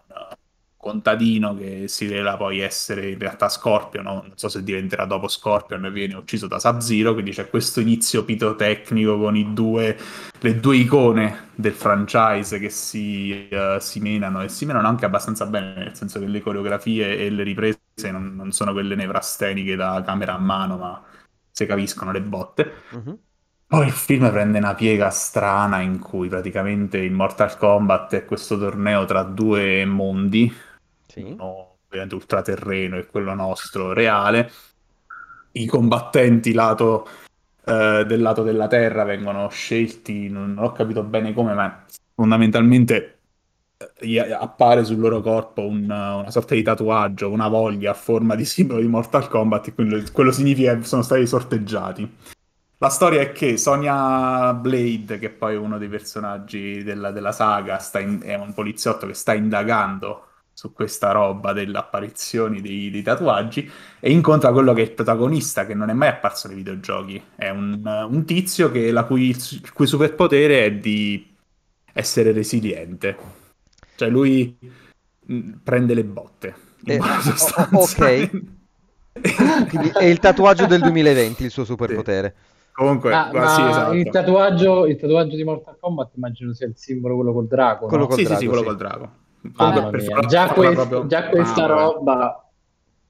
contadino 0.84 1.56
che 1.56 1.88
si 1.88 2.06
rivela 2.06 2.36
poi 2.36 2.60
essere 2.60 3.12
in 3.12 3.18
realtà 3.18 3.48
Scorpion, 3.48 4.04
no? 4.04 4.14
non 4.28 4.34
so 4.36 4.50
se 4.50 4.62
diventerà 4.62 5.06
dopo 5.06 5.30
Scorpion 5.30 5.86
e 5.86 5.92
viene 5.92 6.16
ucciso 6.16 6.46
da 6.48 6.60
Sub-Zero, 6.60 7.14
quindi 7.14 7.32
c'è 7.32 7.50
questo 7.50 7.80
inizio 7.80 8.26
pitotecnico 8.26 9.18
con 9.18 9.54
due, 9.54 9.98
le 10.40 10.60
due 10.60 10.76
icone 10.76 11.52
del 11.56 11.72
franchise 11.72 12.60
che 12.60 12.70
si, 12.70 13.48
uh, 13.50 13.80
si, 13.80 14.02
menano 14.02 14.42
e 14.42 14.50
si 14.50 14.66
menano 14.66 14.88
anche 14.90 15.06
abbastanza 15.06 15.46
bene, 15.46 15.74
nel 15.76 15.96
senso 15.96 16.20
che 16.20 16.26
le 16.26 16.42
coreografie 16.42 17.18
e 17.18 17.30
le 17.30 17.44
riprese 17.44 17.80
non, 18.12 18.36
non 18.36 18.52
sono 18.52 18.74
quelle 18.74 18.96
nevrasteniche 18.96 19.78
da 19.78 20.04
camera 20.06 20.34
a 20.34 20.40
mano, 20.40 20.78
ma 20.78 21.02
si 21.50 21.66
capiscono 21.66 22.12
le 22.12 22.22
botte. 22.22 22.72
Mm-hmm. 22.96 23.14
Poi 23.74 23.88
il 23.88 23.92
film 23.92 24.30
prende 24.30 24.60
una 24.60 24.76
piega 24.76 25.10
strana 25.10 25.80
in 25.80 25.98
cui 25.98 26.28
praticamente 26.28 27.00
il 27.00 27.12
Mortal 27.12 27.58
Kombat 27.58 28.14
è 28.14 28.26
questo 28.26 28.56
torneo 28.56 29.06
tra 29.06 29.24
due 29.24 29.84
mondi, 29.86 30.54
sì. 31.14 31.22
uno 31.22 31.78
ovviamente 31.88 32.16
ultraterreno 32.16 32.98
e 32.98 33.06
quello 33.06 33.34
nostro 33.34 33.94
reale. 33.94 34.52
I 35.52 35.68
combattenti 35.68 36.52
lato, 36.54 37.08
eh, 37.66 38.04
del 38.08 38.22
lato 38.22 38.42
della 38.42 38.68
Terra 38.68 39.04
vengono 39.04 39.48
scelti, 39.50 40.28
non, 40.30 40.58
ho 40.58 40.72
capito 40.72 41.04
bene 41.04 41.34
come, 41.34 41.54
ma 41.54 41.86
fondamentalmente 42.16 43.20
eh, 44.00 44.32
appare 44.32 44.84
sul 44.84 44.98
loro 44.98 45.22
corpo 45.22 45.62
un, 45.62 45.84
una 45.84 46.32
sorta 46.32 46.56
di 46.56 46.64
tatuaggio, 46.64 47.30
una 47.30 47.48
voglia 47.48 47.92
a 47.92 47.96
forma 47.96 48.34
di 48.36 48.46
simbolo 48.46 48.82
di 48.82 48.88
Mortal 48.88 49.28
Kombat 49.28 49.68
e 49.68 49.74
quello, 49.76 50.02
quello 50.12 50.32
significa 50.32 50.76
che 50.76 50.86
sono 50.86 51.04
stati 51.04 51.28
sorteggiati. 51.28 52.18
La 52.80 52.90
storia 52.90 53.22
è 53.22 53.32
che 53.32 53.56
Sonia 53.58 54.54
Blade, 54.56 55.18
che 55.18 55.30
poi 55.30 55.54
è 55.54 55.58
uno 55.58 55.78
dei 55.78 55.88
personaggi 55.88 56.84
della, 56.84 57.12
della 57.12 57.32
saga, 57.32 57.80
in, 58.00 58.20
è 58.22 58.34
un 58.36 58.54
poliziotto 58.54 59.08
che 59.08 59.14
sta 59.14 59.34
indagando 59.34 60.32
su 60.54 60.72
questa 60.72 61.12
roba 61.12 61.52
delle 61.52 61.78
apparizioni 61.78 62.62
dei, 62.62 62.92
dei, 62.92 63.02
tatuaggi 63.02 63.70
e 64.00 64.12
incontra 64.12 64.52
quello 64.52 64.74
che 64.74 64.82
è 64.82 64.86
il 64.86 64.92
protagonista 64.92 65.66
che 65.66 65.74
non 65.74 65.90
è 65.90 65.94
mai 65.94 66.10
apparso 66.10 66.48
nei 66.48 66.58
videogiochi 66.58 67.22
è 67.36 67.50
un, 67.50 67.82
un 68.10 68.26
tizio 68.26 68.72
che, 68.72 68.92
la 68.92 69.04
cui, 69.04 69.30
il 69.30 69.72
cui 69.74 69.88
superpotere 69.88 70.66
è 70.66 70.72
di 70.74 71.36
essere 71.92 72.32
resiliente 72.32 73.18
cioè 73.96 74.10
lui 74.10 74.56
mm, 75.32 75.54
prende 75.64 75.94
le 75.96 76.04
botte 76.04 76.56
eh, 76.86 77.00
ok 77.00 78.30
quindi 79.70 79.92
è 79.98 80.06
il 80.06 80.20
tatuaggio 80.20 80.68
del 80.68 80.82
2020 80.82 81.44
il 81.44 81.52
suo 81.52 81.66
superpotere 81.66 82.36
Comunque, 82.74 83.14
Ah, 83.14 83.30
guarda, 83.30 83.50
sì, 83.50 83.62
ma 83.62 83.70
esatto. 83.70 83.94
il, 83.94 84.10
tatuaggio, 84.10 84.86
il 84.88 84.98
tatuaggio 84.98 85.36
di 85.36 85.44
Mortal 85.44 85.78
Kombat 85.80 86.16
immagino 86.16 86.54
sia 86.54 86.66
il 86.66 86.74
simbolo 86.76 87.14
quello 87.14 87.32
col 87.32 87.46
drago, 87.46 87.86
Quello 87.86 88.04
no? 88.04 88.10
col 88.10 88.18
sì, 88.18 88.24
sì, 88.24 88.28
drago, 88.30 88.42
sì, 88.42 88.48
quello 88.48 88.62
sì. 88.62 88.68
col 88.68 88.78
drago. 88.78 89.12
Comunque, 89.52 90.26
già, 90.26 90.48
quest- 90.54 90.74
proprio- 90.76 91.06
già 91.08 91.30
questa 91.30 91.64
Ah, 91.64 91.68
roba... 91.68 92.38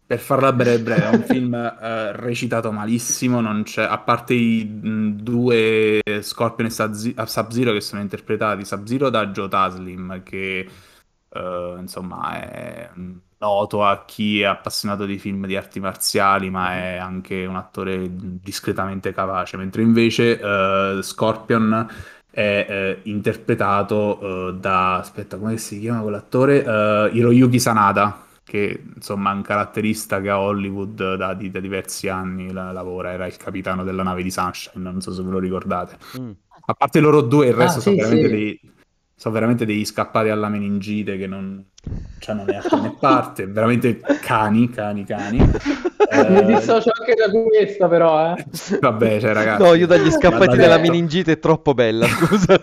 Per 0.06 0.19
farla 0.19 0.52
breve 0.52 0.84
breve, 0.84 1.06
è 1.06 1.10
un 1.10 1.24
film 1.24 1.54
eh, 1.56 2.12
recitato 2.12 2.72
malissimo, 2.72 3.39
non 3.39 3.63
c'è, 3.63 3.84
a 3.84 3.98
parte 4.00 4.34
i 4.34 4.63
mh, 4.65 5.22
due 5.24 6.02
Scorpion 6.22 6.67
e 6.67 6.72
Sub- 6.72 7.24
Sub-Zero 7.24 7.72
che 7.72 7.82
sono 7.82 8.02
interpretati, 8.02 8.65
Sub-Zero 8.65 9.10
da 9.10 9.28
Joe 9.28 9.48
Taslim, 9.48 10.22
che 10.22 10.67
eh, 11.30 11.76
insomma 11.80 12.39
è 12.41 12.91
noto 13.39 13.84
a 13.86 14.06
chi 14.06 14.41
è 14.41 14.46
appassionato 14.46 15.06
di 15.06 15.17
film 15.17 15.46
di 15.48 15.56
arti 15.56 15.80
marziali, 15.80 16.50
ma 16.50 16.74
è 16.74 16.98
anche 16.98 17.46
un 17.46 17.56
attore 17.56 18.08
discretamente 18.12 19.13
capace, 19.13 19.58
mentre 19.58 19.82
invece 19.82 20.39
eh, 20.39 21.00
Scorpion 21.02 21.88
è 22.34 22.65
eh, 22.67 23.00
interpretato 23.04 24.50
eh, 24.50 24.54
da, 24.56 24.98
aspetta, 24.98 25.38
come 25.38 25.58
si 25.58 25.80
chiama 25.80 26.02
quell'attore? 26.02 26.63
Eh, 26.63 27.10
Hiroyuki 27.13 27.60
Sanada 27.60 28.22
che 28.43 28.84
insomma 28.96 29.32
è 29.32 29.36
un 29.36 29.41
caratterista 29.41 30.19
che 30.22 30.30
a 30.30 30.39
Hollywood 30.39 31.15
da, 31.15 31.34
di- 31.34 31.50
da 31.50 31.60
diversi 31.60 32.10
anni 32.10 32.52
la- 32.52 32.72
lavora, 32.72 33.12
era 33.12 33.26
il 33.26 33.38
capitano 33.38 33.84
della 33.84 34.04
nave 34.04 34.22
di 34.24 34.32
Sunshine, 34.32 34.84
non 34.84 35.02
so 35.02 35.13
se 35.13 35.24
ve 35.24 35.30
lo 35.32 35.39
ricordate. 35.39 35.98
Mm. 36.17 36.32
A 36.65 36.74
parte 36.74 37.00
loro 37.00 37.22
due, 37.22 37.48
il 37.48 37.54
resto 37.54 37.80
Ah, 37.80 37.82
sono, 37.82 37.96
sì, 37.96 37.96
veramente 37.96 38.28
sì. 38.28 38.30
dei, 38.30 38.60
sono 39.24 39.36
veramente 39.36 39.66
degli 39.66 39.86
scappati 39.86 40.28
alla 40.28 40.50
meningite 40.50 41.18
che 41.18 41.28
non 41.28 41.66
hanno 42.28 42.44
né 42.44 42.58
arte 42.58 42.80
né 42.82 42.92
parte, 43.00 43.46
veramente 43.48 44.06
cani, 44.20 44.70
cani, 44.70 45.06
cani. 45.06 45.50
Mi 46.28 46.44
Eh, 46.44 46.44
dissocio 46.44 46.92
anche 47.00 47.14
da 47.16 47.30
questa 47.32 47.88
però, 47.88 48.34
eh. 48.36 48.46
vabbè, 48.80 49.20
cioè 49.22 49.34
ragazzi... 49.34 49.62
No, 49.64 49.74
io 49.76 49.88
dagli 49.88 50.12
scappati 50.12 50.58
della 50.58 50.78
meningite 50.78 51.34
è 51.34 51.40
troppo 51.40 51.74
bella, 51.74 52.08
scusa. 52.08 52.60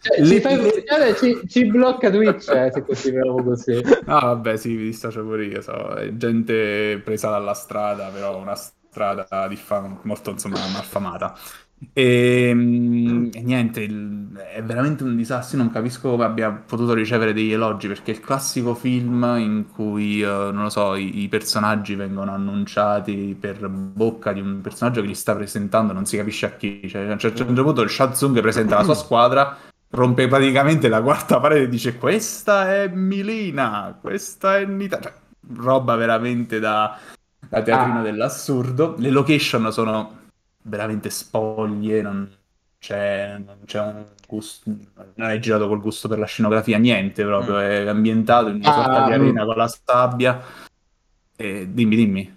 Cioè, 0.00 0.24
ci, 0.24 0.40
fai 0.40 0.58
pubblicare, 0.58 1.14
ci, 1.16 1.42
ci 1.48 1.66
blocca 1.66 2.10
Twitch 2.10 2.48
eh, 2.50 2.70
se 2.72 2.84
continuiamo 2.84 3.42
così. 3.42 3.80
Ah, 4.04 4.20
vabbè, 4.26 4.56
sì, 4.56 4.70
mi 4.74 4.84
dissocio 4.84 5.22
pure 5.22 5.44
io, 5.44 5.60
so, 5.60 5.90
è 5.94 6.16
gente 6.16 6.98
presa 7.04 7.28
dalla 7.30 7.52
strada, 7.54 8.08
però 8.08 8.38
una 8.38 8.54
strada 8.54 9.46
diffam- 9.48 10.00
molto, 10.04 10.30
insomma, 10.30 10.66
malfamata. 10.68 11.34
E, 11.92 12.52
mm, 12.54 13.28
e 13.32 13.42
niente, 13.42 13.80
il- 13.82 14.32
è 14.52 14.62
veramente 14.62 15.04
un 15.04 15.14
disastro, 15.16 15.56
io 15.58 15.62
non 15.64 15.72
capisco 15.72 16.10
come 16.10 16.24
abbia 16.24 16.50
potuto 16.52 16.92
ricevere 16.92 17.32
degli 17.32 17.52
elogi, 17.52 17.86
perché 17.88 18.12
è 18.12 18.14
il 18.14 18.20
classico 18.20 18.74
film 18.74 19.22
in 19.38 19.66
cui, 19.72 20.20
eh, 20.20 20.26
non 20.26 20.62
lo 20.64 20.70
so, 20.70 20.94
i, 20.96 21.22
i 21.22 21.28
personaggi 21.28 21.94
vengono 21.94 22.32
annunciati 22.32 23.36
per 23.38 23.68
bocca 23.68 24.32
di 24.32 24.40
un 24.40 24.60
personaggio 24.60 25.00
che 25.00 25.06
li 25.06 25.14
sta 25.14 25.34
presentando, 25.36 25.92
non 25.92 26.04
si 26.04 26.16
capisce 26.16 26.46
a 26.46 26.50
chi, 26.56 26.82
cioè, 26.88 27.02
a 27.08 27.12
un 27.12 27.18
certo 27.18 27.44
punto 27.44 27.82
il 27.82 27.90
Shazung 27.90 28.40
presenta 28.40 28.76
la 28.76 28.82
sua 28.84 28.94
squadra, 28.94 29.56
rompe 29.90 30.26
praticamente 30.28 30.88
la 30.88 31.00
quarta 31.02 31.38
parete 31.40 31.62
e 31.64 31.68
dice 31.68 31.96
questa 31.96 32.74
è 32.74 32.88
Milina, 32.88 33.96
questa 34.00 34.58
è 34.58 34.64
Nita, 34.66 34.98
cioè, 35.00 35.12
roba 35.54 35.94
veramente 35.96 36.58
da, 36.58 36.98
da 37.48 37.62
teatrino 37.62 38.00
Ah. 38.00 38.02
dell'assurdo. 38.02 38.94
Le 38.98 39.10
location 39.10 39.70
sono 39.72 40.17
veramente 40.68 41.10
spoglie, 41.10 42.02
non 42.02 42.30
c'è, 42.78 43.38
non 43.38 43.58
c'è 43.64 43.80
un 43.80 44.06
gusto, 44.26 44.70
non 45.14 45.30
è 45.30 45.38
girato 45.38 45.66
col 45.68 45.80
gusto 45.80 46.08
per 46.08 46.18
la 46.18 46.26
scenografia, 46.26 46.78
niente 46.78 47.24
proprio, 47.24 47.56
Mm. 47.56 47.60
è 47.60 47.86
ambientato 47.86 48.48
in 48.48 48.56
una 48.56 48.70
Ah, 48.70 48.72
sorta 48.72 49.00
di 49.00 49.10
mm. 49.10 49.12
arena 49.12 49.44
con 49.44 49.56
la 49.56 49.68
sabbia. 49.68 50.40
E 51.36 51.66
dimmi, 51.72 51.96
dimmi. 51.96 52.36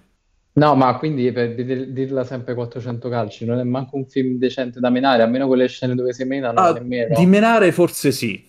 No, 0.53 0.75
ma 0.75 0.97
quindi 0.97 1.31
per 1.31 1.55
dir- 1.55 1.87
dirla 1.91 2.23
sempre 2.25 2.53
400 2.55 3.07
calci, 3.09 3.45
non 3.45 3.59
è 3.59 3.63
manco 3.63 3.95
un 3.95 4.05
film 4.05 4.37
decente 4.37 4.79
da 4.81 4.89
menare, 4.89 5.23
almeno 5.23 5.47
quelle 5.47 5.67
scene 5.67 5.95
dove 5.95 6.11
si 6.13 6.25
menano, 6.25 6.59
Ah, 6.59 6.71
nemmeno. 6.73 7.15
di 7.15 7.25
menare 7.25 7.71
forse 7.71 8.11
sì, 8.11 8.47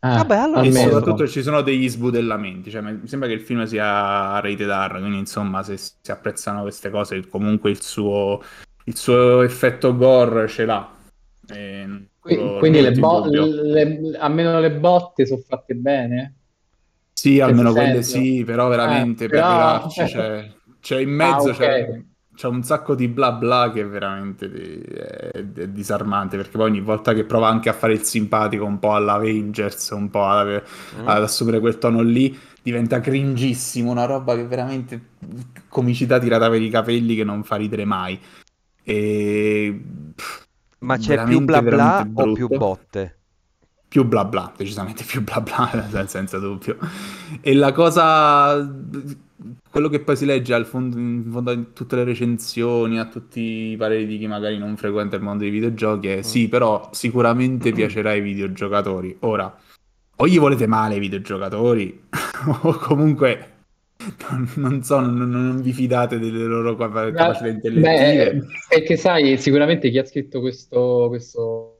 Ah, 0.00 0.16
Vabbè, 0.18 0.36
allora 0.36 0.60
E 0.60 0.66
almeno. 0.66 0.90
soprattutto 0.90 1.26
ci 1.28 1.42
sono 1.42 1.62
degli 1.62 1.88
sbudellamenti, 1.88 2.70
cioè 2.70 2.80
mi 2.82 3.06
sembra 3.08 3.28
che 3.28 3.34
il 3.34 3.40
film 3.40 3.64
sia 3.64 4.38
rated 4.40 4.68
R, 4.68 4.98
quindi 5.00 5.18
insomma 5.18 5.62
se 5.62 5.76
si 5.76 6.10
apprezzano 6.10 6.62
queste 6.62 6.90
cose 6.90 7.26
comunque 7.26 7.70
il 7.70 7.82
suo, 7.82 8.40
il 8.84 8.96
suo 8.96 9.42
effetto 9.42 9.96
gore 9.96 10.48
ce 10.48 10.64
l'ha. 10.64 10.92
E 11.46 12.06
Quindi 12.20 12.80
le, 12.80 12.92
bo- 12.92 13.26
le- 13.26 14.16
almeno 14.18 14.58
le 14.60 14.72
botte 14.72 15.26
sono 15.26 15.42
fatte 15.46 15.74
bene? 15.74 16.34
Sì, 17.12 17.40
almeno 17.40 17.68
si 17.68 17.74
quelle 17.74 18.02
sì, 18.02 18.42
però 18.44 18.68
veramente 18.68 19.24
Eh, 19.24 19.28
per 19.28 19.40
però- 19.40 19.48
arrivarci 19.52 20.04
c'è, 20.04 20.50
c'è 20.80 20.98
in 21.00 21.10
mezzo 21.10 21.48
Ah, 21.48 21.52
ok. 21.52 21.56
c'è, 21.56 22.02
c'è 22.34 22.48
un 22.48 22.62
sacco 22.64 22.94
di 22.94 23.08
bla 23.08 23.32
bla 23.32 23.70
che 23.72 23.82
è 23.82 23.86
veramente 23.86 24.50
di- 24.50 24.80
è, 24.82 25.30
è 25.30 25.68
disarmante, 25.68 26.36
perché 26.36 26.56
poi 26.58 26.68
ogni 26.70 26.80
volta 26.80 27.14
che 27.14 27.24
prova 27.24 27.48
anche 27.48 27.68
a 27.68 27.72
fare 27.72 27.92
il 27.94 28.02
simpatico 28.02 28.64
un 28.64 28.78
po' 28.78 28.94
all'Avengers, 28.94 29.90
un 29.90 30.10
po' 30.10 30.26
alla- 30.28 30.62
Mm. 31.00 31.08
ad 31.08 31.22
assumere 31.22 31.60
quel 31.60 31.78
tono 31.78 32.02
lì, 32.02 32.36
diventa 32.62 33.00
cringissimo, 33.00 33.90
una 33.90 34.04
roba 34.06 34.34
che 34.34 34.46
veramente 34.46 35.00
comicità 35.68 36.18
tirata 36.18 36.50
per 36.50 36.60
i 36.60 36.68
capelli 36.70 37.14
che 37.14 37.24
non 37.24 37.42
fa 37.44 37.56
ridere 37.56 37.84
mai. 37.84 38.18
E... 38.84 39.82
Ma 40.80 40.98
c'è 40.98 41.16
veramente, 41.16 41.36
più 41.36 41.44
bla 41.44 41.62
bla 41.62 42.08
o 42.12 42.32
più 42.32 42.48
botte? 42.48 43.18
Più 43.88 44.04
bla 44.04 44.24
bla, 44.24 44.52
decisamente 44.56 45.04
più 45.04 45.22
bla 45.22 45.40
bla, 45.40 45.70
sen- 45.90 46.08
senza 46.08 46.38
dubbio. 46.38 46.76
E 47.40 47.54
la 47.54 47.72
cosa, 47.72 48.70
quello 49.70 49.88
che 49.88 50.00
poi 50.00 50.16
si 50.16 50.26
legge 50.26 50.52
al 50.52 50.66
fondo, 50.66 50.98
in 50.98 51.30
fondo 51.30 51.50
a 51.50 51.58
tutte 51.72 51.96
le 51.96 52.04
recensioni, 52.04 52.98
a 52.98 53.06
tutti 53.06 53.40
i 53.40 53.76
pareri 53.76 54.06
di 54.06 54.18
chi 54.18 54.26
magari 54.26 54.58
non 54.58 54.76
frequenta 54.76 55.16
il 55.16 55.22
mondo 55.22 55.44
dei 55.44 55.52
videogiochi 55.52 56.08
è 56.08 56.22
sì, 56.22 56.48
però 56.48 56.90
sicuramente 56.92 57.72
piacerà 57.72 58.10
ai 58.10 58.20
videogiocatori. 58.20 59.16
Ora, 59.20 59.56
o 60.16 60.26
gli 60.28 60.38
volete 60.38 60.66
male 60.66 60.94
ai 60.94 61.00
videogiocatori, 61.00 62.02
o 62.62 62.74
comunque 62.74 63.53
non, 64.56 64.82
so, 64.82 65.00
non, 65.00 65.28
non 65.30 65.60
vi 65.62 65.72
fidate 65.72 66.18
delle 66.18 66.44
loro 66.44 66.74
capa- 66.76 67.10
capacità 67.12 67.48
intellettive. 67.48 68.32
Beh, 68.34 68.46
perché 68.68 68.96
sai, 68.96 69.38
sicuramente 69.38 69.90
chi 69.90 69.98
ha 69.98 70.04
scritto 70.04 70.40
questo, 70.40 71.06
questo, 71.08 71.70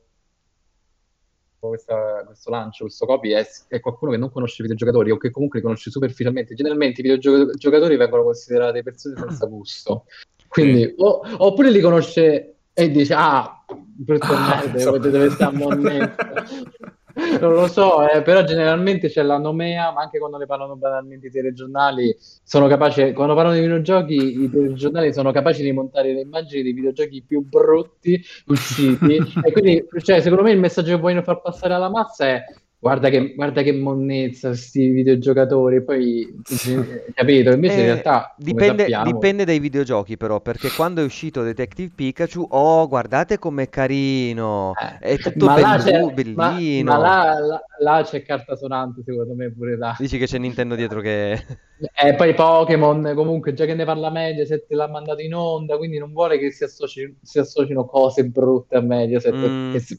questa- 1.58 2.22
questo 2.26 2.50
lancio, 2.50 2.84
questo 2.84 3.06
copy, 3.06 3.30
è, 3.30 3.46
è 3.68 3.80
qualcuno 3.80 4.12
che 4.12 4.18
non 4.18 4.30
conosce 4.30 4.56
i 4.58 4.62
videogiocatori 4.62 5.10
o 5.10 5.16
che 5.16 5.30
comunque 5.30 5.58
li 5.58 5.64
conosce 5.64 5.90
superficialmente. 5.90 6.54
Generalmente 6.54 7.00
i 7.00 7.04
videogiocatori 7.04 7.96
vengono 7.96 8.22
considerati 8.24 8.82
persone 8.82 9.16
senza 9.18 9.46
gusto. 9.46 10.04
Quindi, 10.48 10.92
o- 10.98 11.22
oppure 11.38 11.70
li 11.70 11.80
conosce 11.80 12.56
e 12.72 12.90
dice, 12.90 13.14
ah, 13.16 13.64
brutto 13.68 14.26
Ah, 14.32 14.62
merda, 14.64 14.78
so- 14.78 14.98
dove, 14.98 15.30
sta 15.30 15.50
Monnetta? 15.50 16.44
Non 17.14 17.52
lo 17.52 17.68
so, 17.68 18.08
eh, 18.08 18.22
però 18.22 18.42
generalmente 18.42 19.08
c'è 19.08 19.22
la 19.22 19.38
nomea, 19.38 19.92
ma 19.92 20.02
anche 20.02 20.18
quando 20.18 20.36
ne 20.36 20.46
parlano 20.46 20.76
banalmente 20.76 21.28
i 21.28 21.30
telegiornali, 21.30 22.16
sono 22.42 22.66
capaci, 22.66 23.12
quando 23.12 23.34
parlano 23.34 23.54
di 23.54 23.62
videogiochi, 23.62 24.42
i 24.42 24.50
telegiornali 24.50 25.12
sono 25.12 25.30
capaci 25.30 25.62
di 25.62 25.70
montare 25.72 26.12
le 26.12 26.22
immagini 26.22 26.62
dei 26.62 26.72
videogiochi 26.72 27.22
più 27.22 27.40
brutti 27.42 28.20
usciti. 28.46 29.16
e 29.44 29.52
quindi, 29.52 29.86
cioè, 30.02 30.20
secondo 30.20 30.42
me 30.42 30.50
il 30.50 30.58
messaggio 30.58 30.96
che 30.96 31.00
vogliono 31.00 31.22
far 31.22 31.40
passare 31.40 31.74
alla 31.74 31.88
massa 31.88 32.26
è 32.26 32.44
guarda 32.84 33.08
che, 33.08 33.32
guarda 33.34 33.62
che 33.62 33.72
monnezza 33.72 34.48
questi 34.48 34.90
videogiocatori, 34.90 35.82
poi, 35.82 36.34
capito? 37.14 37.50
Invece 37.52 37.74
in 37.74 37.80
Eh, 37.80 37.84
realtà, 37.84 38.34
come 38.36 38.44
dipende, 38.52 38.82
sappiamo- 38.82 39.04
dipende 39.10 39.44
dai 39.46 39.58
videogiochi 39.58 40.18
però, 40.18 40.40
perché 40.42 40.68
quando 40.76 41.00
è 41.00 41.04
uscito 41.04 41.42
Detective 41.42 41.92
Pikachu, 41.94 42.46
oh 42.50 42.86
guardate 42.86 43.38
com'è 43.38 43.70
carino, 43.70 44.72
Eh, 45.00 45.14
è 45.14 45.16
tutto 45.16 45.46
ma 45.46 45.54
bellu- 45.54 45.82
c'è, 45.82 46.00
ma- 46.02 46.12
bellino. 46.52 46.92
ma 46.92 46.98
là, 46.98 47.38
là- 47.40 47.62
là 47.78 48.02
c'è 48.04 48.22
carta 48.22 48.54
sonante, 48.54 49.02
secondo 49.02 49.32
me, 49.34 49.50
pure 49.50 49.78
là. 49.78 49.96
Dici 49.98 50.18
che 50.18 50.26
c'è 50.26 50.36
Nintendo 50.36 50.74
dietro 50.74 51.00
che... 51.00 51.42
E 51.96 52.14
poi 52.14 52.34
Pokémon, 52.34 53.12
comunque, 53.14 53.52
già 53.54 53.64
che 53.64 53.74
ne 53.74 53.84
parla 53.84 54.10
Mediaset, 54.10 54.64
l'ha 54.68 54.88
mandato 54.88 55.20
in 55.22 55.34
onda, 55.34 55.76
quindi 55.76 55.98
non 55.98 56.12
vuole 56.12 56.38
che 56.38 56.50
si, 56.50 56.64
associ- 56.64 57.16
si 57.22 57.38
associno 57.38 57.84
cose 57.86 58.24
brutte 58.26 58.76
a 58.76 58.80
Mediaset. 58.80 59.34
Mm. 59.34 59.72
Che 59.72 59.80
si- 59.80 59.98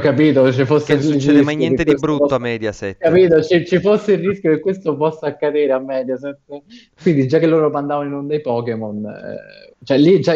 capito, 0.00 0.52
ci 0.52 0.64
fosse 0.64 0.96
che 0.96 1.02
non 1.02 1.12
succede 1.12 1.42
mai 1.42 1.56
niente 1.56 1.82
di 1.84 1.94
brutto 1.94 2.24
a 2.24 2.26
possa- 2.26 2.38
Mediaset. 2.38 2.98
Capito, 2.98 3.42
ci, 3.42 3.66
ci 3.66 3.80
fosse 3.80 4.12
il 4.12 4.28
rischio 4.28 4.50
che 4.52 4.60
questo 4.60 4.96
possa 4.96 5.26
accadere 5.26 5.72
a 5.72 5.78
Mediaset. 5.80 6.38
Quindi, 7.02 7.26
già 7.26 7.38
che 7.38 7.46
loro 7.46 7.68
mandavano 7.70 8.08
in 8.08 8.14
onda 8.14 8.34
i 8.34 8.40
Pokémon, 8.40 9.04
eh, 9.04 9.74
cioè 9.84 9.98
lì 9.98 10.20
già. 10.20 10.34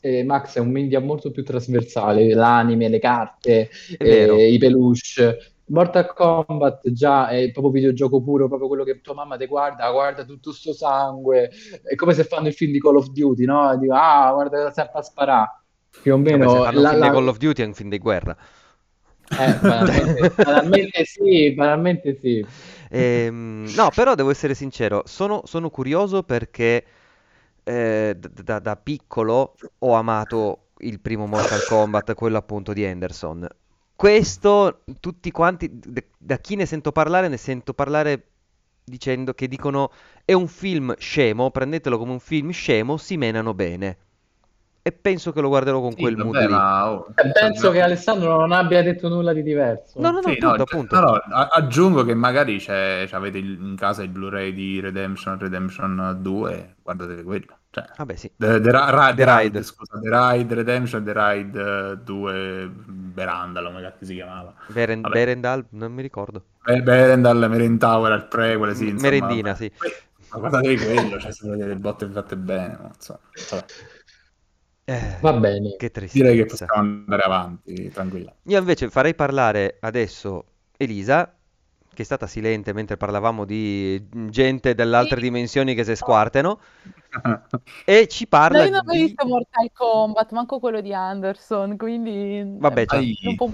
eh, 0.00 0.22
Max 0.24 0.56
è 0.56 0.60
un 0.60 0.70
media 0.70 1.00
molto 1.00 1.30
più 1.32 1.42
trasversale, 1.44 2.32
l'anime, 2.32 2.88
le 2.88 2.98
carte, 3.00 3.68
eh, 3.98 4.48
i 4.52 4.58
peluche. 4.58 5.52
Mortal 5.68 6.12
Kombat 6.14 6.90
già 6.92 7.26
è 7.28 7.50
proprio 7.50 7.72
videogioco 7.72 8.22
puro, 8.22 8.46
proprio 8.46 8.68
quello 8.68 8.84
che 8.84 9.00
tua 9.00 9.14
mamma 9.14 9.36
ti 9.36 9.46
guarda, 9.46 9.90
guarda 9.90 10.24
tutto 10.24 10.52
sto 10.52 10.72
sangue, 10.72 11.50
è 11.82 11.96
come 11.96 12.14
se 12.14 12.22
fanno 12.22 12.46
il 12.46 12.54
film 12.54 12.70
di 12.70 12.78
Call 12.80 12.94
of 12.96 13.08
Duty, 13.08 13.44
no? 13.46 13.76
Dico, 13.78 13.94
ah, 13.94 14.30
guarda 14.32 14.70
sempre 14.70 15.00
a 15.00 15.02
sparare. 15.02 15.60
Più 16.02 16.12
o 16.12 16.16
Vabbè, 16.18 16.30
meno 16.36 16.50
se 16.50 16.56
un 16.76 16.82
la- 16.82 16.92
la- 16.92 17.10
Call 17.10 17.26
of 17.26 17.38
Duty 17.38 17.62
è 17.62 17.66
un 17.66 17.74
film 17.74 17.88
di 17.88 17.98
guerra. 17.98 18.36
Eh, 19.30 19.54
banalmente, 19.60 20.32
banalmente 20.42 21.04
sì, 21.04 21.52
banalmente 21.52 22.18
sì. 22.20 22.46
Ehm, 22.90 23.72
no, 23.74 23.90
però 23.94 24.14
devo 24.14 24.30
essere 24.30 24.54
sincero, 24.54 25.02
sono, 25.06 25.42
sono 25.44 25.70
curioso 25.70 26.22
perché 26.22 26.84
eh, 27.64 28.16
da, 28.18 28.58
da 28.58 28.76
piccolo 28.76 29.54
ho 29.78 29.94
amato 29.94 30.68
il 30.78 31.00
primo 31.00 31.26
Mortal 31.26 31.64
Kombat, 31.64 32.14
quello 32.14 32.36
appunto 32.36 32.72
di 32.72 32.84
Anderson. 32.84 33.46
Questo, 33.94 34.82
tutti 35.00 35.30
quanti, 35.30 35.70
da, 35.72 36.02
da 36.16 36.38
chi 36.38 36.54
ne 36.54 36.66
sento 36.66 36.92
parlare, 36.92 37.28
ne 37.28 37.38
sento 37.38 37.72
parlare 37.72 38.28
dicendo 38.84 39.34
che 39.34 39.48
dicono 39.48 39.90
è 40.24 40.32
un 40.32 40.46
film 40.46 40.94
scemo, 40.96 41.50
prendetelo 41.50 41.98
come 41.98 42.12
un 42.12 42.20
film 42.20 42.50
scemo, 42.50 42.96
si 42.96 43.16
menano 43.16 43.52
bene. 43.54 43.96
E 44.86 44.92
penso 44.92 45.32
che 45.32 45.40
lo 45.40 45.48
guarderò 45.48 45.80
con 45.80 45.90
Sì, 45.92 46.00
quel 46.00 46.14
vabbè, 46.14 46.24
mood 46.24 46.46
lì. 46.46 46.52
ma, 46.52 46.90
oh, 46.92 47.06
Eh, 47.16 47.32
Penso 47.32 47.70
che 47.72 47.80
Alessandro 47.80 48.36
non 48.38 48.52
abbia 48.52 48.82
detto 48.84 49.08
nulla 49.08 49.32
di 49.32 49.42
diverso. 49.42 50.00
No, 50.00 50.10
no, 50.12 50.20
no, 50.20 50.28
sì, 50.28 50.36
tutto 50.38 50.46
no, 50.46 50.62
appunto. 50.62 51.00
no, 51.00 51.12
a- 51.14 51.48
aggiungo 51.50 52.04
che 52.04 52.14
magari 52.14 52.58
c'è, 52.58 53.08
avete 53.10 53.38
in 53.38 53.74
casa 53.76 54.02
il 54.04 54.10
Blu-ray 54.10 54.52
di 54.52 54.78
Redemption, 54.78 55.38
Redemption 55.38 56.18
2, 56.20 56.76
guardatevi 56.82 57.22
quello. 57.24 57.58
Cioè, 57.70 57.84
Vabbè, 57.96 58.14
sì. 58.16 58.30
The, 58.36 58.60
The 58.60 58.70
Ra- 58.70 59.12
The 59.12 59.14
The 59.14 59.24
Ride. 59.24 59.42
Ride, 59.42 59.62
scusa, 59.64 59.98
The 60.00 60.08
Ride 60.08 60.54
Redemption, 60.54 61.04
The 61.04 61.12
Ride 61.12 61.90
eh, 61.92 61.96
2 62.04 62.70
Berandalo, 62.72 63.70
come 63.70 63.82
cazzo 63.82 64.04
si 64.04 64.14
chiamava. 64.14 64.54
Beren- 64.66 65.00
Vabbè. 65.02 65.14
Berendal, 65.14 65.66
non 65.70 65.92
mi 65.92 66.02
ricordo. 66.02 66.44
Be- 66.64 66.82
Berendal, 66.82 67.48
Merentower, 67.48 68.12
il 68.12 68.26
prequel, 68.28 68.74
sì, 68.74 68.88
insomma, 68.88 69.00
Merendina, 69.10 69.48
vabbè. 69.50 69.54
sì. 69.54 69.72
Ma 70.30 70.38
guardatevi 70.38 70.76
quello, 70.84 71.18
cioè, 71.20 71.32
se 71.32 71.48
vedete 71.48 71.68
le 71.68 71.76
botte 71.76 72.08
fatte 72.08 72.36
bene, 72.36 72.78
ma, 72.80 72.88
insomma, 72.94 73.20
vabbè. 73.50 73.64
Eh, 74.88 75.18
Va 75.20 75.32
bene. 75.32 75.74
che 75.76 75.90
direi 76.12 76.36
che 76.36 76.44
tristezza. 76.46 76.66
possiamo 76.66 76.74
andare 77.04 77.22
avanti, 77.22 77.90
tranquilla. 77.90 78.32
Io 78.44 78.58
invece 78.58 78.88
farei 78.88 79.14
parlare 79.16 79.78
adesso 79.80 80.44
Elisa, 80.76 81.35
che 81.96 82.02
è 82.02 82.04
stata 82.04 82.26
silente 82.26 82.74
mentre 82.74 82.98
parlavamo 82.98 83.46
di 83.46 84.00
gente 84.28 84.74
dalle 84.74 84.96
altre 84.96 85.16
Sì. 85.16 85.22
dimensioni 85.22 85.74
che 85.74 85.82
si 85.82 85.96
squartano, 85.96 86.60
e 87.86 88.06
ci 88.08 88.26
parla 88.26 88.58
No, 88.58 88.64
io 88.64 88.70
non 88.70 88.80
ho 88.80 88.84
mai 88.84 88.96
di... 88.98 89.02
visto 89.04 89.26
Mortal 89.26 89.70
Kombat, 89.72 90.32
manco 90.32 90.58
quello 90.60 90.80
di 90.82 90.92
Anderson, 90.92 91.76
quindi... 91.78 92.42
Vabbè, 92.58 92.82
eh, 92.82 92.86
cioè, 92.86 93.34
po'... 93.36 93.50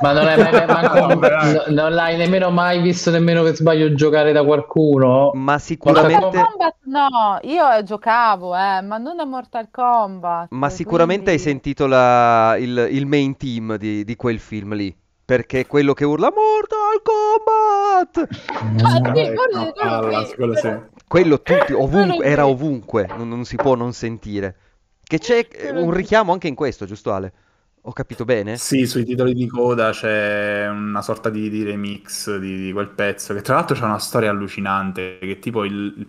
Ma 0.00 0.12
non, 0.12 0.26
hai 0.26 0.36
mai- 0.42 0.52
mai- 0.52 0.66
manco- 0.66 1.14
No, 1.14 1.62
non 1.68 1.92
l'hai 1.94 2.16
nemmeno 2.16 2.50
mai 2.50 2.82
visto, 2.82 3.10
nemmeno 3.12 3.42
per 3.44 3.54
sbaglio, 3.54 3.94
giocare 3.94 4.32
da 4.32 4.42
qualcuno? 4.44 5.30
Ma 5.34 5.52
Mortal 5.52 5.60
sicuramente... 5.60 6.40
Kombat 6.42 6.76
no, 6.86 7.38
io 7.42 7.82
giocavo, 7.84 8.54
eh, 8.56 8.80
ma 8.82 8.98
non 8.98 9.20
a 9.20 9.24
Mortal 9.24 9.68
Kombat. 9.70 10.48
Ma 10.50 10.68
sicuramente 10.68 11.30
hai 11.30 11.36
quindi- 11.36 11.42
sentito 11.52 11.86
la- 11.86 12.56
il, 12.58 12.88
il 12.90 13.06
main 13.06 13.36
team 13.36 13.76
di, 13.76 14.04
di 14.04 14.16
quel 14.16 14.40
film 14.40 14.74
lì. 14.74 14.94
Perché 15.24 15.60
è 15.60 15.66
quello 15.66 15.94
che 15.94 16.04
urla 16.04 16.30
Mortal 16.30 17.00
Kombat! 17.02 18.28
Sì, 18.76 19.00
quello- 21.06 21.40
tutti, 21.40 21.72
ovunque, 21.72 22.26
era 22.26 22.46
ovunque, 22.46 23.06
non, 23.16 23.28
non 23.28 23.46
si 23.46 23.56
può 23.56 23.74
non 23.74 23.94
sentire. 23.94 24.56
Che 25.02 25.18
c'è 25.18 25.46
un 25.72 25.92
richiamo 25.92 26.32
anche 26.32 26.48
in 26.48 26.54
questo, 26.54 26.84
giusto 26.84 27.12
Ale? 27.12 27.32
Ho 27.86 27.92
capito 27.92 28.26
bene? 28.26 28.58
Sì, 28.58 28.86
sui 28.86 29.04
titoli 29.04 29.32
di 29.32 29.46
coda 29.46 29.92
c'è 29.92 30.68
una 30.68 31.00
sorta 31.00 31.30
di, 31.30 31.48
di 31.48 31.62
remix 31.62 32.36
di, 32.36 32.64
di 32.64 32.72
quel 32.72 32.88
pezzo, 32.88 33.32
che 33.32 33.40
tra 33.40 33.54
l'altro 33.54 33.76
c'è 33.76 33.84
una 33.84 33.98
storia 33.98 34.28
allucinante, 34.28 35.18
che 35.20 35.38
tipo 35.38 35.64
il, 35.64 36.06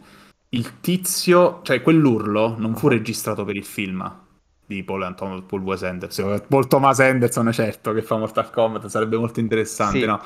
il 0.49 0.79
tizio, 0.81 1.61
cioè 1.63 1.81
quell'urlo 1.81 2.55
non 2.57 2.75
fu 2.75 2.89
registrato 2.89 3.45
per 3.45 3.55
il 3.55 3.65
film 3.65 4.23
di 4.65 4.83
Paul, 4.83 5.03
Anton- 5.03 5.45
Paul 5.45 5.61
Wes 5.61 5.83
Anderson, 5.83 6.43
Paul 6.47 6.67
Thomas 6.67 6.99
Anderson 6.99 7.51
certo, 7.53 7.93
che 7.93 8.01
fa 8.01 8.17
Mortal 8.17 8.49
Kombat, 8.49 8.87
sarebbe 8.87 9.17
molto 9.17 9.39
interessante, 9.39 9.99
Sì. 9.99 10.05
no? 10.05 10.21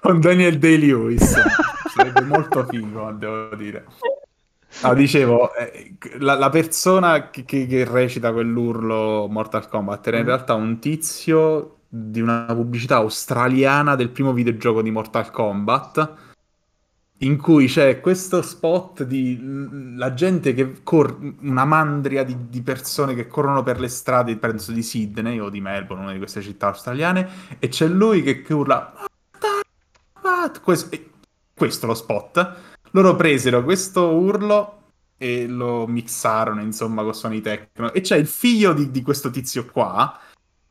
Con 0.00 0.20
Daniel 0.20 0.58
Day-Lewis, 0.58 1.22
sarebbe 1.94 2.20
molto 2.22 2.64
figo, 2.66 3.10
devo 3.12 3.54
dire. 3.56 3.86
No, 4.82 4.94
dicevo, 4.94 5.54
eh, 5.54 5.94
la, 6.18 6.34
la 6.36 6.50
persona 6.50 7.30
che, 7.30 7.44
che- 7.44 7.66
che 7.66 7.84
recita 7.84 8.32
quell'urlo 8.32 9.26
Mortal 9.28 9.66
Kombat 9.68 10.06
era 10.06 10.18
in 10.18 10.24
Mm. 10.24 10.26
realtà 10.26 10.54
un 10.54 10.78
tizio 10.78 11.76
di 11.88 12.20
una 12.20 12.44
pubblicità 12.46 12.96
australiana 12.96 13.94
del 13.96 14.10
primo 14.10 14.32
videogioco 14.34 14.82
di 14.82 14.90
Mortal 14.90 15.30
Kombat, 15.30 16.12
in 17.18 17.36
cui 17.36 17.66
c'è 17.66 18.00
questo 18.00 18.42
spot 18.42 19.02
di 19.02 19.40
la 19.96 20.14
gente 20.14 20.54
che 20.54 20.82
corre, 20.84 21.34
una 21.40 21.64
mandria 21.64 22.22
di, 22.22 22.48
di 22.48 22.62
persone 22.62 23.14
che 23.14 23.26
corrono 23.26 23.62
per 23.62 23.80
le 23.80 23.88
strade, 23.88 24.36
penso 24.36 24.70
di 24.70 24.82
Sydney 24.82 25.38
o 25.40 25.48
di 25.48 25.60
Melbourne, 25.60 26.04
una 26.04 26.12
di 26.12 26.18
queste 26.18 26.42
città 26.42 26.68
australiane, 26.68 27.28
e 27.58 27.68
c'è 27.68 27.88
lui 27.88 28.22
che, 28.22 28.42
che 28.42 28.54
urla! 28.54 28.92
Questo, 30.62 30.96
questo 31.54 31.86
è 31.86 31.88
lo 31.88 31.94
spot. 31.94 32.56
Loro 32.92 33.16
presero 33.16 33.64
questo 33.64 34.10
urlo 34.12 34.74
e 35.16 35.48
lo 35.48 35.86
mixarono, 35.88 36.60
insomma, 36.60 37.02
con 37.02 37.14
suoni 37.14 37.40
techno. 37.40 37.92
E 37.92 38.00
c'è 38.00 38.16
il 38.16 38.28
figlio 38.28 38.72
di, 38.72 38.92
di 38.92 39.02
questo 39.02 39.30
tizio 39.30 39.66
qua 39.66 40.16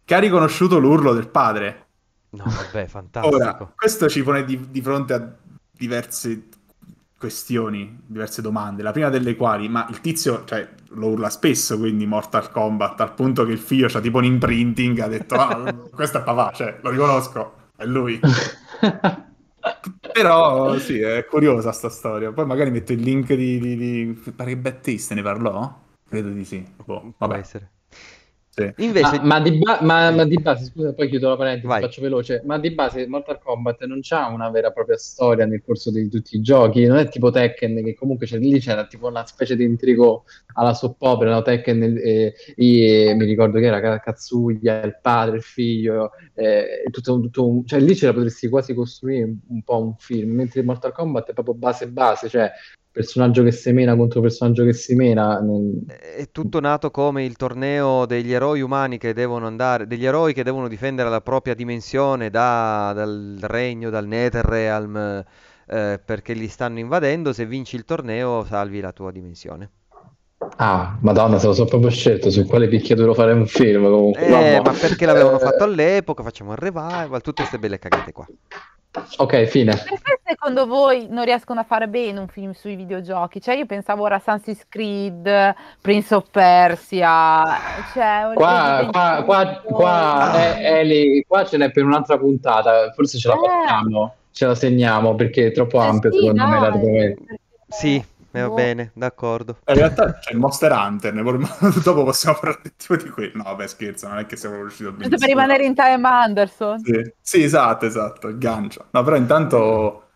che 0.05 0.15
ha 0.15 0.19
riconosciuto 0.19 0.79
l'urlo 0.79 1.13
del 1.13 1.27
padre. 1.27 1.85
No, 2.29 2.45
vabbè, 2.45 2.87
fantastico. 2.87 3.35
Ora, 3.35 3.73
questo 3.75 4.07
ci 4.07 4.23
pone 4.23 4.45
di, 4.45 4.69
di 4.71 4.81
fronte 4.81 5.13
a 5.13 5.35
diverse 5.77 6.47
questioni, 7.17 7.99
diverse 8.05 8.41
domande. 8.41 8.83
La 8.83 8.91
prima 8.91 9.09
delle 9.09 9.35
quali, 9.35 9.67
ma 9.69 9.87
il 9.89 10.01
tizio, 10.01 10.43
cioè, 10.45 10.67
lo 10.89 11.07
urla 11.07 11.29
spesso, 11.29 11.77
quindi 11.77 12.05
Mortal 12.05 12.51
Kombat, 12.51 13.01
al 13.01 13.13
punto 13.13 13.45
che 13.45 13.51
il 13.51 13.59
figlio 13.59 13.87
c'ha 13.87 13.99
tipo 13.99 14.17
un 14.17 14.25
imprinting, 14.25 14.99
ha 14.99 15.07
detto, 15.07 15.35
ah, 15.35 15.73
questo 15.91 16.19
è 16.19 16.23
papà, 16.23 16.51
cioè, 16.53 16.79
lo 16.81 16.89
riconosco, 16.89 17.53
è 17.75 17.85
lui. 17.85 18.19
Però 20.13 20.77
sì, 20.79 20.99
è 20.99 21.25
curiosa 21.25 21.71
sta 21.71 21.89
storia. 21.89 22.31
Poi 22.31 22.45
magari 22.45 22.71
metto 22.71 22.93
il 22.93 23.01
link 23.01 23.33
di... 23.33 23.59
di, 23.59 23.75
di... 23.75 24.31
Pare 24.35 24.51
che 24.51 24.57
Bad 24.57 24.79
Taste 24.81 25.13
ne 25.13 25.21
parlò? 25.21 25.79
Credo 26.07 26.29
di 26.29 26.45
sì. 26.45 26.65
Boh, 26.83 27.13
Può 27.17 27.27
vabbè, 27.27 27.37
essere. 27.37 27.71
Sì. 28.57 28.73
Invece, 28.83 29.17
Ah, 29.17 29.23
ma, 29.23 29.39
di 29.39 29.51
ba- 29.59 29.79
ma- 29.83 30.09
ma 30.09 30.25
di 30.25 30.35
base, 30.41 30.65
scusa, 30.65 30.91
poi 30.93 31.07
chiudo 31.09 31.29
la 31.29 31.37
parentesi, 31.37 31.67
Vai. 31.67 31.81
faccio 31.81 32.01
veloce. 32.01 32.41
Ma 32.43 32.57
di 32.57 32.71
base 32.71 33.05
Mortal 33.07 33.37
Kombat 33.39 33.85
non 33.85 33.99
c'ha 34.01 34.25
una 34.29 34.49
vera 34.49 34.69
e 34.69 34.73
propria 34.73 34.97
storia 34.97 35.45
nel 35.45 35.61
corso 35.63 35.91
di 35.91 36.09
tutti 36.09 36.35
i 36.37 36.41
giochi, 36.41 36.85
non 36.85 36.97
è 36.97 37.07
tipo 37.07 37.29
Tekken, 37.29 37.83
che 37.83 37.93
comunque 37.93 38.25
c'è, 38.25 38.39
lì 38.39 38.59
c'era 38.59 38.87
tipo 38.87 39.05
una 39.07 39.23
specie 39.27 39.55
di 39.55 39.63
intrigo 39.63 40.23
alla 40.55 40.73
soap 40.73 40.99
opera, 41.03 41.31
no? 41.33 41.41
Tekken, 41.43 41.99
eh, 42.03 42.33
i- 42.55 43.13
mi 43.15 43.25
ricordo 43.25 43.59
che 43.59 43.65
era 43.65 43.79
Ka- 43.79 43.99
Katsuya, 43.99 44.81
il 44.83 44.97
padre, 45.03 45.37
il 45.37 45.43
figlio, 45.43 46.11
eh, 46.33 46.83
tutto, 46.89 47.19
tutto 47.19 47.47
un- 47.47 47.65
cioè 47.67 47.79
lì 47.79 47.95
ce 47.95 48.07
la 48.07 48.13
potresti 48.13 48.49
quasi 48.49 48.73
costruire 48.73 49.23
un, 49.25 49.37
un 49.49 49.61
po' 49.61 49.79
un 49.83 49.93
film, 49.99 50.31
mentre 50.31 50.63
Mortal 50.63 50.93
Kombat 50.93 51.29
è 51.29 51.33
proprio 51.33 51.53
base 51.53 51.87
base, 51.89 52.27
cioè 52.27 52.51
personaggio 52.97 53.43
che 53.43 53.51
si 53.51 53.71
mena 53.71 53.95
contro 53.95 54.21
personaggio 54.21 54.63
che 54.65 54.73
si 54.73 54.95
mena. 54.95 55.39
è 55.85 56.27
tutto 56.31 56.59
nato 56.59 56.89
come 56.89 57.23
il 57.23 57.35
torneo 57.35 58.07
degli 58.07 58.33
eroi 58.33 58.61
umani 58.61 58.97
che 58.97 59.13
devono 59.13 59.45
andare, 59.45 59.85
degli 59.85 60.05
eroi 60.05 60.33
che 60.33 60.43
devono 60.43 60.67
difendere 60.67 61.07
la 61.09 61.21
propria 61.21 61.53
dimensione 61.53 62.31
da- 62.31 62.91
dal 62.95 63.37
regno, 63.41 63.91
dal 63.91 64.07
Netherrealm, 64.07 65.23
eh, 65.67 66.01
perché 66.03 66.33
li 66.33 66.47
stanno 66.47 66.79
invadendo. 66.79 67.33
Se 67.33 67.45
vinci 67.45 67.75
il 67.75 67.85
torneo, 67.85 68.43
salvi 68.43 68.79
la 68.79 68.91
tua 68.91 69.11
dimensione. 69.11 69.69
Ah, 70.57 70.97
madonna, 71.01 71.37
se 71.39 71.47
lo 71.47 71.53
so 71.53 71.65
proprio 71.65 71.89
scelto 71.91 72.29
su 72.31 72.45
quale 72.45 72.67
picchiaduro 72.67 73.13
fare 73.13 73.33
un 73.33 73.45
film 73.45 73.83
comunque. 73.83 74.25
Eh, 74.25 74.29
vabbè. 74.29 74.61
ma 74.61 74.71
perché 74.73 75.05
l'avevano 75.05 75.37
Eh, 75.37 75.39
fatto 75.39 75.63
all'epoca? 75.63 76.23
Facciamo 76.23 76.51
il 76.53 76.57
revival, 76.57 77.21
tutte 77.21 77.33
queste 77.43 77.59
belle 77.59 77.79
cagate 77.79 78.11
qua. 78.11 78.27
Ok, 79.17 79.43
fine. 79.45 79.73
Perché 79.75 80.19
secondo 80.25 80.65
voi 80.65 81.07
non 81.09 81.23
riescono 81.23 81.59
a 81.59 81.63
fare 81.63 81.87
bene 81.87 82.19
un 82.19 82.27
film 82.27 82.51
sui 82.53 82.75
videogiochi? 82.75 83.39
Cioè, 83.39 83.55
io 83.55 83.65
pensavo 83.67 84.03
ora 84.03 84.15
Assassin's 84.15 84.63
Creed, 84.67 85.55
Prince 85.81 86.15
of 86.15 86.29
Persia, 86.31 87.43
cioè, 87.93 88.31
Qua, 88.33 88.87
qua, 88.91 89.21
qua, 89.23 89.61
qua, 89.63 90.55
eh, 90.57 90.63
Eli, 90.79 91.23
qua 91.27 91.45
ce 91.45 91.57
n'è 91.57 91.69
per 91.71 91.83
un'altra 91.83 92.17
puntata, 92.17 92.91
forse 92.93 93.19
ce 93.19 93.27
la 93.27 93.35
Eh. 93.35 93.37
facciamo, 93.37 94.15
ce 94.31 94.45
la 94.47 94.55
segniamo 94.55 95.13
perché 95.15 95.47
è 95.47 95.51
troppo 95.51 95.79
Eh 95.81 95.85
ampio 95.85 96.11
sì, 96.11 96.17
secondo 96.19 96.43
me 96.45 96.51
dai, 96.51 96.59
l'argomento. 96.61 97.23
perché- 97.25 97.41
Sì, 97.69 98.03
eh, 98.37 98.41
va 98.43 98.47
boh. 98.49 98.53
bene, 98.55 98.91
d'accordo. 98.93 99.57
In 99.67 99.75
realtà 99.75 100.17
c'è 100.19 100.31
il 100.31 100.37
Monster 100.39 100.71
Hunter, 100.71 101.13
ne 101.13 101.21
vorremmo- 101.21 101.47
dopo 101.83 102.03
possiamo 102.03 102.37
parlare 102.39 102.73
tipo 102.75 102.95
di 102.95 103.09
quello. 103.09 103.31
No, 103.35 103.43
vabbè, 103.43 103.67
scherzo, 103.67 104.07
non 104.07 104.19
è 104.19 104.25
che 104.25 104.35
siamo 104.35 104.55
riusciti 104.57 104.85
a 104.89 104.95
Giusto 104.95 105.17
per 105.17 105.27
rimanere 105.27 105.65
in 105.65 105.73
time 105.75 106.07
Anderson. 106.07 106.79
Sì, 106.79 107.13
Sì, 107.21 107.43
esatto, 107.43 107.85
esatto, 107.85 108.27
il 108.27 108.37
gancio. 108.37 108.87
No, 108.91 109.03
però 109.03 109.15
intanto 109.15 110.09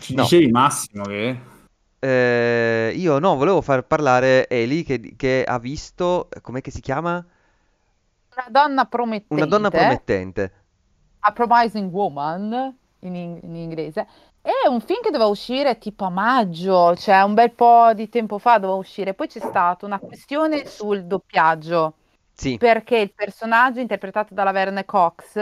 ci 0.00 0.14
No. 0.14 0.22
dicevi 0.22 0.50
Massimo 0.50 1.04
che... 1.04 1.40
Eh, 2.00 2.92
io 2.94 3.18
no, 3.18 3.34
volevo 3.36 3.60
far 3.60 3.82
parlare 3.84 4.46
Eli 4.48 4.84
che, 4.84 5.14
che 5.16 5.44
ha 5.44 5.58
visto, 5.58 6.28
com'è 6.42 6.60
che 6.60 6.70
si 6.70 6.80
chiama? 6.80 7.14
Una 8.36 8.46
donna 8.50 8.84
promettente. 8.84 9.34
Una 9.34 9.46
donna 9.46 9.68
promettente. 9.68 10.52
A 11.20 11.32
Promising 11.32 11.92
Woman 11.92 12.76
in- 13.00 13.38
in 13.42 13.56
inglese. 13.56 14.06
È 14.40 14.66
un 14.68 14.80
film 14.80 15.00
che 15.02 15.10
doveva 15.10 15.28
uscire 15.28 15.78
tipo 15.78 16.04
a 16.04 16.10
maggio, 16.10 16.96
cioè 16.96 17.20
un 17.22 17.34
bel 17.34 17.52
po' 17.52 17.92
di 17.94 18.08
tempo 18.08 18.38
fa 18.38 18.58
doveva 18.58 18.78
uscire. 18.78 19.14
Poi 19.14 19.26
c'è 19.28 19.40
stata 19.40 19.84
una 19.84 19.98
questione 20.00 20.64
sul 20.66 21.04
doppiaggio, 21.04 21.96
Sì, 22.32 22.56
perché 22.56 22.98
il 22.98 23.12
personaggio 23.12 23.80
interpretato 23.80 24.34
dalla 24.34 24.52
Verne 24.52 24.84
Cox 24.86 25.36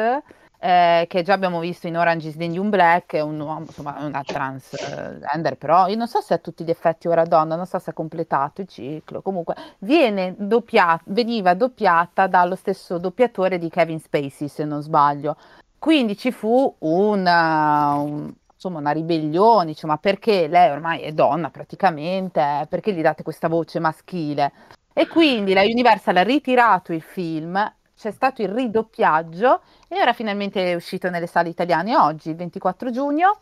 eh, 0.59 1.05
che 1.09 1.22
già 1.22 1.34
abbiamo 1.34 1.61
visto 1.61 1.86
in 1.86 1.97
Orange 1.97 2.28
is 2.28 2.36
the 2.36 2.49
New 2.49 2.64
Black, 2.68 3.14
è 3.14 3.20
un 3.20 3.38
uomo, 3.38 3.61
insomma, 3.61 3.97
una 4.01 4.22
transgender, 4.24 5.57
però 5.57 5.86
io 5.86 5.97
non 5.97 6.09
so 6.09 6.20
se 6.20 6.34
a 6.34 6.38
tutti 6.38 6.64
gli 6.64 6.70
effetti 6.70 7.07
ora 7.09 7.24
donna, 7.24 7.55
non 7.57 7.66
so 7.66 7.78
se 7.78 7.90
ha 7.90 7.92
completato 7.92 8.62
il 8.62 8.68
ciclo, 8.68 9.22
comunque 9.22 9.55
viene 9.80 10.34
doppiata, 10.36 11.03
veniva 11.07 11.55
doppiata 11.55 12.26
dallo 12.26 12.57
stesso 12.57 12.99
doppiatore 12.99 13.59
di 13.59 13.68
Kevin 13.68 14.01
Spacey, 14.01 14.49
se 14.49 14.64
non 14.64 14.82
sbaglio. 14.82 15.36
Quindi 15.78 16.16
ci 16.16 16.32
fu 16.32 16.74
una, 16.80 17.94
un, 17.94 18.32
insomma, 18.57 18.79
una 18.79 18.91
ribellione, 18.91 19.67
dice, 19.67 19.87
ma 19.87 19.99
perché 19.99 20.49
lei 20.49 20.71
ormai 20.71 21.03
è 21.03 21.13
donna 21.13 21.51
praticamente, 21.51 22.67
perché 22.69 22.93
gli 22.93 23.03
date 23.03 23.23
questa 23.23 23.49
voce 23.49 23.79
maschile? 23.79 24.53
E 24.93 25.07
quindi 25.07 25.53
la 25.53 25.63
Universal 25.63 26.17
ha 26.17 26.23
ritirato 26.23 26.93
il 26.93 27.03
film, 27.03 27.55
c'è 27.97 28.11
stato 28.11 28.43
il 28.43 28.49
ridoppiaggio 28.49 29.61
e 29.89 30.01
ora 30.01 30.13
finalmente 30.13 30.73
è 30.73 30.75
uscito 30.75 31.11
nelle 31.11 31.27
sale 31.27 31.51
italiane 31.51 31.97
oggi, 31.97 32.31
il 32.31 32.37
24 32.37 32.91
giugno. 32.91 33.39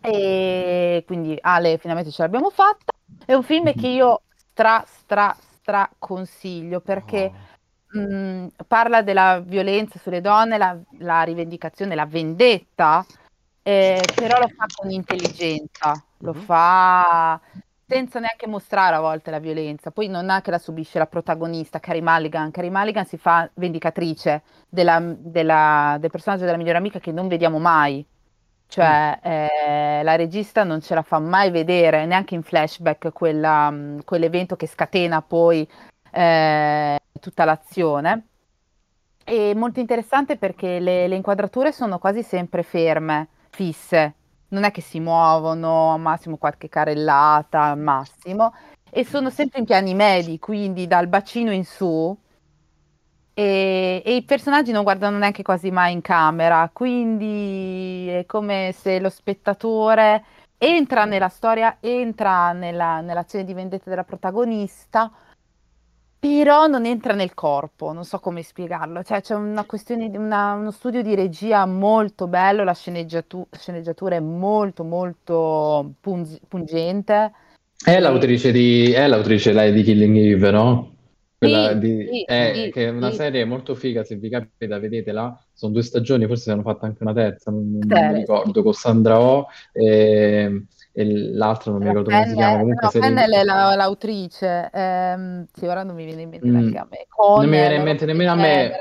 E 0.00 1.02
quindi 1.06 1.36
Ale 1.40 1.76
finalmente 1.78 2.10
ce 2.10 2.22
l'abbiamo 2.22 2.50
fatta. 2.50 2.92
È 3.24 3.34
un 3.34 3.42
film 3.42 3.72
che 3.74 3.88
io 3.88 4.22
stra 4.34 4.82
stra 4.86 5.36
stra 5.60 5.88
consiglio 5.98 6.80
perché 6.80 7.32
oh. 7.94 7.98
mh, 7.98 8.48
parla 8.66 9.02
della 9.02 9.40
violenza 9.40 9.98
sulle 9.98 10.20
donne, 10.20 10.56
la, 10.56 10.76
la 10.98 11.22
rivendicazione, 11.22 11.94
la 11.94 12.06
vendetta, 12.06 13.04
eh, 13.70 14.02
però 14.14 14.38
lo 14.38 14.48
fa 14.48 14.66
con 14.74 14.90
intelligenza, 14.90 15.92
lo 16.18 16.32
mm-hmm. 16.32 16.42
fa 16.42 17.40
senza 17.86 18.20
neanche 18.20 18.46
mostrare 18.46 18.96
a 18.96 19.00
volte 19.00 19.30
la 19.30 19.38
violenza. 19.38 19.90
Poi 19.90 20.08
non 20.08 20.30
è 20.30 20.40
che 20.42 20.50
la 20.50 20.58
subisce 20.58 20.98
la 20.98 21.06
protagonista, 21.06 21.80
Carrie 21.80 22.02
Mulligan. 22.02 22.50
Carrie 22.50 22.70
Mulligan 22.70 23.04
si 23.04 23.16
fa 23.16 23.48
vendicatrice 23.54 24.42
della, 24.68 25.00
della, 25.00 25.96
del 26.00 26.10
personaggio 26.10 26.44
della 26.44 26.56
migliore 26.56 26.78
amica 26.78 27.00
che 27.00 27.12
non 27.12 27.28
vediamo 27.28 27.58
mai. 27.58 28.04
Cioè, 28.68 29.18
mm. 29.18 29.30
eh, 29.30 30.02
la 30.04 30.14
regista 30.14 30.62
non 30.62 30.80
ce 30.80 30.94
la 30.94 31.02
fa 31.02 31.18
mai 31.18 31.50
vedere, 31.50 32.06
neanche 32.06 32.36
in 32.36 32.42
flashback, 32.42 33.12
quella, 33.12 33.74
quell'evento 34.04 34.54
che 34.54 34.68
scatena 34.68 35.22
poi 35.22 35.68
eh, 36.12 36.98
tutta 37.20 37.44
l'azione. 37.44 38.26
È 39.24 39.54
molto 39.54 39.80
interessante 39.80 40.36
perché 40.36 40.78
le, 40.78 41.08
le 41.08 41.16
inquadrature 41.16 41.72
sono 41.72 41.98
quasi 41.98 42.22
sempre 42.22 42.62
ferme, 42.62 43.28
fisse. 43.50 44.14
Non 44.48 44.64
è 44.64 44.70
che 44.70 44.80
si 44.80 45.00
muovono, 45.00 45.92
al 45.92 46.00
massimo 46.00 46.36
qualche 46.36 46.68
carellata, 46.68 47.62
al 47.64 47.78
massimo, 47.78 48.52
e 48.90 49.04
sono 49.04 49.30
sempre 49.30 49.60
in 49.60 49.64
piani 49.66 49.94
medi, 49.94 50.38
quindi 50.38 50.86
dal 50.86 51.06
bacino 51.06 51.52
in 51.52 51.64
su, 51.64 52.16
e, 53.32 54.02
e, 54.04 54.16
i 54.16 54.22
personaggi 54.24 54.72
non 54.72 54.82
guardano 54.82 55.16
neanche 55.18 55.42
quasi 55.42 55.70
mai 55.70 55.92
in 55.92 56.02
camera, 56.02 56.68
quindi 56.72 58.08
è 58.08 58.26
come 58.26 58.74
se 58.76 59.00
lo 59.00 59.08
spettatore 59.08 60.24
entra 60.58 61.04
nella 61.06 61.28
storia, 61.28 61.78
entra 61.80 62.52
nella, 62.52 63.00
nell'azione 63.00 63.44
di 63.44 63.54
vendetta 63.54 63.88
della 63.88 64.04
protagonista, 64.04 65.10
però 66.20 66.66
non 66.66 66.84
entra 66.86 67.14
nel 67.14 67.34
corpo, 67.34 67.92
non 67.92 68.04
so 68.04 68.20
come 68.20 68.42
spiegarlo, 68.42 69.02
cioè 69.02 69.22
c'è 69.22 69.34
una 69.34 69.64
questione 69.64 70.10
di 70.10 70.16
una, 70.18 70.52
uno 70.52 70.70
studio 70.70 71.02
di 71.02 71.14
regia 71.14 71.64
molto 71.66 72.28
bello, 72.28 72.62
la 72.62 72.74
sceneggiatu- 72.74 73.48
sceneggiatura 73.56 74.16
è 74.16 74.20
molto 74.20 74.84
molto 74.84 75.94
pung- 76.00 76.38
pungente. 76.46 77.32
È 77.82 77.98
l'autrice 77.98 78.52
di, 78.52 78.92
è 78.92 79.06
l'autrice 79.06 79.52
lei 79.52 79.72
di 79.72 79.82
Killing 79.82 80.16
Eve, 80.16 80.50
no? 80.50 80.94
Quella 81.38 81.72
Sì, 81.72 81.78
di, 81.78 82.04
sì, 82.06 82.24
è, 82.26 82.52
sì, 82.64 82.70
che 82.70 82.86
è 82.86 82.90
una 82.90 83.10
sì. 83.10 83.16
serie 83.16 83.44
molto 83.46 83.74
figa, 83.74 84.04
se 84.04 84.16
vi 84.16 84.28
capita, 84.28 84.78
vedetela. 84.78 85.34
Sono 85.54 85.72
due 85.72 85.82
stagioni, 85.82 86.26
forse 86.26 86.50
ne 86.50 86.54
hanno 86.60 86.62
fatta 86.62 86.84
anche 86.86 87.02
una 87.02 87.14
terza, 87.14 87.50
non, 87.50 87.70
non 87.70 87.86
mi 87.88 87.96
Serie, 87.96 88.16
sì. 88.20 88.20
ricordo, 88.20 88.62
con 88.62 88.74
Sandra 88.74 89.18
Oh 89.18 89.46
e, 89.72 90.64
e 90.92 91.04
l'altro 91.32 91.72
non 91.72 91.80
mi 91.82 91.88
ricordo 91.88 92.10
come 92.10 92.26
si 92.26 92.34
chiama, 92.34 92.58
comunque 92.58 92.86
no, 92.86 92.92
Pennell 92.98 93.32
è 93.32 93.42
la- 93.44 93.74
l'autrice, 93.76 94.70
ehm, 94.72 95.46
sì, 95.52 95.66
ora 95.66 95.82
non 95.82 95.94
mi 95.94 96.04
viene 96.04 96.22
in 96.22 96.28
mente 96.30 96.50
neanche 96.50 96.78
Mm, 96.78 96.78
a 96.78 96.86
me, 96.90 97.06
non 97.32 97.48
mi 97.48 97.58
viene 97.58 97.74
in 97.76 97.82
mente 97.82 98.06
nemmeno 98.06 98.32
a 98.32 98.34
me. 98.34 98.72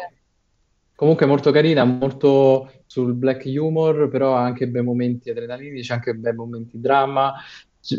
Comunque 0.95 1.26
molto 1.26 1.51
carina, 1.51 1.86
molto 1.86 2.84
sul 2.86 3.14
black 3.14 3.45
humor, 3.45 4.10
però 4.10 4.36
ha 4.36 4.43
anche 4.43 4.68
bei 4.68 4.84
momenti 4.84 5.30
adrenalinici, 5.30 5.91
anche 5.93 6.14
bei 6.14 6.34
momenti 6.34 6.80
dramma. 6.80 7.34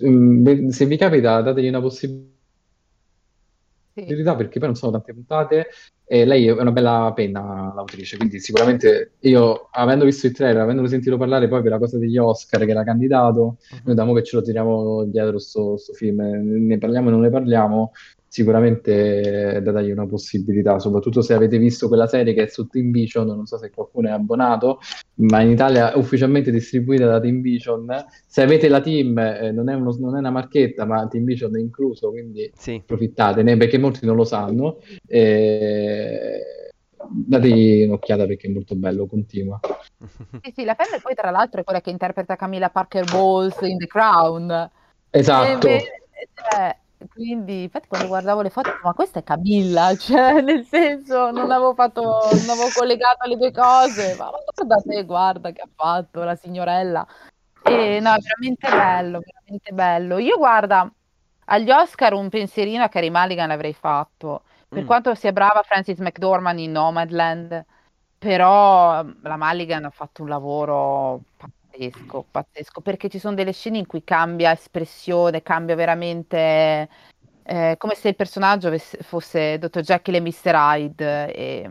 Mm, 0.06 0.68
Se 0.68 0.84
vi 0.86 0.96
capita, 0.98 1.40
dategli 1.40 1.68
una 1.68 1.80
possibilità 1.80 2.36
Sì. 3.94 4.04
perché 4.36 4.58
poi 4.58 4.68
non 4.68 4.74
sono 4.76 4.92
tante 4.92 5.12
puntate 5.14 5.68
e 6.12 6.24
lei 6.24 6.48
è 6.48 6.50
una 6.50 6.72
bella 6.72 7.12
penna 7.14 7.72
l'autrice, 7.72 8.16
quindi 8.16 8.40
sicuramente 8.40 9.12
io, 9.20 9.68
avendo 9.70 10.04
visto 10.04 10.26
il 10.26 10.32
trailer, 10.32 10.60
avendolo 10.60 10.88
sentito 10.88 11.16
parlare 11.16 11.46
poi 11.46 11.62
per 11.62 11.70
la 11.70 11.78
cosa 11.78 11.98
degli 11.98 12.18
Oscar 12.18 12.64
che 12.64 12.70
era 12.72 12.82
candidato, 12.82 13.58
noi 13.84 13.94
da 13.94 14.02
mo 14.02 14.12
che 14.14 14.24
ce 14.24 14.34
lo 14.34 14.42
tiriamo 14.42 15.04
dietro 15.04 15.38
sto, 15.38 15.76
sto 15.76 15.92
film, 15.92 16.20
ne 16.20 16.78
parliamo 16.78 17.10
e 17.10 17.10
non 17.12 17.20
ne 17.20 17.30
parliamo, 17.30 17.92
sicuramente 18.32 19.54
è 19.56 19.60
da 19.60 19.72
dargli 19.72 19.90
una 19.90 20.06
possibilità, 20.06 20.78
soprattutto 20.78 21.20
se 21.20 21.34
avete 21.34 21.58
visto 21.58 21.88
quella 21.88 22.06
serie 22.06 22.32
che 22.32 22.44
è 22.44 22.46
su 22.46 22.68
Team 22.68 22.92
Vision, 22.92 23.26
non 23.26 23.44
so 23.46 23.58
se 23.58 23.70
qualcuno 23.70 24.06
è 24.06 24.12
abbonato, 24.12 24.78
ma 25.16 25.40
in 25.40 25.50
Italia 25.50 25.92
è 25.92 25.96
ufficialmente 25.96 26.52
distribuita 26.52 27.06
da 27.06 27.18
Team 27.18 27.40
Vision. 27.40 27.92
Se 28.26 28.40
avete 28.40 28.68
la 28.68 28.80
Team, 28.80 29.18
eh, 29.18 29.50
non 29.50 29.68
è 29.68 29.74
uno- 29.74 29.96
non 29.98 30.14
è 30.14 30.20
una 30.20 30.30
marchetta, 30.30 30.84
ma 30.84 31.08
Team 31.08 31.24
Vision 31.24 31.56
è 31.56 31.60
incluso, 31.60 32.10
quindi 32.10 32.48
Sì. 32.54 32.76
approfittatene 32.80 33.56
perché 33.56 33.78
molti 33.78 34.06
non 34.06 34.14
lo 34.14 34.24
sanno. 34.24 34.78
E... 35.08 36.44
Dategli 37.12 37.82
un'occhiata 37.84 38.26
perché 38.26 38.46
è 38.46 38.50
molto 38.52 38.76
bello, 38.76 39.06
continua. 39.06 39.58
Sì, 40.42 40.52
sì, 40.54 40.64
la 40.64 40.74
Pennell 40.76 41.00
poi 41.00 41.14
tra 41.14 41.30
l'altro 41.30 41.60
è 41.60 41.64
quella 41.64 41.80
che 41.80 41.90
interpreta 41.90 42.36
Camilla 42.36 42.70
Parker 42.70 43.04
Bowles 43.10 43.58
in 43.62 43.76
The 43.76 43.86
Crown. 43.86 44.50
E 45.10 45.18
Esatto. 45.18 45.66
invece, 45.66 45.90
cioè, 46.34 46.76
quindi, 47.08 47.62
infatti, 47.64 47.88
quando 47.88 48.06
guardavo 48.08 48.42
le 48.42 48.50
foto, 48.50 48.70
ma 48.82 48.92
questa 48.92 49.20
è 49.20 49.22
Camilla, 49.22 49.94
cioè, 49.96 50.40
nel 50.40 50.64
senso, 50.64 51.30
non 51.30 51.50
avevo 51.50 51.74
fatto, 51.74 52.02
non 52.02 52.48
avevo 52.50 52.68
collegato 52.74 53.26
le 53.28 53.36
due 53.36 53.52
cose, 53.52 54.14
ma 54.16 54.30
guarda 54.30 54.76
te, 54.86 55.04
guarda 55.04 55.50
che 55.52 55.60
ha 55.62 55.68
fatto 55.74 56.22
la 56.22 56.34
signorella. 56.36 57.06
E 57.62 58.00
no, 58.00 58.14
è 58.14 58.18
veramente 58.18 58.68
bello, 58.68 59.20
veramente 59.20 59.72
bello. 59.72 60.18
Io, 60.18 60.36
guarda, 60.36 60.90
agli 61.46 61.70
Oscar 61.70 62.12
un 62.14 62.28
pensierino 62.28 62.82
a 62.82 62.88
Carey 62.88 63.10
Mulligan 63.10 63.48
l'avrei 63.48 63.74
fatto, 63.74 64.42
per 64.68 64.82
Mm. 64.82 64.86
quanto 64.86 65.14
sia 65.14 65.32
brava 65.32 65.62
Frances 65.62 65.98
McDormand 65.98 66.58
in 66.58 66.72
Nomadland, 66.72 67.64
però 68.18 69.02
la 69.22 69.36
Mulligan 69.36 69.84
ha 69.84 69.90
fatto 69.90 70.22
un 70.22 70.28
lavoro 70.28 71.22
pazzesco, 71.80 72.26
pazzesco, 72.30 72.80
perché 72.82 73.08
ci 73.08 73.18
sono 73.18 73.34
delle 73.34 73.52
scene 73.52 73.78
in 73.78 73.86
cui 73.86 74.04
cambia 74.04 74.52
espressione, 74.52 75.42
cambia 75.42 75.74
veramente, 75.74 76.88
eh, 77.44 77.74
come 77.78 77.94
se 77.94 78.08
il 78.08 78.16
personaggio 78.16 78.68
avesse- 78.68 78.98
fosse 79.02 79.58
Dr. 79.58 79.80
Jekyll 79.80 80.16
e 80.16 80.20
Mr. 80.20 80.54
Hyde. 80.54 81.34
E... 81.34 81.70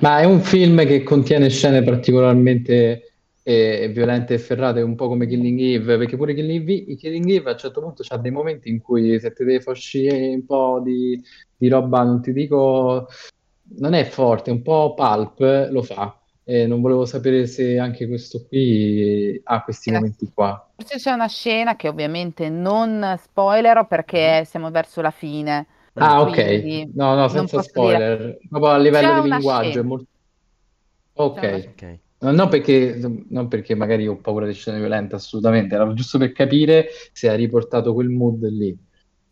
Ma 0.00 0.18
è 0.18 0.24
un 0.24 0.40
film 0.40 0.84
che 0.84 1.02
contiene 1.04 1.48
scene 1.48 1.82
particolarmente 1.82 3.12
eh, 3.42 3.90
violente 3.94 4.34
e 4.34 4.38
ferrate, 4.38 4.82
un 4.82 4.96
po' 4.96 5.08
come 5.08 5.26
Killing 5.26 5.60
Eve, 5.60 5.96
perché 5.96 6.16
pure 6.16 6.34
Killing 6.34 6.68
Eve, 6.68 6.96
Killing 6.96 7.28
Eve 7.30 7.50
a 7.50 7.52
un 7.52 7.58
certo 7.58 7.80
punto 7.80 8.02
c'ha 8.02 8.16
dei 8.16 8.30
momenti 8.30 8.68
in 8.68 8.80
cui 8.80 9.18
se 9.20 9.32
ti 9.32 9.44
deve 9.44 9.60
far 9.60 9.74
uscire 9.74 10.34
un 10.34 10.44
po' 10.44 10.80
di, 10.84 11.22
di 11.56 11.68
roba, 11.68 12.02
non 12.02 12.20
ti 12.20 12.32
dico, 12.32 13.06
non 13.78 13.94
è 13.94 14.04
forte, 14.04 14.50
un 14.50 14.62
po' 14.62 14.94
pulp, 14.94 15.68
lo 15.70 15.82
fa. 15.82 16.19
E 16.52 16.66
non 16.66 16.80
volevo 16.80 17.04
sapere 17.06 17.46
se 17.46 17.78
anche 17.78 18.08
questo 18.08 18.44
qui 18.46 19.40
ha 19.44 19.62
questi 19.62 19.90
La- 19.90 19.98
momenti 19.98 20.30
qua. 20.34 20.68
Forse 20.76 20.96
c'è 20.96 21.12
una 21.12 21.28
scena 21.28 21.76
che 21.76 21.88
ovviamente 21.88 22.48
non 22.48 23.16
spoilerò 23.22 23.86
perché 23.86 24.44
siamo 24.46 24.70
verso 24.70 25.02
la 25.02 25.10
fine, 25.10 25.66
Ah, 25.94 26.22
ok. 26.22 26.38
No, 26.94 27.14
no, 27.14 27.28
senza 27.28 27.58
posso 27.58 27.78
dire. 27.78 28.02
spoiler. 28.02 28.38
Proprio 28.48 28.70
a 28.72 28.78
livello 28.78 29.12
C'è 29.12 29.20
di 29.20 29.28
linguaggio 29.30 29.80
è 29.80 29.82
molto... 29.82 30.06
Ok. 31.14 31.42
Ok. 31.42 32.00
No, 32.20 32.32
non 32.32 32.48
perché, 32.50 32.98
non 33.30 33.48
perché 33.48 33.74
magari 33.74 34.06
ho 34.06 34.20
paura 34.20 34.46
di 34.46 34.52
scene 34.52 34.78
violente, 34.78 35.14
assolutamente, 35.14 35.74
era 35.74 35.90
giusto 35.94 36.18
per 36.18 36.32
capire 36.32 36.88
se 37.12 37.28
ha 37.30 37.34
riportato 37.34 37.94
quel 37.94 38.08
mood 38.10 38.44
lì 38.48 38.76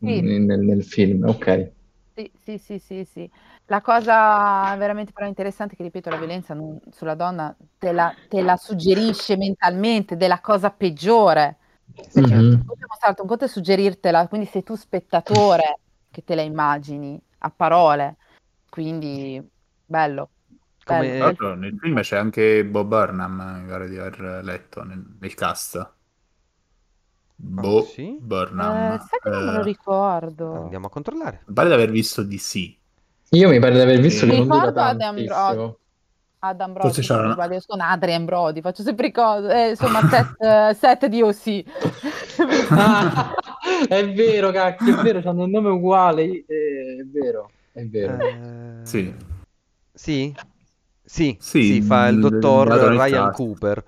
Sì. 0.03 0.23
mm, 0.23 0.45
nel, 0.47 0.61
nel 0.61 0.85
film. 0.85 1.25
Ok. 1.25 1.73
Sì, 2.15 2.31
sì, 2.43 2.59
sì, 2.59 2.79
sì, 2.81 3.05
sì. 3.05 3.31
La 3.71 3.83
cosa 3.83 4.75
veramente 4.77 5.13
però 5.13 5.27
interessante 5.27 5.75
è 5.75 5.77
che, 5.77 5.83
ripeto, 5.83 6.09
la 6.09 6.17
violenza 6.17 6.55
non- 6.55 6.81
sulla 6.91 7.15
donna 7.15 7.55
te 7.79 7.93
la, 7.93 8.15
te 8.27 8.41
la 8.41 8.57
suggerisce 8.57 9.37
mentalmente 9.37 10.17
della 10.17 10.41
cosa 10.41 10.71
peggiore. 10.71 11.59
Perché 11.93 12.35
Mhm. 12.35 12.53
un 12.53 12.65
conto 12.65 12.85
è 12.85 12.87
mostrarti, 12.89 13.21
un 13.21 13.27
conto 13.29 13.45
è 13.45 13.49
suggerirtela, 13.49 14.27
quindi 14.29 14.47
sei 14.47 14.63
tu 14.63 14.75
spettatore 14.75 15.81
che 16.11 16.25
te 16.25 16.35
la 16.35 16.43
immagini 16.43 17.21
a 17.41 17.51
parole. 17.51 18.17
Quindi, 18.71 19.43
bello, 19.85 20.31
Come- 20.85 21.19
bello. 21.19 21.55
Nel 21.55 21.77
film 21.79 22.01
c'è 22.01 22.17
anche 22.17 22.65
Bob 22.65 22.89
Burnham, 22.89 23.61
mi 23.63 23.69
pare 23.69 23.89
di 23.89 23.99
aver 23.99 24.43
letto 24.43 24.83
nel, 24.83 25.05
nel 25.21 25.35
cast. 25.35 25.93
Bo 27.37 27.83
sì? 27.83 28.17
Burnham. 28.21 28.95
Eh, 28.95 28.99
sai 29.01 29.21
che 29.21 29.31
non 29.31 29.45
me 29.45 29.53
lo 29.53 29.61
Eh, 29.61 29.63
ricordo. 29.63 30.55
Andiamo 30.63 30.87
a 30.87 30.91
controllare. 30.91 31.43
mi 31.47 31.55
pare 31.55 31.69
di 31.69 31.75
aver 31.75 31.91
visto 31.91 32.23
di 32.23 32.39
sì. 32.39 32.78
Io 33.31 33.49
mi 33.51 33.59
pare 33.59 33.75
di 33.75 33.81
aver 33.81 34.01
visto 34.01 34.27
che 34.27 34.37
non 34.37 34.47
dura 34.47 34.59
Ricordo 34.67 34.81
Adam 34.81 34.99
tantissimo. 34.99 35.79
Adam 36.41 36.73
Brody, 36.73 36.89
Forse 36.95 37.03
c'era- 37.03 37.33
sbaglio, 37.33 37.61
sono 37.61 37.83
Adrian 37.83 38.25
Brody, 38.25 38.61
faccio 38.61 38.83
sempre 38.83 39.11
cose, 39.11 39.53
eh, 39.53 39.69
insomma, 39.71 40.01
set, 40.09 40.35
eh, 40.41 40.75
set 40.75 41.07
di 41.07 41.21
OC. 41.21 41.65
Ah, 42.71 43.35
è 43.89 44.13
vero, 44.13 44.51
cacchio, 44.53 44.97
è 44.99 45.03
vero, 45.03 45.29
hanno 45.29 45.43
un 45.45 45.51
nome 45.51 45.71
uguale. 45.71 46.23
eh, 46.23 46.45
è 47.01 47.05
vero, 47.07 47.51
è 47.73 47.85
vero. 47.87 48.19
Eh, 48.19 48.87
Sì. 48.87 49.13
Sì? 49.93 50.33
Sì, 51.05 51.37
Sì, 51.41 51.65
sì, 51.65 51.81
fa 51.83 52.07
il 52.07 52.21
dottor 52.21 52.69
Ryan. 52.69 53.33
Cooper. 53.33 53.85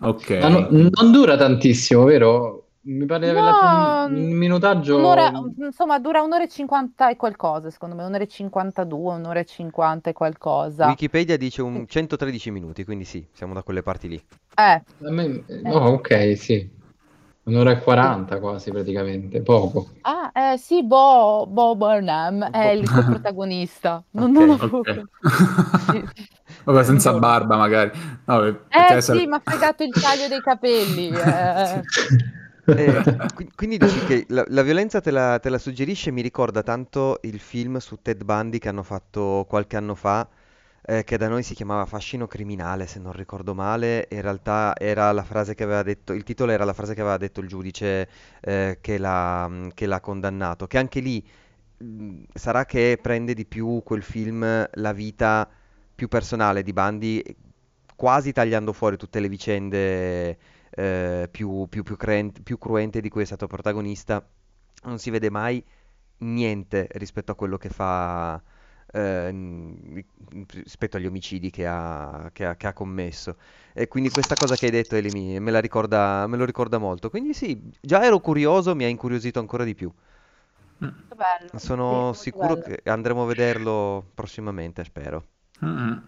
Ok. 0.00 0.30
No- 0.30 0.68
non 0.70 1.12
dura 1.12 1.36
tantissimo, 1.36 2.04
vero? 2.04 2.69
Mi 2.82 3.04
pare 3.04 3.24
di 3.24 3.30
aver 3.30 3.42
letto 3.42 3.66
un, 3.66 4.14
un 4.16 4.32
minutaggio. 4.38 4.96
Un'ora, 4.96 5.30
insomma, 5.58 5.98
dura 5.98 6.22
un'ora 6.22 6.44
e 6.44 6.48
50 6.48 7.10
e 7.10 7.16
qualcosa, 7.16 7.68
secondo 7.70 7.94
me, 7.94 8.04
un'ora 8.04 8.22
e 8.22 8.26
52, 8.26 9.14
un'ora 9.14 9.40
e 9.40 9.44
50 9.44 10.08
e 10.10 10.12
qualcosa. 10.14 10.86
Wikipedia 10.86 11.36
dice 11.36 11.60
un 11.60 11.86
113 11.86 12.50
minuti, 12.50 12.84
quindi 12.84 13.04
sì, 13.04 13.24
siamo 13.32 13.52
da 13.52 13.62
quelle 13.62 13.82
parti 13.82 14.08
lì. 14.08 14.22
Eh, 14.56 14.82
me- 15.10 15.44
no, 15.64 15.76
ok, 15.90 16.36
sì. 16.38 16.68
Un'ora 17.44 17.72
e 17.72 17.80
40 17.82 18.38
quasi 18.38 18.70
praticamente, 18.70 19.42
poco. 19.42 19.88
ah, 20.02 20.30
eh, 20.34 20.56
sì, 20.58 20.82
Bo, 20.84 21.46
Bo 21.46 21.76
Burnham 21.76 22.50
è 22.50 22.68
il 22.68 22.88
protagonista. 23.04 24.02
Non, 24.12 24.32
non 24.32 24.50
Ok, 24.50 24.62
ho 24.62 24.78
ok. 24.78 25.02
Sì. 25.90 26.08
Vabbè, 26.64 26.84
senza 26.84 27.12
barba 27.18 27.56
magari. 27.56 27.90
No, 28.26 28.56
Eh 28.72 28.98
sì, 29.00 29.26
mi 29.26 29.34
ha 29.34 29.40
fregato 29.44 29.82
il 29.82 29.96
taglio 29.98 30.28
dei 30.28 30.40
capelli. 30.40 31.18
eh. 31.18 31.84
Eh, 32.72 33.02
qui- 33.34 33.50
quindi 33.54 33.78
dici 33.78 34.02
che 34.02 34.24
la, 34.28 34.44
la 34.48 34.62
violenza 34.62 35.00
te 35.00 35.10
la, 35.10 35.38
te 35.38 35.48
la 35.48 35.58
suggerisce, 35.58 36.10
mi 36.10 36.22
ricorda 36.22 36.62
tanto 36.62 37.18
il 37.22 37.40
film 37.40 37.78
su 37.78 38.00
Ted 38.00 38.22
Bundy 38.24 38.58
che 38.58 38.68
hanno 38.68 38.82
fatto 38.82 39.44
qualche 39.48 39.76
anno 39.76 39.94
fa, 39.94 40.28
eh, 40.82 41.04
che 41.04 41.16
da 41.18 41.28
noi 41.28 41.42
si 41.42 41.54
chiamava 41.54 41.84
Fascino 41.86 42.26
criminale, 42.26 42.86
se 42.86 42.98
non 43.00 43.12
ricordo 43.12 43.54
male. 43.54 44.06
In 44.10 44.22
realtà 44.22 44.74
era 44.76 45.10
la 45.12 45.24
frase 45.24 45.54
che 45.54 45.64
aveva 45.64 45.82
detto, 45.82 46.12
il 46.12 46.22
titolo 46.24 46.52
era 46.52 46.64
la 46.64 46.72
frase 46.72 46.94
che 46.94 47.00
aveva 47.00 47.16
detto 47.18 47.40
il 47.40 47.48
giudice 47.48 48.08
eh, 48.40 48.78
che 48.80 48.98
l'ha 48.98 49.68
che 49.74 49.86
l'ha 49.86 50.00
condannato, 50.00 50.66
che 50.66 50.78
anche 50.78 51.00
lì 51.00 51.24
mh, 51.78 52.22
sarà 52.34 52.64
che 52.66 52.98
prende 53.00 53.34
di 53.34 53.44
più 53.46 53.82
quel 53.84 54.02
film 54.02 54.68
la 54.74 54.92
vita 54.92 55.48
più 55.94 56.08
personale 56.08 56.62
di 56.62 56.72
Bundy, 56.72 57.22
quasi 57.96 58.32
tagliando 58.32 58.72
fuori 58.72 58.96
tutte 58.96 59.20
le 59.20 59.28
vicende 59.28 60.38
eh, 60.70 61.28
più, 61.30 61.66
più, 61.68 61.82
più, 61.82 61.96
cruen- 61.96 62.32
più 62.42 62.58
cruente 62.58 63.00
di 63.00 63.08
cui 63.08 63.22
è 63.22 63.24
stato 63.26 63.46
protagonista, 63.46 64.26
non 64.84 64.98
si 64.98 65.10
vede 65.10 65.30
mai 65.30 65.62
niente 66.18 66.88
rispetto 66.92 67.32
a 67.32 67.34
quello 67.36 67.56
che 67.58 67.70
fa, 67.70 68.42
eh, 68.92 69.30
rispetto 70.48 70.96
agli 70.96 71.06
omicidi 71.06 71.50
che 71.50 71.66
ha, 71.66 72.30
che 72.32 72.44
ha- 72.46 72.56
che 72.56 72.66
ha 72.66 72.72
commesso. 72.72 73.36
E 73.72 73.88
quindi 73.88 74.10
questa 74.10 74.36
cosa 74.36 74.56
che 74.56 74.66
hai 74.66 74.72
detto, 74.72 74.96
Eli, 74.96 75.10
mi- 75.10 75.38
me 75.40 75.50
la 75.50 75.60
ricorda, 75.60 76.26
me 76.26 76.36
lo 76.36 76.44
ricorda 76.44 76.78
molto. 76.78 77.10
Quindi 77.10 77.34
sì, 77.34 77.60
già 77.80 78.04
ero 78.04 78.20
curioso, 78.20 78.74
mi 78.74 78.84
ha 78.84 78.88
incuriosito 78.88 79.38
ancora 79.38 79.64
di 79.64 79.74
più. 79.74 79.92
Bello, 81.14 81.52
sì, 81.58 81.74
Sono 81.74 82.12
molto 82.14 82.14
sicuro 82.14 82.56
bello. 82.56 82.56
che 82.56 82.80
andremo 82.84 83.22
a 83.22 83.26
vederlo 83.26 84.10
prossimamente, 84.14 84.82
spero. 84.84 85.28
Mm. 85.62 86.02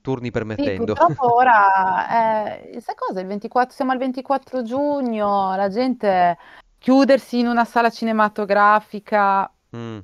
Turni 0.00 0.30
Sì, 0.56 0.70
permettendo. 0.70 0.94
purtroppo 0.94 1.34
ora, 1.34 2.52
eh, 2.70 2.80
sai 2.80 2.94
cosa? 2.94 3.18
Il 3.20 3.26
24, 3.26 3.74
siamo 3.74 3.90
al 3.90 3.98
24 3.98 4.62
giugno, 4.62 5.56
la 5.56 5.68
gente 5.68 6.38
chiudersi 6.78 7.40
in 7.40 7.48
una 7.48 7.64
sala 7.64 7.90
cinematografica 7.90 9.52
Mm. 9.74 9.98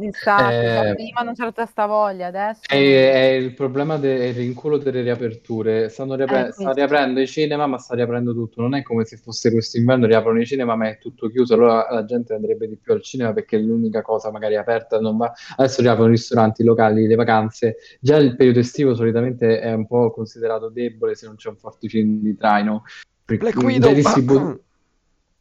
in 0.00 0.12
stato, 0.12 0.42
già 0.50 0.88
Eh, 0.88 0.94
prima 0.94 1.20
non 1.20 1.34
c'era 1.34 1.48
tutta 1.48 1.66
sta 1.66 1.86
voglia, 1.86 2.28
adesso 2.28 2.60
È, 2.66 2.74
è 2.74 3.24
il 3.34 3.52
problema 3.54 3.98
del 3.98 4.32
rinculo 4.32 4.78
delle 4.78 5.02
riaperture. 5.02 5.88
Stanno 5.90 6.14
riapre- 6.14 6.38
Eh, 6.48 6.52
sta 6.52 6.54
questo. 6.54 6.72
riaprendo 6.72 7.20
i 7.20 7.26
cinema, 7.26 7.66
ma 7.66 7.78
sta 7.78 7.94
riaprendo 7.94 8.32
tutto. 8.32 8.62
Non 8.62 8.74
è 8.74 8.82
come 8.82 9.04
se 9.04 9.16
fosse 9.18 9.50
quest'inverno 9.52 10.06
riaprono 10.06 10.40
i 10.40 10.46
cinema, 10.46 10.74
ma 10.76 10.88
è 10.88 10.98
tutto 10.98 11.28
chiuso. 11.28 11.54
Allora 11.54 11.86
la 11.90 12.04
gente 12.04 12.32
andrebbe 12.34 12.66
di 12.68 12.76
più 12.76 12.92
al 12.94 13.02
cinema 13.02 13.32
perché 13.32 13.56
è 13.56 13.60
l'unica 13.60 14.02
cosa 14.02 14.30
magari 14.30 14.56
aperta. 14.56 14.98
Non 14.98 15.16
va... 15.16 15.32
Adesso 15.56 15.82
riaprono 15.82 16.08
i 16.08 16.12
ristoranti, 16.12 16.62
i 16.62 16.64
locali, 16.64 17.06
le 17.06 17.14
vacanze. 17.14 17.76
Già 18.00 18.16
il 18.16 18.34
periodo 18.34 18.60
estivo 18.60 18.94
solitamente 18.94 19.60
è 19.60 19.72
un 19.72 19.86
po' 19.86 20.10
considerato 20.10 20.68
debole 20.70 21.14
se 21.14 21.26
non 21.26 21.36
c'è 21.36 21.48
un 21.50 21.56
forte 21.56 21.88
film 21.88 22.20
di 22.22 22.34
traino. 22.36 22.82
Black 23.26 23.56
Widow! 23.56 23.92
distribu- 23.92 24.60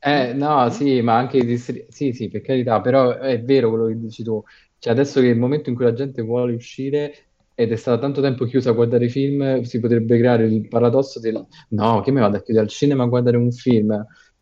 Eh, 0.07 0.33
no, 0.33 0.69
sì, 0.69 1.01
ma 1.01 1.17
anche 1.17 1.37
i 1.37 1.45
distri- 1.45 1.85
Sì, 1.89 2.13
sì, 2.13 2.27
per 2.29 2.41
carità, 2.41 2.79
però 2.79 3.17
è 3.17 3.41
vero 3.41 3.69
quello 3.69 3.87
che 3.87 3.97
dici 3.97 4.21
tu. 4.23 4.41
Cioè, 4.77 4.93
adesso 4.93 5.19
che 5.19 5.27
è 5.27 5.31
il 5.31 5.39
momento 5.39 5.69
in 5.69 5.75
cui 5.75 5.85
la 5.85 5.93
gente 5.93 6.21
vuole 6.21 6.53
uscire 6.53 7.11
ed 7.55 7.71
è 7.71 7.75
stata 7.75 7.99
tanto 7.99 8.21
tempo 8.21 8.45
chiusa 8.45 8.69
a 8.69 8.73
guardare 8.73 9.09
film, 9.09 9.61
si 9.63 9.79
potrebbe 9.79 10.17
creare 10.19 10.45
il 10.45 10.67
paradosso 10.67 11.19
del 11.19 11.43
no, 11.69 12.01
che 12.01 12.11
mi 12.11 12.19
vado 12.19 12.37
a 12.37 12.41
chiudere 12.43 12.65
al 12.65 12.71
cinema 12.71 13.03
a 13.03 13.07
guardare 13.07 13.37
un 13.37 13.51
film. 13.51 13.91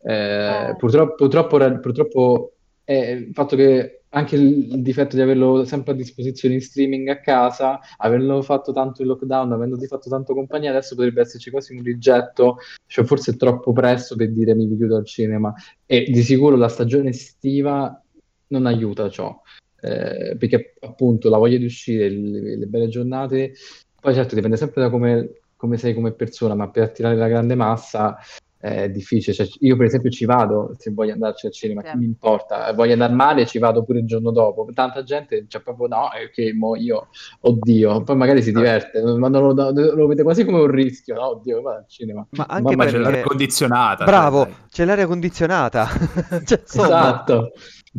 Eh, 0.05 0.69
Eh. 0.71 0.75
purtroppo, 0.75 1.15
purtroppo, 1.15 1.57
purtroppo 1.79 2.55
è 2.83 2.93
il 3.11 3.29
fatto 3.33 3.55
che 3.55 4.02
anche 4.13 4.35
il, 4.35 4.73
il 4.73 4.81
difetto 4.81 5.15
di 5.15 5.21
averlo 5.21 5.65
sempre 5.65 5.93
a 5.93 5.95
disposizione 5.95 6.55
in 6.55 6.61
streaming 6.61 7.07
a 7.09 7.19
casa, 7.19 7.79
averlo 7.97 8.41
fatto 8.41 8.71
tanto 8.71 9.01
in 9.01 9.07
lockdown, 9.07 9.51
avendoti 9.51 9.87
fatto 9.87 10.09
tanto 10.09 10.33
compagnia, 10.33 10.69
adesso 10.69 10.95
potrebbe 10.95 11.21
esserci 11.21 11.49
quasi 11.49 11.75
un 11.75 11.83
rigetto, 11.83 12.57
cioè 12.85 13.05
forse 13.05 13.31
è 13.31 13.35
troppo 13.35 13.73
presto 13.73 14.15
per 14.15 14.31
dire 14.31 14.53
mi 14.53 14.67
richiudo 14.67 14.97
al 14.97 15.05
cinema. 15.05 15.53
E 15.85 16.05
di 16.09 16.21
sicuro 16.21 16.55
la 16.55 16.67
stagione 16.67 17.09
estiva 17.09 17.99
non 18.47 18.65
aiuta 18.67 19.09
ciò, 19.09 19.39
eh, 19.81 20.35
perché 20.37 20.75
appunto 20.81 21.29
la 21.29 21.37
voglia 21.37 21.57
di 21.57 21.65
uscire, 21.65 22.07
le, 22.09 22.57
le 22.57 22.65
belle 22.67 22.89
giornate, 22.89 23.53
poi 23.99 24.13
certo 24.13 24.35
dipende 24.35 24.57
sempre 24.57 24.83
da 24.83 24.89
come, 24.91 25.41
come 25.55 25.77
sei 25.77 25.95
come 25.95 26.13
persona, 26.13 26.53
ma 26.53 26.69
per 26.69 26.83
attirare 26.83 27.15
la 27.15 27.27
grande 27.27 27.55
massa 27.55 28.17
è 28.63 28.89
difficile. 28.89 29.35
Cioè, 29.35 29.45
io 29.59 29.75
per 29.75 29.87
esempio 29.87 30.09
ci 30.09 30.23
vado 30.23 30.73
se 30.77 30.93
voglio 30.93 31.11
andarci 31.11 31.47
al 31.47 31.51
cinema, 31.51 31.81
che 31.81 31.97
mi 31.97 32.05
importa? 32.05 32.71
Voglio 32.71 32.93
andare 32.93 33.11
male, 33.11 33.45
ci 33.45 33.59
vado 33.59 33.83
pure 33.83 33.99
il 33.99 34.05
giorno 34.05 34.31
dopo. 34.31 34.65
Tanta 34.73 35.03
gente 35.03 35.47
c'è 35.47 35.59
proprio 35.59 35.87
no, 35.87 36.09
è 36.11 36.29
che 36.29 36.53
mo 36.53 36.77
io, 36.77 37.09
oddio, 37.41 38.03
poi 38.03 38.15
magari 38.15 38.41
si 38.41 38.53
diverte, 38.53 39.01
ma 39.01 39.27
non 39.27 39.53
lo, 39.53 39.71
lo 39.71 40.07
vede 40.07 40.23
quasi 40.23 40.45
come 40.45 40.59
un 40.59 40.71
rischio, 40.71 41.15
no? 41.15 41.27
Oddio, 41.31 41.61
vado 41.61 41.77
al 41.79 41.87
cinema. 41.89 42.25
Ma 42.29 42.45
anche 42.47 42.75
Mamma 42.75 42.85
Ma 42.85 42.85
c'è 42.85 42.97
l'aria 42.97 43.11
perché... 43.11 43.27
condizionata. 43.27 44.05
Bravo, 44.05 44.43
cioè, 44.45 44.53
c'è 44.69 44.85
l'aria 44.85 45.07
condizionata. 45.07 45.87
Cioè, 46.45 46.61
Esatto, 46.63 47.51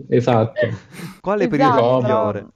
esatto. 0.08 0.60
quale 1.20 1.46
periodo 1.46 1.78
Esatto, 1.78 2.00
migliore? 2.00 2.46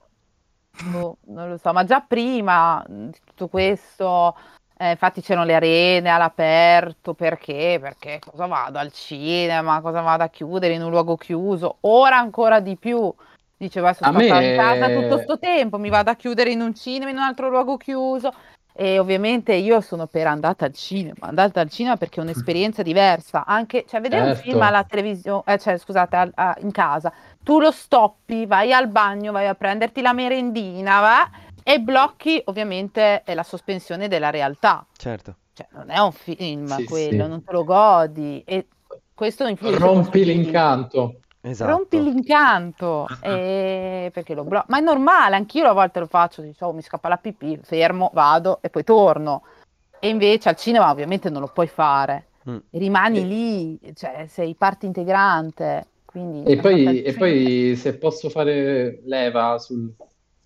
Boh, 0.91 1.17
non 1.27 1.49
lo 1.49 1.57
so, 1.57 1.71
ma 1.73 1.83
già 1.83 1.99
prima 1.99 2.83
di 2.87 3.11
tutto 3.23 3.47
questo, 3.49 4.35
eh, 4.81 4.91
infatti 4.91 5.21
c'erano 5.21 5.45
le 5.45 5.55
arene 5.55 6.09
all'aperto, 6.09 7.13
perché? 7.13 7.79
Perché 7.81 8.19
cosa 8.19 8.45
vado 8.45 8.77
al 8.79 8.91
cinema, 8.93 9.81
cosa 9.81 9.99
vado 10.01 10.23
a 10.23 10.29
chiudere 10.29 10.73
in 10.73 10.81
un 10.83 10.89
luogo 10.89 11.17
chiuso? 11.17 11.77
Ora 11.81 12.17
ancora 12.17 12.59
di 12.61 12.77
più. 12.77 13.13
Dicevo, 13.57 13.87
adesso 13.87 14.05
A 14.05 14.09
sto 14.09 14.21
stata 14.21 14.39
me- 14.39 14.45
in 14.45 14.51
casa 14.51 14.89
tutto 14.89 15.17
sto 15.17 15.37
tempo, 15.37 15.77
mi 15.77 15.89
vado 15.89 16.11
a 16.11 16.15
chiudere 16.15 16.51
in 16.51 16.61
un 16.61 16.73
cinema, 16.73 17.11
in 17.11 17.17
un 17.17 17.23
altro 17.23 17.49
luogo 17.49 17.75
chiuso. 17.77 18.33
E 18.71 18.97
ovviamente 18.99 19.53
io 19.53 19.81
sono 19.81 20.07
per 20.07 20.27
andata 20.27 20.63
al 20.63 20.73
cinema, 20.73 21.27
andata 21.27 21.59
al 21.59 21.69
cinema 21.69 21.97
perché 21.97 22.21
è 22.21 22.23
un'esperienza 22.23 22.81
diversa, 22.81 23.43
anche, 23.45 23.83
cioè 23.85 23.99
vedere 23.99 24.21
un 24.21 24.33
Certo. 24.33 24.41
film 24.49 24.61
alla 24.61 24.83
televisione, 24.85 25.43
eh, 25.45 25.57
cioè 25.59 25.77
scusate, 25.77 26.15
al- 26.15 26.31
a- 26.35 26.55
in 26.61 26.71
casa, 26.71 27.11
tu 27.43 27.59
lo 27.59 27.71
stoppi, 27.71 28.45
vai 28.45 28.71
al 28.71 28.87
bagno, 28.87 29.33
vai 29.33 29.47
a 29.47 29.55
prenderti 29.55 30.01
la 30.01 30.13
merendina, 30.13 31.01
va, 31.01 31.29
e 31.69 31.79
blocchi 31.79 32.41
ovviamente 32.45 33.21
la 33.25 33.43
sospensione 33.43 34.07
della 34.07 34.31
realtà. 34.31 34.83
Certo. 34.97 35.35
Cioè, 35.53 35.67
non 35.73 35.91
è 35.91 35.99
un 35.99 36.11
film 36.11 36.65
Sì, 36.65 36.83
quello, 36.85 37.23
sì. 37.25 37.29
non 37.29 37.43
te 37.43 37.51
lo 37.51 37.63
godi. 37.63 38.41
E 38.43 38.65
questo 39.13 39.45
influisce 39.45 39.77
Rompi 39.77 40.25
l'incanto. 40.25 41.19
Esatto. 41.41 41.69
Rompi 41.71 42.01
l'incanto, 42.01 43.07
eh, 43.21 44.09
perché 44.11 44.33
lo 44.33 44.43
blocco. 44.43 44.65
Ma 44.69 44.79
è 44.79 44.81
normale, 44.81 45.35
anch'io 45.35 45.67
a 45.67 45.73
volte 45.73 45.99
lo 45.99 46.07
faccio, 46.07 46.41
dicevo, 46.41 46.73
mi 46.73 46.81
scappa 46.81 47.07
la 47.07 47.17
pipì, 47.17 47.59
fermo, 47.61 48.09
vado 48.15 48.57
e 48.61 48.69
poi 48.71 48.83
torno. 48.83 49.43
E 49.99 50.09
invece 50.09 50.49
al 50.49 50.55
cinema 50.55 50.89
ovviamente 50.89 51.29
non 51.29 51.41
lo 51.41 51.51
puoi 51.53 51.67
fare, 51.67 52.25
Mm. 52.49 52.57
rimani 52.71 53.19
E- 53.19 53.23
lì, 53.25 53.93
cioè 53.93 54.25
sei 54.27 54.55
parte 54.55 54.85
integrante. 54.87 55.85
Quindi 56.03 56.49
E 56.49 56.57
poi, 56.57 57.03
e 57.03 57.13
poi 57.13 57.75
se 57.75 57.95
posso 57.95 58.29
fare 58.29 59.01
leva 59.05 59.59
sul 59.59 59.93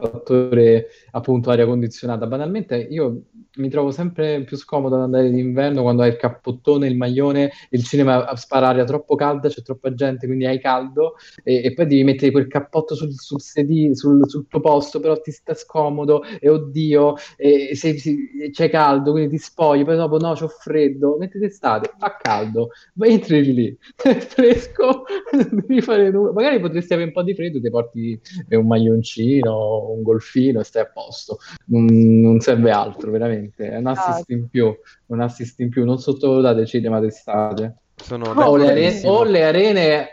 fattore 0.09 0.87
appunto 1.11 1.49
aria 1.49 1.65
condizionata, 1.65 2.25
banalmente 2.27 2.77
io 2.77 3.23
mi 3.55 3.69
trovo 3.69 3.91
sempre 3.91 4.43
più 4.43 4.57
scomodo 4.57 4.95
ad 4.95 5.01
andare 5.01 5.29
d'inverno 5.29 5.81
quando 5.81 6.01
hai 6.01 6.09
il 6.09 6.15
cappottone, 6.17 6.87
il 6.87 6.97
maglione, 6.97 7.51
il 7.69 7.83
cinema 7.83 8.35
spara 8.35 8.69
aria 8.69 8.83
troppo 8.83 9.15
calda, 9.15 9.47
c'è 9.49 9.61
troppa 9.61 9.93
gente, 9.93 10.25
quindi 10.25 10.45
hai 10.45 10.59
caldo 10.59 11.15
e, 11.43 11.61
e 11.63 11.73
poi 11.73 11.85
devi 11.87 12.03
mettere 12.03 12.31
quel 12.31 12.47
cappotto 12.47 12.95
sul, 12.95 13.11
sul 13.13 13.41
sedile, 13.41 13.95
sul, 13.95 14.27
sul 14.27 14.47
tuo 14.47 14.59
posto, 14.59 14.99
però 14.99 15.19
ti 15.19 15.31
sta 15.31 15.53
scomodo 15.53 16.23
e 16.39 16.49
oddio, 16.49 17.15
e, 17.37 17.75
se, 17.75 17.97
se- 17.99 18.49
c'è 18.51 18.69
caldo, 18.69 19.11
quindi 19.11 19.29
ti 19.31 19.37
spogli, 19.37 19.83
poi 19.83 19.95
dopo 19.95 20.17
no, 20.17 20.33
c'ho 20.33 20.47
freddo, 20.47 21.17
mentre 21.17 21.39
d'estate 21.39 21.91
fa 21.97 22.17
caldo, 22.17 22.69
vai 22.93 23.11
entri 23.13 23.53
lì, 23.53 23.77
è 24.01 24.15
fresco, 24.15 25.03
devi 25.51 25.81
fare 25.81 26.09
nulla. 26.11 26.31
Magari 26.31 26.59
potresti 26.59 26.93
avere 26.93 27.07
un 27.09 27.13
po' 27.13 27.23
di 27.23 27.33
freddo, 27.35 27.59
ti 27.59 27.69
porti 27.69 28.19
un 28.49 28.67
maglioncino, 28.67 29.92
un 29.93 30.01
golfino 30.03 30.59
e 30.59 30.63
stai 30.63 30.81
a 30.83 30.85
posto. 30.91 31.37
Non, 31.65 31.85
non 31.85 32.39
serve 32.39 32.71
altro, 32.71 33.11
veramente. 33.11 33.69
È 33.69 33.77
un 33.77 33.87
assist 33.87 34.29
in 34.29 34.47
più, 34.49 34.75
un 35.07 35.21
assist 35.21 35.59
in 35.59 35.69
più. 35.69 35.85
Non 35.85 35.99
sottovalutate 35.99 36.61
il 36.61 36.67
cinema 36.67 36.99
d'estate. 36.99 37.75
Sono 37.95 38.25
O 38.29 38.55
le, 38.57 38.65
are- 38.65 38.73
d'accordissimo. 38.81 39.11
o 39.11 39.23
le 39.23 39.43
arene 39.43 40.07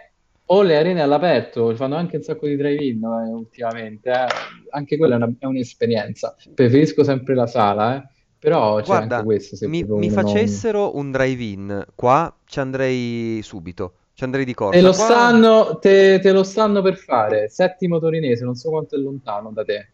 o 0.53 0.63
le 0.63 0.77
arene 0.77 1.01
all'aperto, 1.01 1.75
fanno 1.77 1.95
anche 1.95 2.17
un 2.17 2.23
sacco 2.23 2.49
di 2.49 2.57
drive-in 2.57 3.03
eh, 3.05 3.31
ultimamente, 3.33 4.11
eh. 4.11 4.27
anche 4.71 4.97
quella 4.97 5.15
è, 5.15 5.17
una- 5.17 5.33
è 5.39 5.47
un'esperienza. 5.47 6.35
Preferisco 6.53 7.05
sempre 7.05 7.37
la 7.37 7.47
sala, 7.47 7.97
eh. 7.97 8.09
però 8.37 8.79
c'è 8.81 8.87
Guarda, 8.87 9.15
anche 9.17 9.27
questo. 9.27 9.55
Se 9.55 9.69
mi, 9.69 9.85
mi 9.85 10.11
facessero 10.11 10.97
un 10.97 11.13
drive-in 11.13 11.87
qua, 11.95 12.35
ci 12.47 12.59
andrei 12.59 13.41
subito. 13.43 13.93
Ci 14.21 14.27
andrei 14.27 14.45
di 14.45 14.53
corsa. 14.53 14.79
Te 14.79 14.85
lo, 14.85 14.93
Qua- 14.93 15.05
stanno, 15.07 15.79
te, 15.79 16.19
te 16.21 16.33
lo 16.33 16.43
stanno 16.43 16.83
per 16.83 16.97
fare, 16.97 17.49
settimo 17.49 17.99
torinese, 17.99 18.45
non 18.45 18.55
so 18.55 18.69
quanto 18.69 18.95
è 18.95 18.99
lontano 18.99 19.51
da 19.51 19.65
te. 19.65 19.93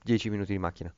10 0.00 0.30
minuti 0.30 0.52
di 0.52 0.58
macchina. 0.58 0.94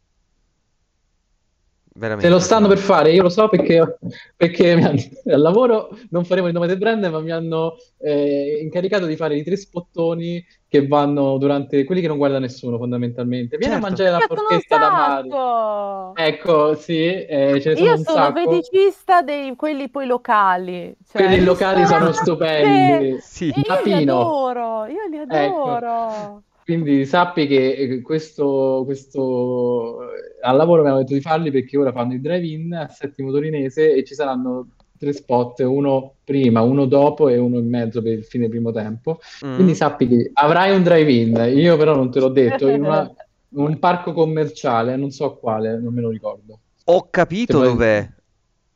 Veramente. 1.92 2.28
Te 2.28 2.32
lo 2.32 2.38
stanno 2.40 2.68
per 2.68 2.78
fare, 2.78 3.10
io 3.12 3.22
lo 3.22 3.28
so 3.28 3.48
perché, 3.48 3.98
perché 4.36 4.72
hanno- 4.72 5.00
al 5.32 5.40
lavoro 5.40 5.90
non 6.10 6.24
faremo 6.24 6.46
il 6.46 6.52
nome 6.52 6.66
del 6.68 6.78
brand, 6.78 7.04
ma 7.06 7.18
mi 7.20 7.30
hanno 7.32 7.74
eh, 7.98 8.60
incaricato 8.62 9.06
di 9.06 9.16
fare 9.16 9.36
i 9.36 9.42
tre 9.42 9.56
spottoni 9.56 10.42
che 10.68 10.86
vanno 10.86 11.36
durante 11.36 11.82
quelli 11.84 12.00
che 12.00 12.06
non 12.06 12.16
guarda 12.16 12.38
nessuno 12.38 12.78
fondamentalmente. 12.78 13.56
Vieni 13.56 13.72
Certo. 13.74 13.86
a 13.86 13.88
mangiare 13.88 14.10
la 14.12 14.18
forchetta 14.20 14.78
da 14.78 14.90
Mario. 14.90 16.14
Ecco, 16.14 16.74
sì, 16.76 17.02
eh, 17.04 17.58
ce 17.60 17.70
ne 17.70 17.74
sono 17.76 17.88
Io 17.88 17.94
un 17.96 18.02
sono 18.04 18.16
sacco. 18.16 18.50
feticista 18.50 19.22
dei 19.22 19.56
quelli 19.56 19.88
poi 19.90 20.06
locali. 20.06 20.94
Cioè, 21.10 21.22
Quelli 21.26 21.42
locali 21.44 21.84
sono 21.86 22.12
stupendi. 22.12 23.18
Sì. 23.20 23.46
Io 23.46 23.80
li 23.84 23.92
adoro, 23.94 24.86
io 24.86 25.06
li 25.10 25.18
Ecco. 25.28 26.42
Quindi 26.70 27.04
sappi 27.04 27.48
che 27.48 27.72
eh, 27.72 28.00
questo, 28.00 28.82
questo 28.84 30.02
eh, 30.04 30.38
al 30.40 30.54
lavoro 30.56 30.82
mi 30.82 30.88
hanno 30.88 30.98
detto 30.98 31.14
di 31.14 31.20
farli 31.20 31.50
perché 31.50 31.76
ora 31.76 31.90
fanno 31.90 32.12
il 32.12 32.20
drive-in 32.20 32.72
a 32.74 32.88
Settimo 32.88 33.32
Torinese 33.32 33.92
e 33.92 34.04
ci 34.04 34.14
saranno 34.14 34.68
tre 34.96 35.12
spot, 35.12 35.58
uno 35.60 36.14
prima, 36.22 36.60
uno 36.60 36.84
dopo 36.84 37.26
e 37.26 37.38
uno 37.38 37.58
in 37.58 37.68
mezzo 37.68 38.00
per 38.02 38.12
il 38.12 38.24
fine 38.24 38.48
primo 38.48 38.70
tempo. 38.70 39.18
Mm. 39.44 39.54
Quindi 39.56 39.74
sappi 39.74 40.06
che 40.06 40.30
avrai 40.32 40.72
un 40.72 40.84
drive-in, 40.84 41.58
io 41.58 41.76
però 41.76 41.96
non 41.96 42.08
te 42.12 42.20
l'ho 42.20 42.28
detto, 42.28 42.68
in 42.68 42.84
una- 42.84 43.12
un 43.54 43.78
parco 43.80 44.12
commerciale, 44.12 44.94
non 44.94 45.10
so 45.10 45.38
quale, 45.38 45.76
non 45.76 45.92
me 45.92 46.02
lo 46.02 46.10
ricordo. 46.10 46.60
Ho 46.84 47.08
capito 47.10 47.58
dov'è. 47.58 48.08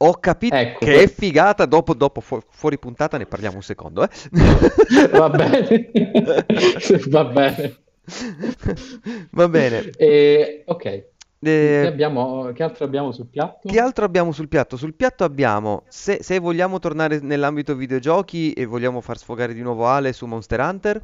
Ho 0.06 0.14
capito 0.20 0.54
Ecco, 0.56 0.78
che 0.78 1.02
è 1.02 1.08
figata. 1.08 1.66
Dopo, 1.66 1.94
dopo 1.94 2.20
fu- 2.20 2.40
fuori 2.48 2.78
puntata 2.78 3.16
ne 3.18 3.26
parliamo 3.26 3.56
un 3.56 3.62
secondo, 3.62 4.02
eh. 4.04 4.08
Va 5.12 5.30
bene, 5.30 5.90
va 7.08 7.24
bene. 7.24 7.78
Va 9.30 9.48
bene. 9.48 9.90
E, 9.96 10.62
ok, 10.66 10.82
che, 10.82 11.82
Eh, 11.82 11.86
abbiamo, 11.86 12.52
che 12.52 12.62
altro 12.62 12.84
abbiamo 12.84 13.12
sul 13.12 13.28
piatto? 13.28 13.68
Che 13.68 13.78
altro 13.80 14.04
abbiamo 14.04 14.32
sul 14.32 14.48
piatto? 14.48 14.76
Sul 14.76 14.94
piatto 14.94 15.24
abbiamo, 15.24 15.84
se, 15.88 16.22
se 16.22 16.38
vogliamo 16.38 16.78
tornare 16.78 17.20
nell'ambito 17.20 17.74
videogiochi 17.74 18.52
e 18.52 18.66
vogliamo 18.66 19.00
far 19.00 19.16
sfogare 19.18 19.54
di 19.54 19.62
nuovo 19.62 19.86
Ale 19.86 20.12
su 20.12 20.26
Monster 20.26 20.60
Hunter, 20.60 21.02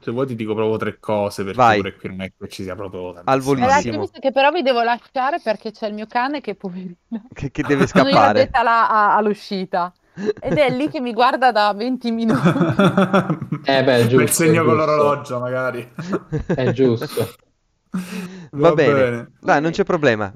Se 0.00 0.10
vuoi 0.10 0.26
ti 0.26 0.34
dico 0.34 0.54
proprio 0.54 0.76
tre 0.76 0.98
cose, 0.98 1.42
perché 1.44 1.58
Vai. 1.58 1.76
pure 1.78 1.96
qui 1.96 2.08
non 2.08 2.20
è 2.22 2.32
che 2.36 2.48
ci 2.48 2.62
sia 2.62 2.74
proprio 2.74 3.14
Al 3.24 3.40
volissimo. 3.40 4.00
Visto 4.00 4.18
che 4.20 4.32
però 4.32 4.50
vi 4.50 4.62
devo 4.62 4.82
lasciare 4.82 5.40
perché 5.40 5.70
c'è 5.70 5.86
il 5.88 5.94
mio 5.94 6.06
cane 6.06 6.40
che 6.40 6.54
poverino. 6.54 6.96
che, 7.32 7.50
che 7.50 7.62
deve 7.62 7.86
scappare. 7.86 8.40
addetta 8.40 8.62
là 8.62 8.88
a- 8.88 9.16
all'uscita. 9.16 9.92
Ed 10.40 10.56
è 10.58 10.68
lì 10.70 10.88
che 10.88 11.00
mi 11.00 11.12
guarda 11.12 11.52
da 11.52 11.72
20 11.74 12.10
minuti. 12.10 12.40
Eh 13.64 13.84
beh, 13.84 13.96
è 13.96 14.00
giusto, 14.02 14.16
Quel 14.16 14.30
segno 14.30 14.64
con 14.64 14.76
l'orologio, 14.76 15.38
magari. 15.38 15.92
È 16.46 16.72
giusto. 16.72 17.28
Va 18.52 18.72
bene. 18.72 19.32
Dai, 19.40 19.60
non 19.60 19.70
c'è 19.70 19.84
problema. 19.84 20.32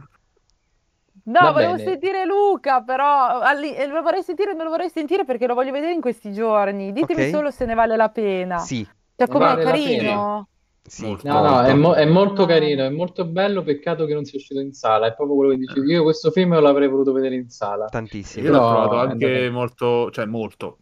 No, 1.25 1.41
Va 1.41 1.51
volevo 1.53 1.77
bene. 1.77 1.89
sentire 1.91 2.25
Luca, 2.25 2.83
però 2.83 3.41
alli- 3.41 3.75
eh, 3.75 3.87
lo 3.87 4.03
vorrei 4.03 4.23
sentire, 4.23 4.55
non 4.55 4.65
lo 4.65 4.71
vorrei 4.71 4.91
sentire 4.91 5.25
perché 5.25 5.47
lo 5.47 5.55
voglio 5.55 5.71
vedere 5.73 5.93
in 5.93 6.01
questi 6.01 6.33
giorni. 6.33 6.93
Ditemi 6.93 7.23
Ok. 7.23 7.29
solo 7.29 7.51
se 7.51 7.65
ne 7.65 7.75
vale 7.75 7.97
la 7.97 8.09
pena. 8.11 8.59
Sì, 8.59 8.87
Cioè, 9.17 9.29
com'è 9.29 9.45
Vale 9.45 9.65
la 9.65 9.71
carino? 9.71 10.49
sì. 10.83 11.05
Molto. 11.07 11.29
No, 11.29 11.43
no, 11.43 11.63
è, 11.63 11.75
mo- 11.75 11.95
è 11.95 12.05
molto 12.05 12.43
No. 12.43 12.47
carino, 12.49 12.85
è 12.85 12.91
molto 12.91 13.25
bello, 13.25 13.63
peccato 13.63 14.05
che 14.05 14.15
non 14.15 14.25
sia 14.25 14.39
uscito 14.39 14.61
in 14.61 14.73
sala, 14.73 15.07
è 15.07 15.15
proprio 15.15 15.37
quello 15.37 15.51
che 15.53 15.59
dicevo. 15.59 15.87
Io 15.87 16.03
questo 16.03 16.31
film 16.31 16.59
l'avrei 16.61 16.89
voluto 16.89 17.13
vedere 17.13 17.37
in 17.37 17.49
sala. 17.51 17.87
Tantissimo. 17.87 18.45
Io 18.47 18.53
l'ho 18.53 18.59
trovato 18.59 18.95
è 18.97 19.11
anche 19.11 19.51
molto, 19.51 20.11
cioè 20.11 20.25
molto 20.27 20.79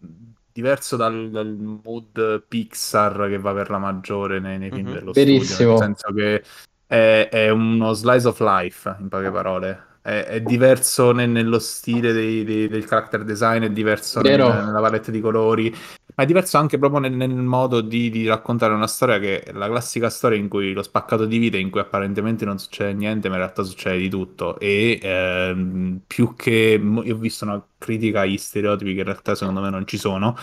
diverso 0.53 0.97
dal, 0.97 1.31
dal 1.31 1.55
mood 1.85 2.45
Pixar 2.49 3.29
che 3.29 3.39
va 3.39 3.53
per 3.53 3.71
la 3.71 3.79
maggiore 3.79 4.41
nei, 4.41 4.59
nei 4.59 4.71
film 4.71 4.89
Mhm. 4.89 4.95
dello 4.95 5.13
Verissimo. 5.13 5.45
studio, 5.45 5.69
nel 5.69 5.79
senso 5.79 6.13
che 6.13 6.43
è, 6.87 7.29
è 7.31 7.49
uno 7.51 7.93
slice 7.93 8.27
of 8.29 8.41
life, 8.41 8.97
in 9.01 9.09
poche 9.09 9.31
parole. 9.31 9.85
È, 10.03 10.25
è 10.25 10.41
diverso 10.41 11.13
ne- 11.13 11.27
nello 11.27 11.59
stile 11.59 12.13
dei- 12.13 12.43
dei- 12.43 12.69
del 12.69 12.87
character 12.87 13.23
design, 13.23 13.63
è 13.65 13.71
diverso 13.71 14.21
nel- 14.23 14.65
nella 14.65 14.81
palette 14.81 15.11
di 15.13 15.21
colori, 15.21 15.73
ma 16.21 16.27
è 16.27 16.27
diverso 16.27 16.59
anche 16.59 16.77
proprio 16.79 17.01
nel, 17.01 17.13
nel 17.15 17.31
modo 17.31 17.81
di, 17.81 18.11
di 18.11 18.27
raccontare 18.27 18.75
una 18.75 18.87
storia 18.87 19.19
che 19.19 19.41
è 19.41 19.53
la 19.53 19.69
classica 19.69 20.11
storia 20.11 20.37
in 20.39 20.49
cui 20.49 20.73
lo 20.75 20.83
spaccato 20.83 21.25
di 21.25 21.39
vita, 21.39 21.57
in 21.57 21.71
cui 21.71 21.81
apparentemente 21.81 22.45
non 22.45 22.59
succede 22.59 22.93
niente, 22.93 23.29
ma 23.29 23.37
in 23.37 23.41
realtà 23.41 23.63
succede 23.63 23.97
di 23.99 24.11
tutto. 24.11 24.59
E 24.59 24.99
ehm, 25.03 26.03
più 26.07 26.35
che 26.37 26.79
io 26.83 27.15
ho 27.15 27.19
visto 27.19 27.45
una 27.47 27.65
critica 27.79 28.21
agli 28.21 28.37
stereotipi 28.37 28.93
che 28.93 28.99
in 29.01 29.07
realtà 29.07 29.35
secondo 29.35 29.63
me 29.63 29.71
non 29.71 29.87
ci 29.87 29.97
sono, 29.97 30.37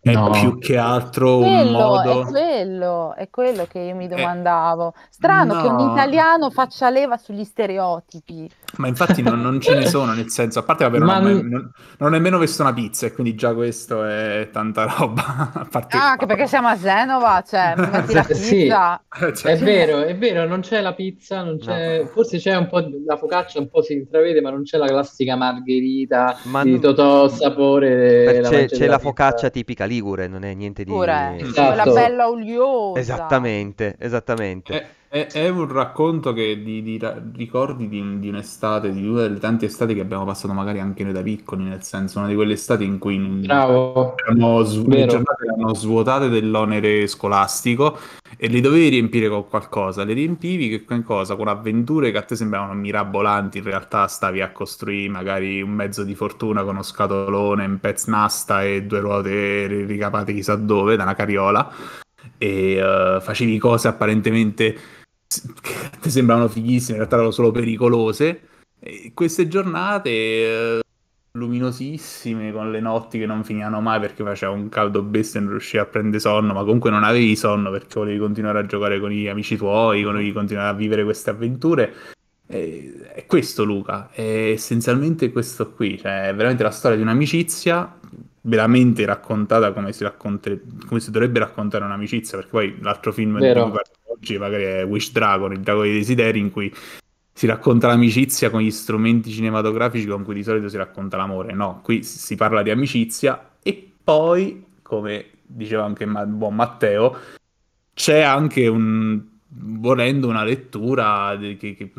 è 0.00 0.16
No. 0.16 0.30
più 0.30 0.58
che 0.58 0.76
altro 0.76 1.38
un 1.44 1.44
Quello, 1.48 1.70
modo. 1.70 2.10
è 2.10 2.18
quello, 2.20 3.14
è 3.14 3.28
quello 3.30 3.66
che 3.66 3.78
io 3.80 3.94
mi 3.96 4.08
domandavo. 4.08 4.94
Strano 5.10 5.54
che 5.56 5.66
un 5.68 5.76
no. 5.76 5.84
italiano 5.84 6.50
faccia 6.50 6.88
leva 6.90 7.16
sugli 7.16 7.44
stereotipi. 7.44 8.50
Ma 8.76 8.88
infatti 8.88 9.20
non, 9.22 9.40
non 9.40 9.60
ce 9.60 9.74
ne 9.74 9.84
sono, 9.86 10.12
nel 10.14 10.30
senso, 10.30 10.60
a 10.60 10.62
parte 10.62 10.84
vabbè, 10.84 10.98
non, 10.98 11.06
Ma 11.06 11.18
ho 11.18 11.22
mai- 11.22 11.32
non- 11.34 11.50
non 11.50 11.72
ho 11.98 12.08
nemmeno 12.08 12.38
visto 12.38 12.62
una 12.62 12.72
pizza 12.72 13.06
e 13.06 13.12
quindi 13.12 13.34
già 13.34 13.52
questo 13.54 14.04
è 14.04 14.48
tanta 14.52 14.84
roba. 14.86 15.50
A 15.54 15.66
parte 15.70 15.96
Ah, 15.96 16.10
anche 16.12 16.26
perché 16.26 16.46
siamo 16.46 16.68
a 16.68 16.78
Genova, 16.78 17.42
cioè, 17.46 17.74
metti 17.76 18.14
la 18.14 18.22
Sì. 18.32 18.56
pizza. 18.62 19.02
Cioè, 19.34 19.52
È 19.52 19.58
vero, 19.58 20.02
è 20.02 20.16
vero, 20.16 20.46
non 20.46 20.60
c'è 20.60 20.80
la 20.80 20.94
pizza, 20.94 21.42
non 21.42 21.58
c'è... 21.58 22.08
forse 22.12 22.38
c'è 22.38 22.54
un 22.56 22.66
po' 22.68 22.80
di- 22.80 23.02
la 23.06 23.16
focaccia, 23.16 23.58
un 23.58 23.68
po' 23.68 23.82
si 23.82 23.92
intravede, 23.94 24.40
ma 24.40 24.50
non 24.50 24.62
c'è 24.62 24.78
la 24.78 24.86
classica 24.86 25.36
margherita 25.36 26.36
Ma 26.44 26.62
di 26.62 26.70
non- 26.72 26.80
Totò 26.80 27.28
sapore. 27.28 28.40
La 28.40 28.48
c'è, 28.48 28.66
c'è 28.66 28.86
la 28.86 28.96
pizza. 28.96 28.98
focaccia 28.98 29.50
tipica 29.50 29.84
ligure, 29.84 30.26
non 30.28 30.44
è 30.44 30.54
niente 30.54 30.84
di... 30.84 30.90
Pure, 30.90 31.36
Esatto. 31.38 31.74
quella 31.74 31.92
bella 31.92 32.28
oliosa. 32.28 32.98
Esattamente, 33.00 33.96
esattamente. 33.98 34.72
È, 34.80 34.86
è- 35.12 35.26
è 35.30 35.48
un 35.50 35.68
racconto 35.70 36.32
che 36.32 36.62
di, 36.62 36.80
di 36.82 36.96
ra- 36.98 37.20
ricordi 37.34 37.86
di, 37.86 38.18
di 38.18 38.28
un'estate, 38.30 38.90
di 38.92 39.06
una 39.06 39.20
delle 39.20 39.38
tante 39.38 39.66
estati 39.66 39.92
che 39.94 40.00
abbiamo 40.00 40.24
passato 40.24 40.54
magari 40.54 40.80
anche 40.80 41.04
noi 41.04 41.12
da 41.12 41.20
piccoli, 41.20 41.64
nel 41.64 41.82
senso, 41.82 42.18
una 42.18 42.28
di 42.28 42.34
quelle 42.34 42.54
estati 42.54 42.84
in 42.84 42.98
cui 42.98 43.18
non- 43.18 43.42
Bravo. 43.42 44.14
erano 44.16 44.62
svu- 44.62 44.88
le 44.88 44.96
Vero. 44.96 45.10
giornate 45.10 45.44
erano 45.44 45.74
svuotate 45.74 46.30
dell'onere 46.30 47.06
scolastico 47.06 47.98
e 48.38 48.48
le 48.48 48.60
dovevi 48.62 48.88
riempire 48.88 49.28
con 49.28 49.46
qualcosa. 49.46 50.02
Le 50.02 50.14
riempivi 50.14 50.70
che 50.70 50.84
con 50.86 51.02
cosa? 51.02 51.36
Con 51.36 51.48
avventure 51.48 52.10
che 52.10 52.16
a 52.16 52.22
te 52.22 52.34
sembravano 52.34 52.72
mirabolanti, 52.72 53.58
in 53.58 53.64
realtà 53.64 54.06
stavi 54.06 54.40
a 54.40 54.50
costruire 54.50 55.10
magari 55.10 55.60
un 55.60 55.72
mezzo 55.72 56.04
di 56.04 56.14
fortuna 56.14 56.62
con 56.62 56.70
uno 56.72 56.82
scatolone, 56.82 57.66
un 57.66 57.78
pezzo 57.80 58.10
nasta 58.10 58.64
e 58.64 58.84
due 58.84 59.00
ruote 59.00 59.66
ri- 59.66 59.84
ricapate 59.84 60.32
chissà 60.32 60.56
dove 60.56 60.96
da 60.96 61.02
una 61.02 61.14
carriola 61.14 61.70
e 62.38 62.74
eh, 62.76 63.18
facevi 63.20 63.58
cose 63.58 63.88
apparentemente 63.88 64.76
che 66.00 66.10
sembravano 66.10 66.48
fighissime, 66.48 66.92
in 66.92 66.98
realtà 66.98 67.16
erano 67.16 67.30
solo 67.30 67.50
pericolose. 67.50 68.48
E 68.78 69.12
queste 69.14 69.46
giornate 69.48 70.10
eh, 70.10 70.80
luminosissime, 71.32 72.52
con 72.52 72.70
le 72.70 72.80
notti 72.80 73.18
che 73.18 73.26
non 73.26 73.44
finivano 73.44 73.80
mai 73.80 74.00
perché 74.00 74.24
faceva 74.24 74.52
un 74.52 74.68
caldo 74.68 75.02
bestia 75.02 75.40
e 75.40 75.42
non 75.42 75.52
riuscivi 75.52 75.78
a 75.78 75.86
prendere 75.86 76.20
sonno, 76.20 76.52
ma 76.52 76.60
comunque 76.60 76.90
non 76.90 77.04
avevi 77.04 77.36
sonno 77.36 77.70
perché 77.70 77.98
volevi 77.98 78.18
continuare 78.18 78.58
a 78.58 78.66
giocare 78.66 79.00
con 79.00 79.10
gli 79.10 79.28
amici 79.28 79.56
tuoi, 79.56 80.02
volevi 80.02 80.32
continuare 80.32 80.68
a 80.68 80.74
vivere 80.74 81.04
queste 81.04 81.30
avventure. 81.30 81.94
E- 82.46 83.10
È 83.14 83.24
questo 83.26 83.64
Luca, 83.64 84.10
è 84.10 84.50
essenzialmente 84.50 85.30
questo 85.32 85.70
qui, 85.72 85.98
cioè 85.98 86.28
è 86.28 86.34
veramente 86.34 86.62
la 86.62 86.70
storia 86.70 86.96
di 86.96 87.02
un'amicizia 87.02 87.98
veramente 88.42 89.04
raccontata 89.04 89.72
come 89.72 89.92
si, 89.92 90.06
come 90.16 91.00
si 91.00 91.10
dovrebbe 91.10 91.38
raccontare 91.38 91.84
un'amicizia, 91.84 92.36
perché 92.38 92.52
poi 92.52 92.76
l'altro 92.80 93.12
film 93.12 93.38
di 93.38 93.52
cui 93.52 93.52
parliamo 93.52 93.80
oggi 94.08 94.38
magari 94.38 94.64
è 94.64 94.84
Wish 94.84 95.12
Dragon, 95.12 95.52
il 95.52 95.60
drago 95.60 95.82
dei 95.82 95.92
desideri, 95.92 96.38
in 96.38 96.50
cui 96.50 96.72
si 97.34 97.46
racconta 97.46 97.86
l'amicizia 97.86 98.50
con 98.50 98.60
gli 98.60 98.70
strumenti 98.70 99.30
cinematografici 99.30 100.06
con 100.06 100.22
cui 100.22 100.34
di 100.34 100.42
solito 100.42 100.68
si 100.68 100.76
racconta 100.76 101.16
l'amore. 101.16 101.52
No, 101.54 101.80
qui 101.82 102.02
si 102.02 102.36
parla 102.36 102.62
di 102.62 102.70
amicizia 102.70 103.56
e 103.62 103.92
poi, 104.02 104.64
come 104.82 105.26
diceva 105.42 105.84
anche 105.84 106.04
ma- 106.04 106.26
buon 106.26 106.54
Matteo, 106.54 107.16
c'è 107.94 108.20
anche 108.20 108.66
un 108.66 109.30
volendo 109.54 110.28
una 110.28 110.44
lettura 110.44 111.36
che, 111.38 111.56
che- 111.56 111.92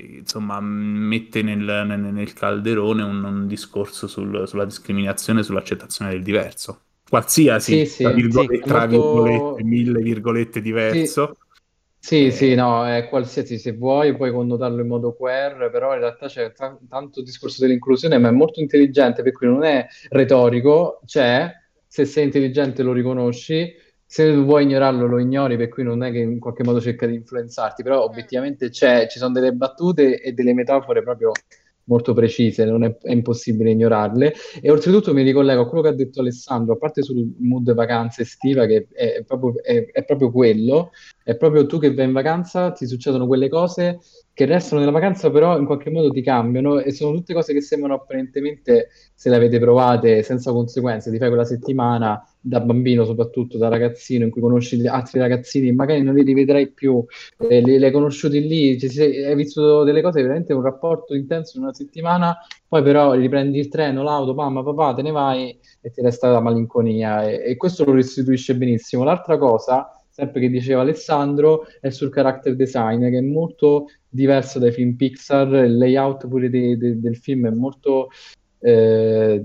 insomma 0.18 0.60
mette 0.60 1.42
nel, 1.42 1.58
nel- 1.86 2.00
nel 2.12 2.32
calderone 2.32 3.02
un, 3.02 3.22
un 3.24 3.46
discorso 3.46 4.06
sul- 4.08 4.46
sulla 4.48 4.64
discriminazione, 4.64 5.42
sull'accettazione 5.42 6.10
del 6.12 6.22
diverso. 6.22 6.82
Qualsiasi, 7.08 7.82
Sì, 7.84 7.86
tra, 8.00 8.10
virgole- 8.10 8.48
sì, 8.48 8.62
tra 8.64 8.80
molto- 8.80 9.60
virgolette, 9.60 9.62
mille 9.64 10.00
virgolette 10.02 10.60
diverso. 10.60 11.38
Sì, 11.98 12.30
Eh, 12.30 12.30
sì, 12.30 12.54
no, 12.54 12.86
è 12.86 13.08
qualsiasi, 13.08 13.58
se 13.58 13.72
vuoi 13.72 14.14
puoi 14.14 14.30
connotarlo 14.30 14.82
in 14.82 14.86
modo 14.88 15.14
queer, 15.14 15.70
però 15.70 15.94
in 15.94 16.00
realtà 16.00 16.26
c'è 16.26 16.52
ta- 16.52 16.78
tanto 16.86 17.22
discorso 17.22 17.62
dell'inclusione, 17.62 18.18
ma 18.18 18.28
è 18.28 18.30
molto 18.30 18.60
intelligente, 18.60 19.22
per 19.22 19.32
cui 19.32 19.46
non 19.46 19.64
è 19.64 19.86
retorico, 20.10 21.00
c'è, 21.06 21.50
se 21.86 22.04
sei 22.04 22.24
intelligente 22.24 22.82
lo 22.82 22.92
riconosci, 22.92 23.72
se 24.14 24.32
vuoi 24.36 24.62
ignorarlo 24.62 25.06
lo 25.08 25.18
ignori, 25.18 25.56
per 25.56 25.68
cui 25.68 25.82
non 25.82 26.04
è 26.04 26.12
che 26.12 26.18
in 26.18 26.38
qualche 26.38 26.62
modo 26.62 26.80
cerca 26.80 27.04
di 27.04 27.14
influenzarti, 27.16 27.82
però 27.82 28.04
obiettivamente 28.04 28.68
c'è, 28.70 29.08
ci 29.08 29.18
sono 29.18 29.32
delle 29.32 29.52
battute 29.52 30.20
e 30.20 30.30
delle 30.32 30.54
metafore 30.54 31.02
proprio 31.02 31.32
molto 31.86 32.14
precise, 32.14 32.64
non 32.64 32.84
è, 32.84 32.96
è 32.98 33.10
impossibile 33.10 33.70
ignorarle. 33.72 34.32
E 34.62 34.70
oltretutto 34.70 35.12
mi 35.12 35.22
ricollego 35.22 35.62
a 35.62 35.66
quello 35.66 35.82
che 35.82 35.88
ha 35.88 35.92
detto 35.94 36.20
Alessandro, 36.20 36.74
a 36.74 36.76
parte 36.78 37.02
sul 37.02 37.34
mood 37.40 37.74
vacanza 37.74 38.22
estiva, 38.22 38.66
che 38.66 38.86
è, 38.92 39.14
è 39.14 39.24
proprio, 39.24 39.60
è- 39.62 39.90
è 39.90 40.04
proprio 40.04 40.30
quello, 40.30 40.92
è 41.24 41.36
proprio 41.36 41.66
tu 41.66 41.78
che 41.80 41.92
vai 41.92 42.06
in 42.06 42.12
vacanza, 42.12 42.70
ti 42.70 42.86
succedono 42.86 43.26
quelle 43.26 43.48
cose 43.48 43.98
che 44.32 44.44
restano 44.46 44.78
nella 44.80 44.92
vacanza, 44.92 45.28
però 45.30 45.58
in 45.58 45.66
qualche 45.66 45.90
modo 45.90 46.10
ti 46.10 46.22
cambiano 46.22 46.78
e 46.78 46.92
sono 46.92 47.16
tutte 47.16 47.34
cose 47.34 47.52
che 47.52 47.60
sembrano 47.60 47.94
apparentemente, 47.94 48.88
se 49.12 49.28
le 49.28 49.36
avete 49.36 49.58
provate, 49.58 50.22
senza 50.22 50.52
conseguenze. 50.52 51.10
Ti 51.10 51.18
fai 51.18 51.28
quella 51.28 51.44
settimana 51.44 52.22
da 52.46 52.60
bambino, 52.60 53.06
soprattutto 53.06 53.56
da 53.56 53.68
ragazzino, 53.68 54.24
in 54.24 54.30
cui 54.30 54.42
conosci 54.42 54.86
altri 54.86 55.18
ragazzini, 55.18 55.72
magari 55.72 56.02
non 56.02 56.14
li 56.14 56.22
rivedrai 56.22 56.70
più, 56.70 57.02
eh, 57.38 57.60
li, 57.62 57.78
li 57.78 57.84
hai 57.84 57.90
conosciuti 57.90 58.46
lì, 58.46 58.78
ci 58.78 58.90
sei- 58.90 59.24
hai 59.24 59.34
visto 59.34 59.82
delle 59.82 60.02
cose, 60.02 60.20
veramente 60.20 60.52
un 60.52 60.60
rapporto 60.60 61.14
intenso 61.14 61.56
in 61.56 61.62
una 61.62 61.72
settimana, 61.72 62.36
poi 62.68 62.82
però 62.82 63.14
riprendi 63.14 63.58
il 63.58 63.68
treno, 63.68 64.02
l'auto, 64.02 64.34
mamma, 64.34 64.62
papà, 64.62 64.92
te 64.94 65.02
ne 65.02 65.10
vai 65.10 65.58
e 65.80 65.90
ti 65.90 66.02
resta 66.02 66.30
la 66.30 66.40
malinconia. 66.40 67.26
E, 67.26 67.50
e 67.52 67.56
questo 67.56 67.84
lo 67.84 67.92
restituisce 67.92 68.54
benissimo. 68.56 69.04
L'altra 69.04 69.38
cosa, 69.38 69.88
sempre 70.10 70.40
che 70.40 70.50
diceva 70.50 70.82
Alessandro, 70.82 71.64
è 71.80 71.88
sul 71.88 72.10
character 72.10 72.54
design, 72.54 73.08
che 73.08 73.18
è 73.18 73.22
molto 73.22 73.86
diverso 74.06 74.58
dai 74.58 74.70
film 74.72 74.96
Pixar, 74.96 75.64
il 75.64 75.78
layout 75.78 76.28
pure 76.28 76.50
de- 76.50 76.76
de- 76.76 77.00
del 77.00 77.16
film 77.16 77.46
è 77.46 77.50
molto, 77.50 78.08
eh, 78.60 79.42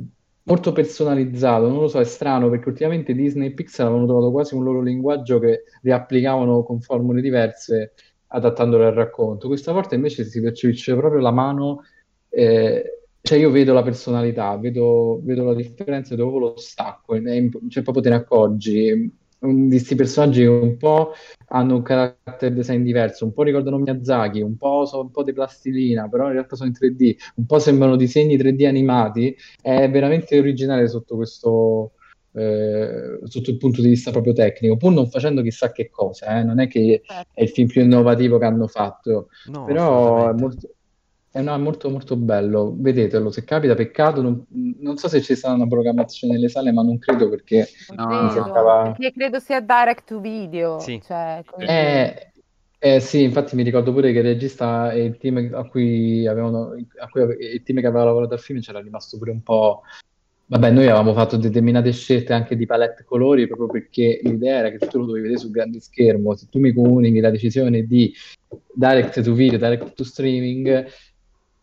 molto 0.50 0.72
personalizzato, 0.72 1.68
non 1.68 1.82
lo 1.82 1.88
so, 1.88 2.00
è 2.00 2.04
strano 2.04 2.50
perché 2.50 2.70
ultimamente 2.70 3.14
Disney 3.14 3.50
e 3.50 3.54
Pixar 3.54 3.86
avevano 3.86 4.08
trovato 4.08 4.32
quasi 4.32 4.56
un 4.56 4.64
loro 4.64 4.82
linguaggio 4.82 5.38
che 5.38 5.66
riapplicavano 5.84 6.64
con 6.64 6.82
formule 6.82 7.22
diverse 7.22 7.94
adattandolo 8.28 8.88
al 8.88 8.94
racconto. 8.94 9.48
Questa 9.48 9.72
volta 9.72 9.94
invece 9.94 10.24
si 10.26 10.42
percepisce 10.42 10.96
proprio 10.96 11.22
la 11.22 11.32
mano, 11.32 11.84
eh, 12.30 13.02
cioè 13.22 13.38
io 13.38 13.52
vedo 13.52 13.74
la 13.74 13.84
personalità, 13.84 14.58
vedo, 14.58 15.20
vedo 15.24 15.44
la 15.44 15.54
differenza, 15.54 16.16
vedo 16.16 16.30
proprio 16.30 16.50
lo 16.50 16.58
stacco, 16.58 17.14
è 17.14 17.50
cioè 17.68 17.84
proprio 17.84 18.02
te 18.04 18.10
ne 18.10 18.16
accorgi. 18.16 19.18
Un- 19.42 19.70
Di 19.70 19.76
questi 19.78 19.96
personaggi 19.96 20.42
che 20.42 20.48
un 20.48 20.76
po' 20.78 21.14
hanno 21.48 21.76
un 21.76 21.82
character 21.82 22.52
design 22.54 22.84
diverso, 22.84 23.24
un 23.24 23.32
po' 23.32 23.44
ricordano 23.44 23.78
Miyazaki, 23.78 24.42
un 24.42 24.58
po' 24.58 24.86
sono 24.86 25.04
un 25.04 25.12
po' 25.12 25.24
di 25.24 25.32
plastilina, 25.32 26.10
però 26.10 26.26
in 26.28 26.34
realtà 26.34 26.56
sono 26.58 26.68
in 26.70 26.76
3D, 26.76 27.16
un 27.36 27.46
po' 27.46 27.58
sembrano 27.60 27.96
disegni 27.96 28.36
3D 28.38 28.66
animati, 28.66 29.34
è 29.62 29.90
veramente 29.90 30.38
originale 30.38 30.90
sotto 30.90 31.16
questo, 31.16 31.94
eh, 32.34 33.20
sotto 33.24 33.50
il 33.50 33.58
punto 33.58 33.82
di 33.82 33.88
vista 33.88 34.12
proprio 34.12 34.34
tecnico, 34.34 34.76
pur 34.76 34.92
non 34.92 35.10
facendo 35.10 35.42
chissà 35.42 35.72
che 35.72 35.90
cosa, 35.90 36.38
eh, 36.40 36.44
Non 36.44 36.60
è 36.60 36.68
che 36.68 37.02
è 37.34 37.42
il 37.42 37.50
film 37.50 37.68
più 37.68 37.82
innovativo 37.82 38.38
che 38.38 38.46
hanno 38.46 38.68
fatto, 38.68 39.30
No, 39.46 39.64
però 39.66 40.30
è 40.30 40.34
assolutamente. 41.32 41.32
molto, 41.32 41.38
è 41.38 41.40
una- 41.42 41.58
molto 41.58 41.90
molto 41.90 42.16
bello, 42.16 42.76
vedetelo, 42.78 43.32
se 43.32 43.44
capita, 43.44 43.76
peccato, 43.76 44.22
non, 44.22 44.46
non 44.80 44.98
so 44.98 45.08
se 45.08 45.22
ci 45.22 45.36
sarà 45.36 45.54
una 45.54 45.68
programmazione 45.68 46.34
nelle 46.34 46.50
sale, 46.50 46.72
ma 46.72 46.82
non 46.82 46.98
credo 46.98 47.30
perché 47.30 47.68
No, 47.96 48.06
Non 48.08 48.24
no, 48.26 48.32
sembrava... 48.32 48.84
perché 48.92 49.12
credo 49.14 49.40
sia 49.40 49.60
direct 49.60 50.06
to 50.08 50.20
video, 50.20 50.80
Sì. 50.80 51.02
cioè, 51.06 51.42
quindi... 51.46 51.72
Eh, 51.72 52.32
eh, 52.82 53.00
sì, 53.02 53.24
infatti 53.24 53.56
mi 53.58 53.64
ricordo 53.64 53.92
pure 53.92 54.14
che 54.14 54.20
il 54.20 54.24
regista 54.24 54.92
e 54.94 55.04
il 55.04 55.18
team 55.18 55.50
a 55.54 55.66
cui 55.68 56.26
avevano, 56.26 56.76
a 57.00 57.10
cui 57.10 57.22
ave- 57.22 57.36
il 57.36 57.62
team 57.64 57.82
che 57.82 57.88
aveva 57.88 58.06
lavorato 58.06 58.34
al 58.36 58.40
film 58.40 58.62
c'era 58.62 58.80
rimasto 58.80 59.18
pure 59.18 59.32
un 59.32 59.44
po'. 59.44 59.82
Vabbè, 60.46 60.72
noi 60.72 60.86
avevamo 60.86 61.14
fatto 61.14 61.38
determinate 61.38 61.92
scelte 61.92 62.34
anche 62.34 62.56
di 62.56 62.66
palette 62.66 63.04
colori 63.04 63.46
proprio 63.48 63.68
perché 63.68 64.20
l'idea 64.24 64.60
era 64.60 64.70
che 64.72 64.78
tu 64.88 64.98
lo 64.98 65.06
dovevi 65.06 65.24
vedere 65.24 65.40
sul 65.42 65.52
grande 65.52 65.80
schermo. 65.80 66.36
Se 66.36 66.48
tu 66.50 66.58
mi 66.60 66.74
comunichi 66.74 67.20
la 67.20 67.30
decisione 67.30 67.84
di 67.86 68.12
direct 68.74 69.22
to 69.22 69.34
video, 69.34 69.60
direct 69.60 69.94
to 69.94 70.04
streaming, 70.04 70.88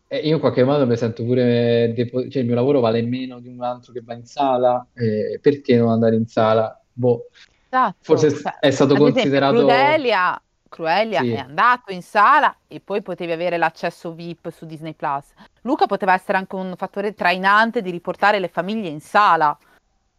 eh, 0.07 0.17
io 0.19 0.35
in 0.35 0.39
qualche 0.39 0.63
modo 0.63 0.85
mi 0.85 0.95
sento 0.95 1.23
pure, 1.23 1.93
depo- 1.95 2.27
cioè 2.29 2.41
il 2.41 2.47
mio 2.47 2.55
lavoro 2.55 2.79
vale 2.79 3.01
meno 3.01 3.39
di 3.39 3.47
un 3.47 3.61
altro 3.61 3.91
che 3.93 4.01
va 4.03 4.13
in 4.13 4.25
sala, 4.25 4.85
eh, 4.93 5.39
perché 5.41 5.75
non 5.77 5.89
andare 5.89 6.15
in 6.15 6.25
sala? 6.27 6.81
Boh, 6.93 7.27
Esatto, 7.69 7.97
forse 7.99 8.31
cioè, 8.31 8.59
è 8.59 8.71
stato 8.71 8.93
ad 8.93 8.99
esempio 8.99 9.21
considerato... 9.21 9.55
Crudelia, 9.55 10.41
Crudelia 10.69 11.21
Sì. 11.21 11.31
è 11.31 11.37
andato 11.37 11.91
in 11.91 12.01
sala 12.01 12.55
e 12.67 12.79
poi 12.79 13.01
potevi 13.01 13.31
avere 13.31 13.57
l'accesso 13.57 14.13
VIP 14.13 14.49
su 14.49 14.65
Disney 14.65 14.93
Plus. 14.93 15.25
Luca 15.61 15.85
poteva 15.85 16.13
essere 16.13 16.37
anche 16.37 16.55
un 16.55 16.73
fattore 16.77 17.13
trainante 17.13 17.81
di 17.81 17.91
riportare 17.91 18.39
le 18.39 18.47
famiglie 18.47 18.87
in 18.87 19.01
sala. 19.01 19.57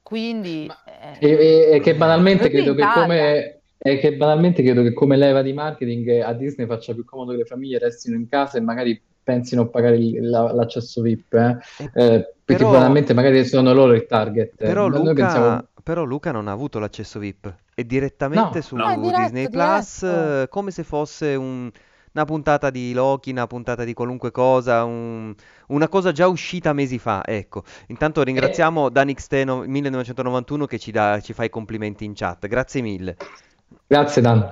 Quindi 0.03 0.71
eh, 1.21 1.27
E, 1.27 1.71
e- 1.73 1.81
che 1.81 1.95
banalmente 1.95 2.51
credo 2.51 2.75
che 2.75 2.87
come, 2.95 3.61
e 3.79 3.99
che 3.99 4.15
banalmente 4.15 4.63
credo 4.63 4.83
che 4.83 4.93
come 4.93 5.17
leva 5.17 5.43
di 5.43 5.53
marketing 5.53 6.21
a 6.21 6.33
Disney 6.33 6.67
faccia 6.67 6.95
più 6.95 7.05
comodo 7.05 7.33
che 7.33 7.39
le 7.39 7.45
famiglie 7.45 7.79
restino 7.79 8.17
in 8.17 8.29
casa 8.29 8.59
e 8.59 8.61
magari 8.61 9.01
pensino 9.29 9.63
a 9.63 9.67
pagare 9.67 9.97
il- 9.99 10.27
la- 10.31 10.51
l'accesso 10.55 11.03
VIP, 11.03 11.35
eh. 11.35 11.57
E- 11.77 11.85
Eh, 11.93 12.35
perché 12.43 12.63
però- 12.65 12.71
banalmente 12.71 13.13
magari 13.13 13.45
sono 13.45 13.75
loro 13.75 13.93
il 13.93 14.07
target. 14.07 14.55
Però 14.57 14.89
Noi 14.89 15.01
Luca, 15.01 15.13
pensiamo- 15.13 15.67
però 15.83 16.05
Luca 16.05 16.33
non 16.33 16.49
ha 16.49 16.53
avuto 16.53 16.79
l'accesso 16.79 17.19
VIP. 17.19 17.55
È 17.75 17.85
direttamente 17.85 18.57
No. 18.57 18.63
su 18.63 18.75
No, 18.77 18.89
è 18.89 18.97
diretto, 18.97 19.21
Disney 19.21 19.49
Plus, 19.51 20.01
diretto. 20.01 20.43
eh, 20.43 20.49
come 20.49 20.71
se 20.71 20.83
fosse 20.83 21.35
un- 21.35 21.71
una 22.15 22.25
puntata 22.25 22.71
di 22.71 22.95
Loki, 22.95 23.31
una 23.33 23.47
puntata 23.47 23.85
di 23.85 23.93
qualunque 23.93 24.31
cosa, 24.31 24.85
un- 24.85 25.35
una 25.69 25.89
cosa 25.89 26.11
già 26.11 26.27
uscita 26.27 26.73
mesi 26.73 26.99
fa. 26.99 27.23
Ecco. 27.25 27.65
Intanto 27.89 28.23
ringraziamo 28.23 28.89
Danixteno 28.89 29.63
1991 29.67 30.65
che 30.65 30.79
ci, 30.79 30.91
dà- 30.91 31.21
ci 31.21 31.35
fa 31.35 31.45
i 31.45 31.51
complimenti 31.51 32.07
in 32.07 32.15
chat. 32.15 32.47
Grazie 32.49 32.81
mille. 32.81 33.17
Grazie 33.87 34.23
Dan. 34.23 34.49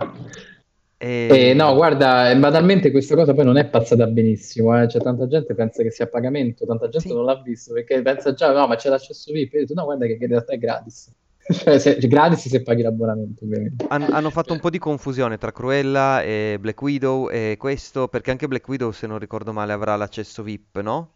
E- 0.99 1.51
Eh, 1.51 1.55
no, 1.55 1.75
guarda, 1.75 2.31
eh, 2.31 2.37
banalmente 2.39 2.91
questa 2.91 3.15
cosa 3.17 3.35
poi 3.35 3.45
non 3.45 3.57
è 3.57 3.69
passata 3.69 4.07
benissimo, 4.07 4.81
eh. 4.81 4.89
Cioè, 4.89 5.03
tanta 5.03 5.27
gente 5.27 5.55
pensa 5.55 5.83
che 5.83 5.91
sia 5.91 6.05
a 6.05 6.09
pagamento, 6.09 6.65
tanta 6.65 6.89
gente 6.89 7.09
Sì. 7.09 7.15
non 7.15 7.25
l'ha 7.25 7.41
visto 7.43 7.73
perché 7.73 8.01
pensa 8.01 8.33
già, 8.33 8.53
no, 8.53 8.67
ma 8.67 8.77
c'è 8.77 8.89
l'accesso 8.89 9.33
VIP. 9.33 9.55
Io 9.55 9.59
ho 9.61 9.63
detto, 9.63 9.75
no, 9.75 9.85
guarda 9.85 10.07
che 10.07 10.17
in 10.21 10.27
realtà 10.29 10.53
è 10.53 10.59
gratis. 10.59 11.13
Cioè, 11.47 11.79
se- 11.79 11.99
gratis 12.09 12.49
se 12.49 12.63
paghi 12.63 12.83
l'abbonamento, 12.83 13.45
ovviamente. 13.45 13.85
Han- 13.89 14.03
hanno 14.11 14.31
fatto 14.31 14.53
un 14.53 14.61
po' 14.61 14.71
di 14.71 14.79
confusione 14.79 15.37
tra 15.39 15.53
Cruella 15.53 16.23
e 16.23 16.57
Black 16.61 16.81
Widow 16.81 17.29
e 17.31 17.57
questo, 17.59 18.09
perché 18.09 18.31
anche 18.31 18.49
Black 18.49 18.67
Widow, 18.69 18.91
se 18.93 19.07
non 19.07 19.19
ricordo 19.19 19.53
male, 19.53 19.73
avrà 19.73 19.97
l'accesso 19.97 20.43
VIP, 20.43 20.81
no? 20.81 21.11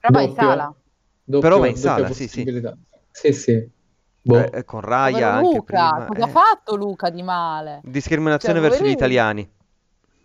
però 0.00 0.12
vai 0.12 0.24
in 0.28 0.34
sala. 0.34 0.74
doppio- 1.24 1.40
Però 1.48 1.58
va 1.58 1.66
in 1.66 1.76
sala, 1.76 2.06
sì, 2.08 2.28
sì. 2.28 2.42
possibilità. 2.42 2.76
Sì, 3.10 3.32
sì. 3.32 3.70
Boh. 4.22 4.36
Eh, 4.38 4.50
eh, 4.52 4.64
con 4.64 4.80
Raya 4.80 5.32
anche 5.34 5.56
Luca, 5.56 5.62
prima. 5.92 6.04
cosa 6.06 6.24
ha 6.24 6.28
eh. 6.28 6.30
fatto 6.30 6.76
Luca 6.76 7.10
di 7.10 7.22
male? 7.22 7.80
Discriminazione 7.84 8.60
Cioè, 8.60 8.68
verso 8.68 8.84
gli 8.84 8.90
italiani. 8.90 9.48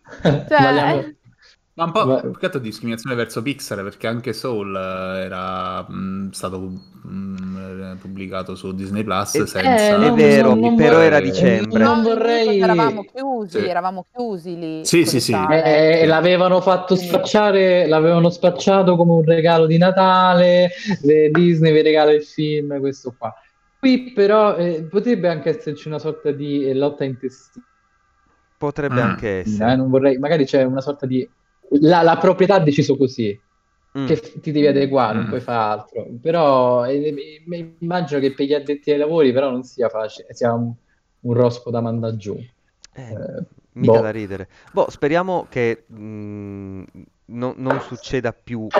Cioè, 0.21 0.43
Vogliamo- 0.47 1.13
Ma 1.77 1.83
un 1.83 1.91
po' 1.91 2.19
più 2.21 2.31
che 2.37 2.45
altro 2.45 2.61
discriminazione 2.61 3.17
verso 3.17 3.41
Pixar 3.41 3.83
perché 3.83 4.07
anche 4.07 4.31
Soul 4.31 4.73
eh, 4.73 5.23
era 5.25 5.81
mh, 5.89 6.29
stato 6.31 6.59
mh, 6.59 7.91
eh, 7.91 7.95
pubblicato 7.99 8.55
su 8.55 8.73
Disney 8.73 9.03
Plus 9.03 9.35
Eh, 9.35 9.45
senza... 9.45 9.75
eh, 9.75 10.07
È 10.07 10.11
vero, 10.13 10.49
non- 10.51 10.59
non 10.59 10.75
però 10.77 10.91
vorrei- 10.93 11.07
era 11.07 11.19
dicembre. 11.19 11.83
Non 11.83 11.97
No, 11.97 12.03
vorrei- 12.03 12.59
Eravamo 12.61 13.03
chiusi, 13.03 13.59
Sì. 13.59 13.65
eravamo 13.67 14.05
chiusi 14.09 14.57
lì. 14.57 14.85
Sì, 14.85 15.05
sì, 15.05 15.19
sì. 15.19 15.31
sale. 15.33 15.99
Eh, 16.01 16.05
l'avevano 16.05 16.61
fatto 16.61 16.95
spacciare, 16.95 17.87
l'avevano 17.87 18.29
spacciato 18.29 18.95
come 18.95 19.11
un 19.11 19.25
regalo 19.25 19.65
di 19.65 19.77
Natale, 19.77 20.69
le- 21.01 21.29
Disney 21.29 21.73
vi 21.73 21.81
regala 21.81 22.11
il 22.13 22.23
film, 22.23 22.79
questo 22.79 23.13
qua. 23.17 23.33
Qui 23.85 24.13
però 24.13 24.57
eh, 24.57 24.87
potrebbe 24.87 25.27
anche 25.27 25.49
esserci 25.49 25.87
una 25.87 25.99
sorta 25.99 26.31
di 26.31 26.65
eh, 26.65 26.73
lotta 26.73 27.03
intestina, 27.03 27.63
Potrebbe 28.57 28.99
Mm. 28.99 28.99
anche 29.01 29.39
eh, 29.41 29.41
essere. 29.41 29.75
non 29.75 29.89
vorrei, 29.89 30.17
magari 30.17 30.45
c'è 30.45 30.63
una 30.63 30.81
sorta 30.81 31.05
di... 31.05 31.29
La, 31.81 32.01
la 32.03 32.17
proprietà 32.17 32.55
ha 32.55 32.59
deciso 32.59 32.95
così, 32.97 33.41
Mm. 33.95 34.01
che 34.03 34.19
ti 34.39 34.51
devi 34.51 34.67
adeguare, 34.67 35.15
non 35.15 35.25
Mm. 35.25 35.27
puoi 35.27 35.41
fare 35.41 35.79
altro. 35.81 36.07
Però 36.21 36.85
eh, 36.85 37.07
eh, 37.47 37.77
immagino 37.79 38.19
che 38.19 38.33
per 38.33 38.45
gli 38.45 38.53
addetti 38.53 38.91
ai 38.91 38.97
lavori 38.97 39.31
però 39.33 39.49
non 39.49 39.63
sia 39.63 39.89
facile, 39.89 40.33
sia 40.33 40.53
un, 40.53 40.73
un 41.21 41.33
rospo 41.33 41.71
da 41.71 41.81
mandare 41.81 42.15
giù. 42.17 42.35
Eh, 42.93 43.17
Eh, 43.17 43.45
mica 43.73 43.99
boh. 43.99 44.01
da 44.01 44.11
ridere. 44.11 44.49
Boh, 44.71 44.89
speriamo 44.89 45.47
che 45.49 45.85
mm, 45.91 46.83
no- 47.25 47.53
non 47.57 47.79
succeda 47.81 48.33
più 48.33 48.71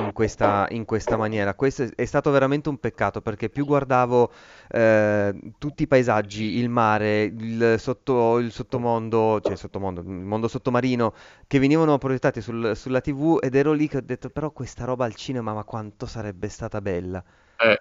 in 0.00 0.12
questa, 0.12 0.66
in 0.70 0.84
questa 0.84 1.16
maniera. 1.16 1.54
Questo 1.54 1.82
è, 1.84 1.90
è 1.94 2.04
stato 2.04 2.30
veramente 2.30 2.68
un 2.68 2.78
peccato 2.78 3.20
perché 3.20 3.48
più 3.50 3.64
guardavo 3.64 4.30
eh, 4.68 5.34
tutti 5.58 5.82
i 5.84 5.86
paesaggi, 5.86 6.58
il 6.58 6.68
mare, 6.68 7.22
il, 7.24 7.76
sotto, 7.78 8.38
il 8.38 8.52
sottomondo, 8.52 9.40
cioè 9.42 9.52
il 9.52 9.58
sottomondo, 9.58 10.00
il 10.00 10.06
mondo 10.08 10.48
sottomarino 10.48 11.14
che 11.46 11.58
venivano 11.58 11.98
proiettati 11.98 12.40
sul- 12.40 12.76
sulla 12.76 13.00
TV 13.00 13.38
ed 13.40 13.54
ero 13.54 13.72
lì 13.72 13.88
che 13.88 13.98
ho 13.98 14.02
detto 14.02 14.30
però 14.30 14.50
questa 14.50 14.84
roba 14.84 15.04
al 15.04 15.14
cinema, 15.14 15.52
ma 15.54 15.64
quanto 15.64 16.06
sarebbe 16.06 16.48
stata 16.48 16.80
bella. 16.80 17.22
Eh, 17.56 17.78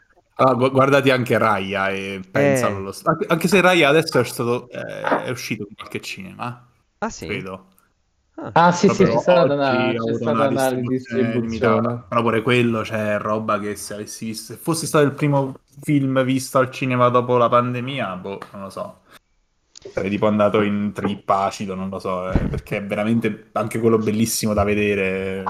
gu- 0.55 0.71
guardati 0.71 1.09
anche 1.09 1.37
Raya 1.37 1.89
e 1.89 2.21
pensalo. 2.29 2.75
Eh. 2.75 2.77
allo 2.77 2.91
st- 2.91 3.07
anche, 3.07 3.25
anche 3.27 3.47
se 3.47 3.61
Raya 3.61 3.89
adesso 3.89 4.19
è, 4.19 4.23
stato, 4.23 4.69
eh, 4.69 5.23
è 5.25 5.29
uscito 5.29 5.65
in 5.67 5.75
qualche 5.75 6.01
cinema. 6.01 6.67
Ah 6.99 7.09
sì? 7.09 7.25
credo. 7.27 7.67
Ah 8.53 8.71
sì, 8.71 8.87
sì, 8.89 9.03
c'è 9.03 9.17
stata 9.17 9.53
una, 9.53 9.93
c'è 9.93 10.13
stata 10.13 10.47
una 10.47 10.47
una 10.47 10.71
distribuzione. 10.71 12.03
Però 12.07 12.21
pure 12.21 12.41
quello, 12.41 12.81
c'è 12.81 13.17
roba 13.17 13.59
che 13.59 13.75
se 13.75 13.93
avessi 13.93 14.25
visto, 14.25 14.53
se 14.53 14.59
fosse 14.59 14.85
stato 14.85 15.05
il 15.05 15.13
primo 15.13 15.55
film 15.81 16.23
visto 16.23 16.57
al 16.57 16.71
cinema 16.71 17.09
dopo 17.09 17.37
la 17.37 17.49
pandemia, 17.49 18.15
boh, 18.15 18.39
non 18.53 18.63
lo 18.63 18.69
so. 18.69 19.01
Sarei 19.71 20.09
tipo 20.09 20.27
andato 20.27 20.61
in 20.61 20.91
trip 20.93 21.29
acido, 21.29 21.75
non 21.75 21.89
lo 21.89 21.99
so, 21.99 22.31
eh, 22.31 22.37
perché 22.39 22.77
è 22.77 22.83
veramente 22.83 23.49
anche 23.53 23.79
quello 23.79 23.97
bellissimo 23.97 24.53
da 24.53 24.63
vedere. 24.63 25.43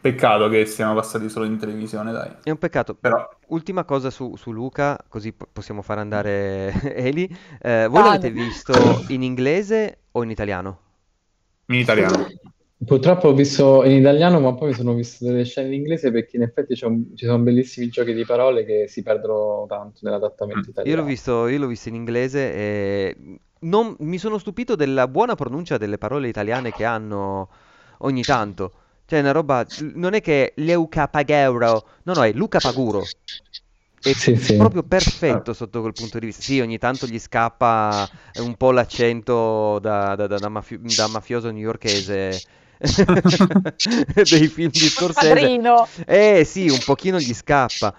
Peccato 0.00 0.48
che 0.48 0.64
siamo 0.64 0.94
passati 0.94 1.28
solo 1.28 1.44
in 1.44 1.58
televisione, 1.58 2.12
dai. 2.12 2.30
È 2.42 2.50
un 2.50 2.58
peccato. 2.58 2.94
Però 2.94 3.28
Ultima 3.48 3.84
cosa 3.84 4.10
su, 4.10 4.36
su 4.36 4.52
Luca, 4.52 4.98
così 5.08 5.32
po- 5.32 5.48
possiamo 5.50 5.82
fare 5.82 6.00
andare 6.00 6.72
Eli. 6.94 7.24
Eh, 7.60 7.86
voi 7.88 8.02
l'avete 8.02 8.30
Vale. 8.30 8.44
visto 8.44 8.72
in 9.08 9.22
inglese 9.22 10.00
o 10.12 10.22
in 10.22 10.30
italiano? 10.30 10.87
In 11.68 11.74
italiano. 11.80 12.26
Purtroppo 12.84 13.28
ho 13.28 13.34
visto 13.34 13.82
in 13.84 13.92
italiano, 13.96 14.38
ma 14.38 14.54
poi 14.54 14.68
mi 14.68 14.74
sono 14.74 14.94
visto 14.94 15.24
delle 15.24 15.44
scene 15.44 15.68
in 15.68 15.74
inglese 15.74 16.12
perché 16.12 16.36
in 16.36 16.42
effetti 16.42 16.74
c'è 16.74 16.86
un- 16.86 17.16
ci 17.16 17.24
sono 17.26 17.38
bellissimi 17.38 17.88
giochi 17.88 18.14
di 18.14 18.24
parole 18.24 18.64
che 18.64 18.86
si 18.88 19.02
perdono 19.02 19.66
tanto 19.68 19.98
nell'adattamento 20.02 20.60
Mm. 20.60 20.64
Io 20.64 20.70
italiano. 20.70 21.00
l'ho 21.02 21.06
visto, 21.08 21.46
io 21.48 21.58
l'ho 21.58 21.66
visto 21.66 21.88
in 21.88 21.94
inglese 21.96 22.54
e 22.54 23.16
non- 23.60 23.96
mi 23.98 24.16
sono 24.18 24.38
stupito 24.38 24.76
della 24.76 25.08
buona 25.08 25.34
pronuncia 25.34 25.76
delle 25.76 25.98
parole 25.98 26.28
italiane 26.28 26.70
che 26.72 26.84
hanno 26.84 27.48
ogni 27.98 28.22
tanto. 28.22 28.72
Cioè, 29.06 29.18
è 29.18 29.22
una 29.22 29.32
roba. 29.32 29.66
Non 29.94 30.14
è 30.14 30.20
che 30.20 30.52
Leuca 30.56 31.08
Paguro, 31.08 31.84
no, 32.04 32.12
no, 32.14 32.22
è 32.24 32.32
Luca 32.32 32.60
Paguro. 32.60 33.02
È 34.00 34.12
Sì, 34.12 34.36
sì. 34.36 34.56
proprio 34.56 34.82
perfetto 34.82 35.52
sotto 35.52 35.80
quel 35.80 35.92
punto 35.92 36.18
di 36.18 36.26
vista. 36.26 36.42
Sì, 36.42 36.60
ogni 36.60 36.78
tanto 36.78 37.06
gli 37.06 37.18
scappa 37.18 38.08
un 38.40 38.54
po' 38.56 38.70
l'accento 38.70 39.78
da, 39.80 40.14
da- 40.14 40.26
da- 40.26 40.38
da 40.38 40.48
mafi- 40.48 40.78
da 40.80 41.08
mafioso 41.08 41.50
newyorkese 41.50 42.40
dei 44.30 44.48
film 44.48 44.70
di 44.70 44.78
Scorsese. 44.78 45.28
Padrino. 45.28 45.86
Eh 46.06 46.44
sì, 46.44 46.68
un 46.68 46.78
pochino 46.84 47.18
gli 47.18 47.34
scappa. 47.34 47.94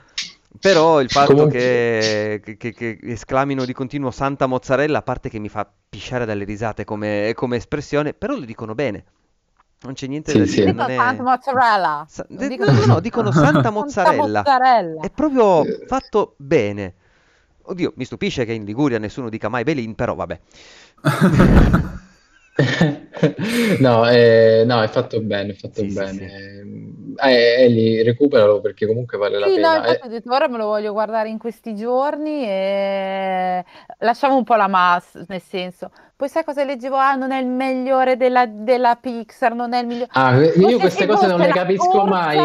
Però 0.60 1.00
il 1.00 1.10
fatto 1.10 1.34
Comunque- 1.34 1.60
che, 1.60 2.42
che- 2.58 2.74
che- 2.74 2.74
che 2.74 3.12
esclamino 3.12 3.66
di 3.66 3.74
continuo 3.74 4.10
Santa 4.12 4.46
Mozzarella, 4.48 4.98
a 4.98 5.02
parte 5.04 5.30
che 5.30 5.38
mi 5.40 5.48
fa 5.48 5.70
pisciare 5.90 6.26
dalle 6.26 6.44
risate 6.44 6.86
come, 6.86 7.34
come 7.36 7.58
espressione, 7.58 8.14
però 8.14 8.36
lo 8.36 8.46
dicono 8.46 8.74
bene. 8.74 9.04
Non 9.82 9.94
c'è 9.94 10.08
niente 10.08 10.32
Sì, 10.32 10.38
da 10.40 10.46
sì. 10.46 10.52
dire. 10.56 10.66
Dicono 10.72 10.82
non 10.88 10.92
è- 10.92 10.98
Santa 10.98 11.24
mozzarella. 11.24 12.06
Sa- 12.10 12.26
Non 12.30 12.48
dicono- 12.50 12.72
no, 12.72 12.80
no, 12.80 12.86
no, 12.86 13.00
dicono 13.00 13.32
Santa 13.32 13.52
Santa 13.52 13.70
Mozzarella. 13.72 14.40
mozzarella. 14.44 15.02
È 15.02 15.10
proprio 15.10 15.64
fatto 15.88 16.34
bene. 16.38 16.94
Oddio, 17.62 17.94
mi 17.96 18.04
stupisce 18.04 18.46
che 18.46 18.52
in 18.54 18.66
Liguria 18.66 18.98
nessuno 19.00 19.30
dica 19.30 19.48
mai 19.48 19.64
Belin, 19.64 19.96
però 19.96 20.16
vabbè. 20.16 20.40
No, 23.80 24.08
eh, 24.10 24.64
no, 24.66 24.82
è 24.82 24.88
fatto 24.88 25.22
bene, 25.22 25.52
è 25.52 25.56
fatto 25.56 25.82
Sì, 25.82 25.90
sì, 25.90 25.94
bene. 25.94 26.26
Eh, 27.22 27.64
Eli, 27.64 28.02
recuperalo 28.04 28.62
perché 28.62 28.86
comunque 28.86 29.18
vale 29.18 29.40
la 29.40 29.48
Sì, 29.48 29.56
no, 29.56 29.62
pena. 29.62 29.76
infatti 29.78 30.04
Eh, 30.04 30.08
ho 30.08 30.10
detto 30.10 30.34
ora 30.34 30.48
me 30.48 30.58
lo 30.58 30.66
voglio 30.66 30.92
guardare 30.94 31.30
in 31.30 31.38
questi 31.38 31.76
giorni 31.76 32.44
e 32.46 33.64
lasciamo 34.00 34.36
un 34.38 34.44
po' 34.44 34.56
la 34.56 34.68
mass, 34.68 35.26
nel 35.28 35.42
senso. 35.42 35.92
Poi 36.16 36.28
sai 36.30 36.44
cosa 36.44 36.64
leggevo? 36.64 36.96
Ah, 36.96 37.16
non 37.16 37.32
è 37.32 37.40
il 37.40 37.48
migliore 37.48 38.18
della, 38.18 38.46
della 38.46 38.96
Pixar, 38.96 39.54
non 39.54 39.74
è 39.74 39.80
il 39.82 39.88
migliore. 39.88 40.10
ah, 40.14 40.36
io 40.38 40.52
Come 40.54 40.78
queste 40.78 41.00
se 41.06 41.08
cose 41.08 41.28
non 41.28 41.40
le 41.40 41.48
la 41.48 41.54
capisco 41.54 41.90
corsa- 41.90 42.06
mai. 42.10 42.38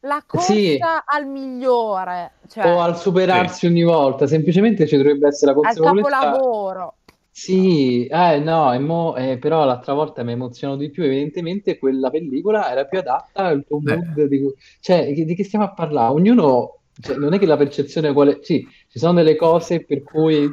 La 0.00 0.22
corsa 0.26 0.52
Sì. 0.52 0.78
al 1.06 1.26
migliore, 1.26 2.32
cioè 2.48 2.66
O 2.70 2.80
al 2.80 2.98
superarsi 2.98 3.66
ogni 3.66 3.82
volta, 3.84 4.26
semplicemente 4.26 4.86
ci 4.86 4.96
dovrebbe 4.98 5.28
essere 5.28 5.52
la 5.52 5.56
al 5.58 5.64
consapevolezza. 5.64 6.08
capolavoro. 6.10 6.94
Sì, 7.36 8.06
eh, 8.06 8.38
no, 8.38 8.72
e 8.72 8.78
mo- 8.78 9.16
eh, 9.16 9.38
però 9.38 9.64
l'altra 9.64 9.92
volta 9.92 10.22
mi 10.22 10.32
emozionò 10.32 10.76
di 10.76 10.90
più. 10.90 11.02
Evidentemente 11.02 11.78
quella 11.78 12.08
pellicola 12.10 12.70
era 12.70 12.84
più 12.86 12.98
adatta 13.00 13.42
al 13.46 13.64
tuo 13.66 13.80
mood. 13.80 14.22
Di, 14.26 14.40
cui- 14.40 14.54
cioè, 14.80 15.12
di, 15.12 15.24
di 15.24 15.34
che 15.34 15.42
stiamo 15.44 15.64
a 15.64 15.72
parlare? 15.74 16.12
Ognuno, 16.12 16.82
cioè, 17.00 17.16
non 17.16 17.32
è 17.34 17.38
che 17.40 17.46
la 17.46 17.56
percezione 17.56 18.12
quale... 18.12 18.38
Sì, 18.42 18.64
ci 18.88 18.98
sono 19.00 19.14
delle 19.14 19.34
cose 19.34 19.84
per 19.84 20.02
cui 20.04 20.48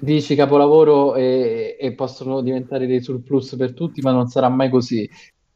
dici 0.00 0.36
capolavoro 0.36 1.16
e, 1.16 1.76
e 1.80 1.94
possono 1.94 2.42
diventare 2.42 2.86
dei 2.86 3.02
surplus 3.02 3.56
per 3.56 3.74
tutti, 3.74 4.00
ma 4.00 4.12
non 4.12 4.28
sarà 4.28 4.48
mai 4.48 4.70
così. 4.70 5.08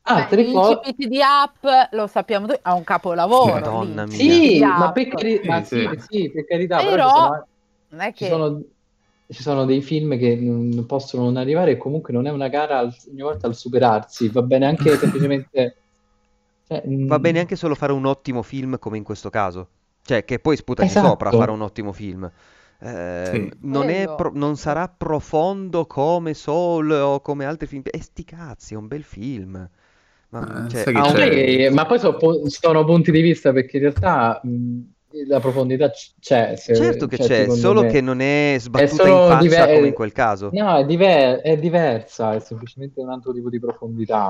Altre 0.03 0.43
Beh, 0.43 0.49
cose... 0.51 0.81
l'incipit 0.83 0.97
di 1.07 1.21
Up, 1.21 1.89
lo 1.93 2.07
sappiamo 2.07 2.47
tutti, 2.47 2.61
è 2.63 2.71
un 2.71 2.85
capolavoro. 2.85 3.85
Madonna 3.85 4.05
lì. 4.05 4.07
mia. 4.07 4.43
Sì, 4.45 4.73
ma 4.77 4.91
Up. 4.91 4.93
per, 4.93 5.09
cari- 5.09 5.43
ma 5.45 5.63
Sì, 5.63 5.87
sì, 5.87 5.97
sì. 5.97 5.99
sì, 5.99 6.31
per 6.31 6.45
carità, 6.45 6.83
però, 6.83 6.97
Però 6.97 7.03
ci 7.03 7.11
sono, 7.11 7.49
Non 7.91 8.01
è 8.01 8.13
ci 8.13 8.25
che 8.25 8.27
sono, 8.27 8.63
ci 9.33 9.43
sono 9.43 9.65
dei 9.65 9.83
film 9.83 10.17
che 10.19 10.37
non 10.37 10.85
possono 10.87 11.25
non 11.25 11.37
arrivare 11.37 11.73
e 11.73 11.77
comunque 11.77 12.13
non 12.13 12.27
è 12.27 12.31
una 12.31 12.49
gara 12.49 12.79
al- 12.79 12.95
ogni 13.11 13.23
volta 13.23 13.47
al 13.47 13.55
superarsi, 13.57 14.29
va 14.29 14.43
bene 14.43 14.67
anche 14.67 14.97
semplicemente... 14.99 15.77
cioè, 16.67 16.83
Va 17.07 17.19
mm, 17.19 17.23
bene 17.23 17.41
anche 17.41 17.57
solo 17.57 17.75
fare 17.75 17.93
un 17.93 18.07
ottimo 18.07 18.43
film 18.43 18.79
come 18.79 18.97
in 18.97 19.05
questo 19.05 19.31
caso. 19.31 19.69
Cioè, 20.03 20.25
che 20.25 20.39
poi 20.39 20.57
sputaci 20.57 20.89
Esatto. 20.89 21.09
sopra 21.09 21.29
a 21.29 21.33
fare 21.33 21.51
un 21.51 21.61
ottimo 21.63 21.93
film. 21.93 22.31
Eh, 22.79 23.29
Sì. 23.31 23.57
non, 23.61 24.15
pro- 24.17 24.33
non 24.35 24.57
sarà 24.57 24.89
profondo 24.89 25.87
come 25.87 26.35
Soul 26.35 26.91
o 26.91 27.21
come 27.21 27.45
altri 27.45 27.67
film. 27.67 27.83
E 27.85 28.01
sti 28.01 28.25
cazzi, 28.25 28.75
è 28.75 28.77
un 28.77 28.87
bel 28.89 29.03
film. 29.05 29.69
Ma, 30.31 30.67
Eh, 30.67 30.69
cioè, 30.71 30.93
un- 31.69 31.75
ma 31.75 31.87
poi 31.87 31.99
so- 31.99 32.19
sono 32.49 32.85
punti 32.85 33.11
di 33.13 33.21
vista 33.21 33.53
perché 33.53 33.77
in 33.77 33.83
realtà 33.83 34.41
mh, 34.43 34.81
la 35.27 35.41
profondità 35.41 35.91
c'è. 36.21 36.55
se- 36.57 36.75
Certo 36.75 37.07
che 37.07 37.17
cioè, 37.19 37.47
c'è, 37.47 37.51
solo 37.51 37.83
me. 37.83 37.89
che 37.91 38.01
non 38.01 38.21
è 38.21 38.55
È 38.55 38.59
sbattuta 38.59 38.95
solo 39.05 39.13
in 39.23 39.29
faccia 39.29 39.41
diver- 39.43 39.75
come 39.75 39.87
in 39.89 39.95
quel 39.95 40.13
caso. 40.13 40.51
No, 40.53 40.77
è, 40.77 40.85
diver- 40.85 41.41
è 41.41 41.57
diversa, 41.57 42.35
è 42.35 42.41
semplicemente 42.41 43.01
un 43.01 43.11
altro 43.11 43.33
tipo 43.33 43.49
di 43.51 43.59
profondità. 43.61 44.27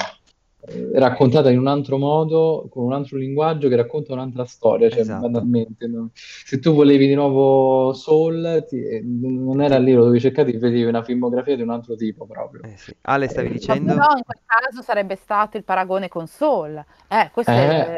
Eh, 0.64 0.90
raccontata 0.94 1.50
in 1.50 1.58
un 1.58 1.66
altro 1.66 1.98
modo, 1.98 2.68
con 2.70 2.84
un 2.84 2.92
altro 2.92 3.16
linguaggio 3.18 3.68
che 3.68 3.74
racconta 3.74 4.12
un'altra 4.12 4.44
storia, 4.44 4.88
cioè 4.90 5.00
Esatto. 5.00 5.28
banalmente. 5.28 5.88
no? 5.88 6.10
Se 6.14 6.60
tu 6.60 6.72
volevi 6.72 7.08
di 7.08 7.14
nuovo 7.14 7.92
Soul, 7.94 8.64
ti- 8.68 8.80
eh, 8.80 9.02
non 9.04 9.60
era 9.60 9.78
lì, 9.78 9.92
lo 9.92 10.02
dovevi 10.04 10.20
cercare, 10.20 10.52
ti 10.52 10.58
vedevi 10.58 10.84
una 10.84 11.02
filmografia 11.02 11.56
di 11.56 11.62
un 11.62 11.70
altro 11.70 11.96
tipo 11.96 12.26
proprio. 12.26 12.62
Eh 12.62 12.76
sì. 12.76 12.94
Ale, 13.02 13.26
stavi 13.26 13.48
Eh, 13.48 13.52
dicendo? 13.52 13.92
però 13.94 14.06
in 14.16 14.22
quel 14.24 14.38
caso 14.44 14.82
sarebbe 14.82 15.16
stato 15.16 15.56
il 15.56 15.64
paragone 15.64 16.08
con 16.08 16.28
Soul. 16.28 16.76
Eh, 17.08 17.30
questo 17.32 17.50
è, 17.50 17.96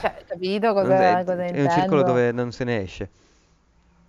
cioè, 0.00 0.14
capito 0.26 0.72
cosa, 0.72 1.18
È, 1.20 1.24
cosa 1.24 1.44
è 1.44 1.62
un 1.62 1.70
circolo 1.70 2.02
dove 2.02 2.32
non 2.32 2.52
se 2.52 2.64
ne 2.64 2.80
esce. 2.80 3.10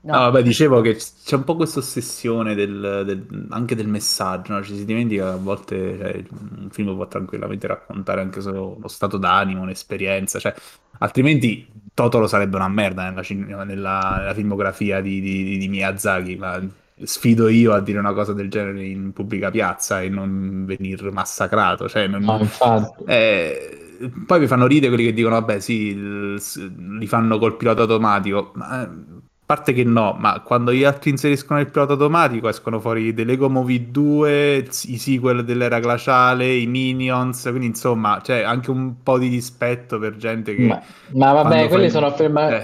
No, 0.06 0.18
vabbè, 0.20 0.44
dicevo 0.44 0.82
che 0.82 0.96
c'è 0.96 1.36
un 1.38 1.46
po' 1.46 1.56
questa 1.56 1.80
ossessione 1.80 2.56
del- 2.56 3.04
del- 3.06 3.48
anche 3.52 3.74
del 3.74 3.88
messaggio, 3.88 4.52
no? 4.54 4.62
Ci 4.62 4.76
si 4.76 4.84
dimentica 4.84 5.32
a 5.32 5.36
volte 5.38 5.98
cioè, 5.98 6.24
un 6.58 6.68
film 6.72 6.94
può 6.94 7.08
tranquillamente 7.08 7.68
raccontare 7.68 8.20
anche 8.20 8.42
solo 8.42 8.78
lo 8.82 8.88
stato 8.90 9.18
d'animo, 9.18 9.62
un'esperienza, 9.62 10.40
cioè, 10.40 10.54
altrimenti 11.00 11.66
Totoro 11.94 12.28
sarebbe 12.28 12.58
una 12.58 12.68
merda 12.68 13.10
nella, 13.10 13.22
nella- 13.64 14.18
nella 14.18 14.34
filmografia 14.34 15.00
di, 15.00 15.22
di- 15.22 15.58
di 15.58 15.68
Miyazaki, 15.70 16.36
ma 16.36 16.60
sfido 17.02 17.48
io 17.48 17.72
a 17.74 17.80
dire 17.80 18.00
una 18.00 18.14
cosa 18.14 18.34
del 18.34 18.50
genere 18.50 18.84
in 18.86 19.14
pubblica 19.14 19.50
piazza 19.52 20.02
e 20.02 20.10
non 20.10 20.66
venir 20.66 21.12
massacrato, 21.12 21.88
cioè, 21.88 22.08
non- 22.08 22.24
No, 22.24 22.38
infatti. 22.40 23.04
eh, 23.06 23.78
poi 24.26 24.40
mi 24.42 24.48
fanno 24.48 24.68
ridere 24.68 24.90
quelli 24.94 25.06
che 25.10 25.14
dicono, 25.14 25.36
vabbè, 25.40 25.60
sì, 25.60 25.96
li 25.96 27.08
fanno 27.08 27.38
col 27.38 27.56
pilota 27.58 27.82
automatico. 27.84 28.52
Ma, 28.56 28.84
eh, 28.84 28.90
parte 29.54 29.74
che 29.74 29.84
no, 29.84 30.16
ma 30.18 30.42
quando 30.42 30.74
gli 30.74 30.84
altri 30.84 31.12
inseriscono 31.12 31.60
il 31.60 31.70
pilota 31.70 31.94
automatico 31.94 32.50
escono 32.50 32.80
fuori 32.80 33.14
The 33.14 33.24
Lego 33.24 33.50
Movie 33.50 33.92
2, 33.92 34.68
i 34.88 34.98
sequel 34.98 35.44
dell'era 35.46 35.80
glaciale, 35.80 36.54
i 36.56 36.66
Minions, 36.66 37.42
quindi 37.44 37.68
insomma 37.68 38.20
c'è 38.22 38.42
anche 38.42 38.72
un 38.72 39.02
po' 39.04 39.18
di 39.20 39.28
rispetto 39.28 40.00
per 40.00 40.16
gente 40.18 40.56
che... 40.56 40.64
Ma, 40.66 40.82
ma 41.14 41.32
vabbè, 41.34 41.68
quelle 41.68 41.84
fai- 41.84 41.90
sono, 41.92 42.06
afferma- 42.08 42.58
eh, 42.58 42.64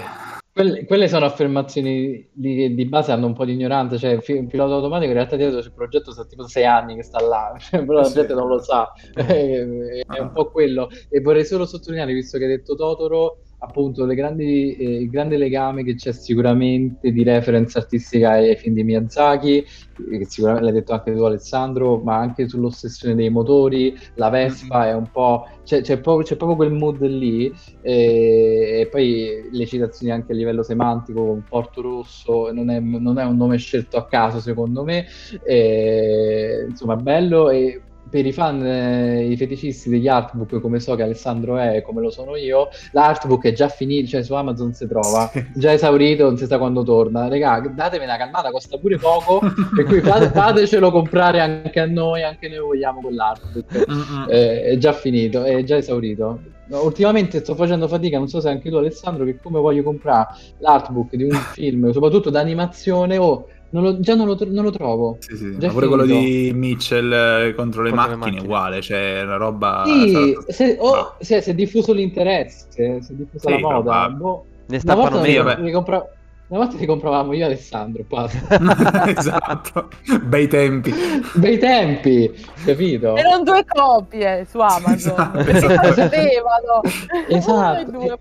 quelle, 0.52 0.84
quelle 0.84 1.06
sono 1.08 1.26
affermazioni 1.26 2.28
di, 2.32 2.74
di 2.74 2.84
base, 2.86 3.12
hanno 3.12 3.26
un 3.26 3.34
po' 3.34 3.44
di 3.44 3.52
ignoranza. 3.52 3.96
Cioè, 3.96 4.10
il 4.10 4.22
fi- 4.22 4.32
il 4.32 4.46
pilota 4.46 4.74
automatico 4.74 5.10
in 5.10 5.16
realtà 5.16 5.36
dietro 5.36 5.62
sul 5.62 5.72
progetto 5.72 6.10
sta 6.12 6.24
tipo 6.24 6.46
sei 6.48 6.64
anni 6.66 6.96
che 6.96 7.02
sta 7.04 7.20
là, 7.20 7.54
cioè, 7.60 7.84
però 7.84 7.98
la 8.00 8.04
Sì. 8.04 8.14
gente 8.14 8.34
non 8.34 8.48
lo 8.48 8.58
sa. 8.60 8.92
è, 9.14 9.22
è 10.06 10.18
un 10.18 10.30
po' 10.32 10.50
quello. 10.50 10.88
E 11.08 11.20
vorrei 11.20 11.44
solo 11.44 11.66
sottolineare, 11.66 12.12
visto 12.12 12.36
che 12.36 12.44
hai 12.44 12.50
detto 12.50 12.74
Totoro, 12.74 13.42
appunto, 13.62 14.04
le 14.04 14.14
grandi, 14.14 14.74
eh, 14.74 15.02
il 15.02 15.10
grande 15.10 15.36
legame 15.36 15.84
che 15.84 15.94
c'è 15.94 16.12
sicuramente 16.12 17.12
di 17.12 17.22
reference 17.22 17.76
artistica 17.78 18.30
ai 18.30 18.56
film 18.56 18.74
di 18.74 18.84
Miyazaki, 18.84 19.58
eh, 19.58 20.18
che 20.18 20.24
sicuramente 20.24 20.64
l'hai 20.64 20.78
detto 20.80 20.92
anche 20.92 21.14
tu 21.14 21.22
Alessandro, 21.22 21.98
ma 21.98 22.16
anche 22.16 22.48
sull'ossessione 22.48 23.14
dei 23.14 23.30
motori, 23.30 23.96
la 24.14 24.30
Vespa 24.30 24.88
è 24.88 24.94
un 24.94 25.10
po'... 25.10 25.46
C'è, 25.64 25.82
c'è 25.82 26.00
proprio, 26.00 26.26
c'è 26.26 26.36
proprio 26.36 26.56
quel 26.56 26.72
mood 26.72 27.00
lì 27.02 27.52
e, 27.82 28.80
e 28.80 28.88
poi 28.90 29.48
le 29.52 29.66
citazioni 29.66 30.10
anche 30.10 30.32
a 30.32 30.34
livello 30.34 30.62
semantico 30.62 31.24
con 31.24 31.44
Porto 31.48 31.80
Rosso 31.80 32.50
non 32.50 32.70
è, 32.70 32.80
non 32.80 33.18
è 33.18 33.24
un 33.24 33.36
nome 33.36 33.56
scelto 33.58 33.96
a 33.96 34.06
caso 34.06 34.40
secondo 34.40 34.82
me 34.82 35.06
E, 35.44 36.66
insomma 36.68 36.94
è 36.94 36.96
bello 36.96 37.50
e 37.50 37.80
per 38.10 38.26
i 38.26 38.32
fan, 38.32 38.64
eh, 38.66 39.26
i 39.26 39.36
feticisti 39.36 39.88
degli 39.88 40.08
artbook, 40.08 40.60
come 40.60 40.80
so 40.80 40.94
che 40.96 41.02
Alessandro 41.02 41.56
è 41.56 41.76
e 41.76 41.82
come 41.82 42.02
lo 42.02 42.10
sono 42.10 42.36
io, 42.36 42.68
l'artbook 42.92 43.44
è 43.44 43.52
già 43.52 43.68
finito, 43.68 44.08
cioè 44.08 44.22
su 44.22 44.34
Amazon 44.34 44.74
si 44.74 44.86
trova, 44.86 45.30
sì. 45.32 45.46
già 45.54 45.72
esaurito, 45.72 46.24
non 46.24 46.36
si 46.36 46.46
sa 46.46 46.58
quando 46.58 46.82
torna. 46.82 47.28
Regà, 47.28 47.60
datevi 47.60 48.04
una 48.04 48.16
calmata, 48.16 48.50
costa 48.50 48.76
pure 48.78 48.98
poco, 48.98 49.40
per 49.74 49.84
cui 49.84 50.00
fate, 50.00 50.28
fatecelo 50.28 50.90
comprare 50.90 51.40
anche 51.40 51.78
a 51.78 51.86
noi, 51.86 52.22
anche 52.22 52.48
noi 52.48 52.58
vogliamo 52.58 53.00
quell'artbook. 53.00 54.28
Eh, 54.28 54.62
è 54.62 54.76
già 54.76 54.92
finito, 54.92 55.44
è 55.44 55.62
già 55.62 55.76
esaurito. 55.76 56.40
Ultimamente 56.70 57.40
sto 57.40 57.54
facendo 57.54 57.88
fatica, 57.88 58.18
non 58.18 58.28
so 58.28 58.40
se 58.40 58.48
anche 58.48 58.70
tu 58.70 58.76
Alessandro, 58.76 59.24
che 59.24 59.38
come 59.40 59.58
voglio 59.58 59.82
comprare 59.82 60.28
l'artbook 60.58 61.16
di 61.16 61.24
un 61.24 61.30
film, 61.54 61.90
soprattutto 61.92 62.30
d'animazione 62.30 63.16
o... 63.16 63.24
Oh, 63.24 63.46
non 63.70 63.82
lo, 63.82 64.00
già 64.00 64.14
non 64.14 64.26
lo, 64.26 64.36
non 64.48 64.64
lo, 64.64 64.70
trovo. 64.70 65.16
Sì, 65.20 65.36
sì. 65.36 65.56
Ma 65.60 65.68
pure 65.68 65.86
quello 65.86 66.04
di 66.04 66.50
Mitchell 66.54 67.12
eh, 67.12 67.54
contro 67.54 67.82
le, 67.82 67.90
contro 67.90 68.08
macchine, 68.08 68.10
le 68.10 68.16
macchine, 68.16 68.40
uguale, 68.40 68.80
cioè 68.80 69.22
una 69.22 69.36
roba... 69.36 69.82
Sì, 69.86 70.36
se, 70.48 70.76
oh, 70.78 70.94
no. 70.94 71.14
si, 71.20 71.34
è, 71.34 71.40
si, 71.40 71.50
è, 71.50 71.54
diffuso 71.54 71.92
l'interesse, 71.92 72.66
si 72.70 73.12
è 73.12 73.14
diffusa 73.14 73.48
sì, 73.48 73.60
la 73.60 73.68
moda. 73.68 74.08
Boh. 74.10 74.44
Ne 74.66 74.78
stappano 74.78 75.20
meno. 75.20 76.04
Una 76.50 76.64
volta 76.64 76.78
li 76.78 76.86
compravamo 76.86 77.32
io 77.32 77.42
e 77.42 77.44
Alessandro, 77.44 78.04
esatto, 79.06 79.88
bei 80.22 80.48
tempi. 80.48 80.92
Bei 81.34 81.58
tempi, 81.58 82.28
capito? 82.64 83.14
Erano 83.14 83.44
due 83.44 83.64
copie 83.64 84.44
su 84.50 84.58
Amazon, 84.58 84.96
esatto, 84.96 85.38
esatto. 85.38 85.92
sapevano. 85.92 86.80
Esatto. 87.28 87.90
Due, 87.92 88.18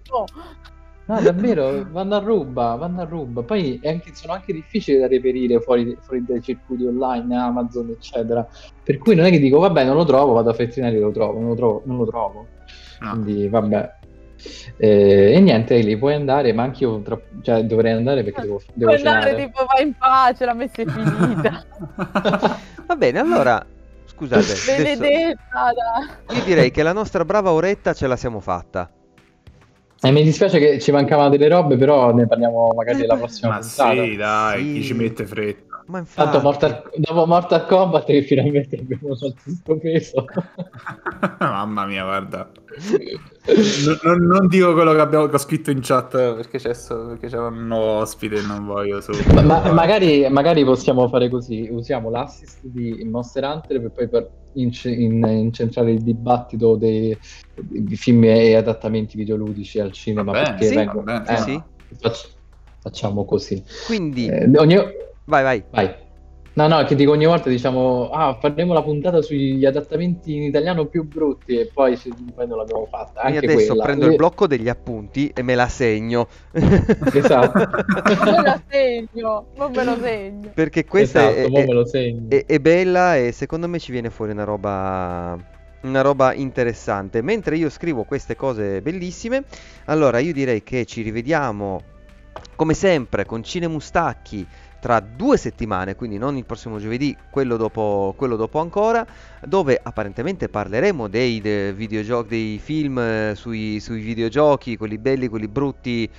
No, 1.10 1.20
davvero, 1.22 1.88
vanno 1.89 2.18
a 2.18 2.20
ruba, 2.20 2.76
vanno 2.76 3.01
a 3.01 3.03
ruba. 3.03 3.41
Poi 3.41 3.82
anche, 3.84 4.12
sono 4.14 4.34
anche 4.34 4.53
difficili 4.53 4.99
da 4.99 5.07
reperire 5.07 5.60
fuori, 5.60 5.97
fuori, 5.99 6.24
dai 6.24 6.39
circuiti 6.39 6.86
online, 6.86 7.36
Amazon, 7.36 7.89
eccetera. 7.89 8.47
Per 8.84 8.99
cui 8.99 9.16
non 9.16 9.26
è 9.26 9.32
che 9.32 9.39
dico, 9.39 9.57
vabbè, 9.57 9.86
non 9.86 9.95
lo 9.95 10.05
trovo, 10.05 10.34
vado 10.34 10.51
a 10.51 10.53
Fettrinelli 10.53 10.97
e 10.97 10.99
lo 10.99 11.12
trovo, 11.12 11.39
non 11.39 11.49
lo 11.49 11.55
trovo. 11.55 11.82
Non 11.86 11.97
lo 11.97 12.05
trovo. 12.05 12.45
No. 12.99 13.10
Quindi, 13.10 13.49
vabbè. 13.49 13.93
Eh, 14.78 15.34
e 15.34 15.39
niente, 15.39 15.80
lì 15.80 15.97
puoi 15.97 16.14
andare, 16.14 16.53
ma 16.53 16.62
anche 16.62 16.84
io 16.84 17.01
tra... 17.01 17.20
cioè, 17.41 17.64
dovrei 17.64 17.93
andare 17.93 18.22
perché 18.24 18.41
devo, 18.41 18.62
devo 18.72 18.91
Puoi 18.91 19.03
andare 19.07 19.36
tipo 19.36 19.66
vai 19.66 19.88
in 19.88 19.93
pace, 19.97 20.45
la 20.45 20.53
messa 20.53 20.84
è 20.84 20.86
finita. 20.86 21.66
Va 22.86 22.95
bene, 22.95 23.18
allora 23.18 23.66
scusate. 24.05 24.53
Benedetta! 24.64 25.74
Adesso... 26.26 26.39
Io 26.39 26.43
direi 26.45 26.70
che 26.70 26.84
la 26.84 26.93
nostra 26.93 27.26
brava 27.26 27.51
oretta 27.51 27.93
ce 27.93 28.05
la 28.05 28.16
siamo 28.16 28.39
fatta. 28.39 28.91
E 30.02 30.12
mi 30.12 30.24
dispiace 30.24 30.60
che 30.60 30.80
ci 30.80 30.91
mancavano 30.91 31.30
delle 31.30 31.50
robe, 31.50 31.76
però 31.76 32.14
ne 32.14 32.26
parliamo 32.26 32.72
magari 32.74 33.06
la 33.06 33.18
prossima 33.18 33.50
Ma 33.50 33.60
puntata. 33.60 34.04
Sì, 34.04 34.16
dai, 34.16 34.64
sì. 34.64 34.74
chi 34.74 34.84
ci 34.84 34.93
mette 34.93 35.26
fretta. 35.26 35.69
Ma 35.90 35.98
infatti... 35.98 36.30
Tanto 36.30 36.42
Mortal, 36.42 36.84
dopo 36.98 37.26
Mortal 37.26 37.66
Kombat 37.66 38.06
che 38.06 38.22
finalmente 38.22 38.76
abbiamo 38.76 39.16
fatto 39.16 39.34
questo 39.44 39.78
peso. 39.78 40.26
Mamma 41.40 41.88
mia, 41.88 42.04
guarda. 42.04 42.52
non, 44.04 44.18
non, 44.20 44.48
dico 44.48 44.74
quello 44.74 44.94
che, 44.94 45.00
abbiamo, 45.00 45.26
che 45.26 45.34
ho 45.34 45.40
scritto 45.40 45.72
in 45.72 45.80
chat 45.82 46.12
perché 46.12 46.60
c'è, 46.60 46.76
perché 46.88 47.28
c'è 47.28 47.40
un 47.40 47.66
nuovo 47.66 48.02
ospite 48.02 48.36
e 48.36 48.42
non 48.44 48.68
voglio 48.68 49.02
solo... 49.02 49.18
Ma, 49.34 49.42
ma, 49.42 49.72
magari, 49.72 50.30
magari 50.30 50.64
possiamo 50.64 51.08
fare 51.08 51.28
così, 51.28 51.68
usiamo 51.72 52.12
l'assist 52.12 52.60
di 52.62 53.04
Monster 53.10 53.46
Hunter 53.46 53.82
per 53.82 53.90
poi 53.90 54.08
per 54.08 54.30
inc- 54.54 54.86
in, 54.86 55.26
incentrare 55.26 55.94
il 55.94 56.04
dibattito 56.04 56.76
dei, 56.76 57.18
dei, 57.56 57.96
film 57.96 58.26
e 58.26 58.54
adattamenti 58.54 59.18
videoludici 59.18 59.80
al 59.80 59.92
cinema. 59.92 60.34
Bene, 60.34 60.50
perché 60.50 60.66
sì, 60.66 60.76
vengono, 60.76 61.26
eh, 61.26 61.38
sì. 61.38 61.62
Facciamo 62.80 63.26
così. 63.26 63.64
Quindi... 63.88 64.28
Eh, 64.28 64.52
ogni... 64.56 65.08
Vai, 65.30 65.44
vai. 65.44 65.64
Vai. 65.70 65.96
No, 66.54 66.68
no, 66.68 66.84
che 66.84 66.96
dico 66.96 67.12
ogni 67.12 67.26
volta 67.26 67.48
diciamo, 67.48 68.10
ah, 68.10 68.38
faremo 68.38 68.74
la 68.74 68.82
puntata 68.82 69.22
sugli 69.22 69.64
adattamenti 69.64 70.36
in 70.36 70.44
italiano 70.44 70.88
più 70.88 71.08
brutti 71.08 71.58
e 71.58 71.70
poi, 71.72 71.98
poi 72.36 72.48
non 72.48 72.58
l'abbiamo 72.58 72.86
fatta. 72.90 73.22
Anche 73.22 73.46
Io 73.46 73.52
adesso 73.52 73.68
quella. 73.68 73.84
prendo 73.84 74.08
il 74.08 74.16
blocco 74.16 74.48
degli 74.48 74.68
appunti 74.68 75.32
e 75.34 75.42
me 75.42 75.56
la 75.56 75.68
segno. 75.68 76.28
Esatto. 77.14 77.60
me 78.26 78.42
la 78.42 78.62
segno, 78.68 79.46
non 79.56 79.72
me 79.72 79.84
lo 79.84 79.98
segno. 80.02 80.50
Perché 80.54 80.84
questa 80.86 81.34
esatto, 81.34 81.98
è, 81.98 82.16
è, 82.28 82.46
è, 82.46 82.60
bella 82.60 83.16
e 83.16 83.32
secondo 83.32 83.68
me 83.70 83.80
ci 83.80 83.92
viene 83.92 84.10
fuori 84.10 84.32
una 84.32 84.44
roba 84.44 85.38
una 85.82 86.02
roba 86.02 86.34
interessante. 86.34 87.22
Mentre 87.22 87.56
io 87.56 87.70
scrivo 87.70 88.04
queste 88.04 88.36
cose 88.36 88.82
bellissime, 88.82 89.44
allora 89.86 90.20
io 90.20 90.34
direi 90.34 90.64
che 90.64 90.86
ci 90.86 91.04
rivediamo 91.04 91.82
come 92.56 92.74
sempre 92.74 93.26
con 93.26 93.44
Cine 93.44 93.68
Mustacchi 93.68 94.46
tra 94.80 95.00
due 95.00 95.38
settimane, 95.38 95.96
quindi 95.96 96.18
non 96.18 96.38
il 96.38 96.46
prossimo 96.46 96.80
giovedì, 96.80 97.16
quello 97.30 97.58
dopo, 97.58 98.14
quello 98.18 98.36
dopo 98.36 98.60
ancora, 98.60 99.06
dove 99.46 99.80
apparentemente 99.82 100.50
parleremo 100.50 101.08
dei, 101.08 101.42
dei 101.42 101.74
videogiochi, 101.74 102.28
dei 102.30 102.60
film 102.60 102.98
eh, 103.00 103.34
sui, 103.36 103.80
sui, 103.80 104.02
videogiochi, 104.02 104.78
quelli 104.78 104.98
belli, 104.98 105.28
quelli 105.28 105.48
brutti, 105.48 106.10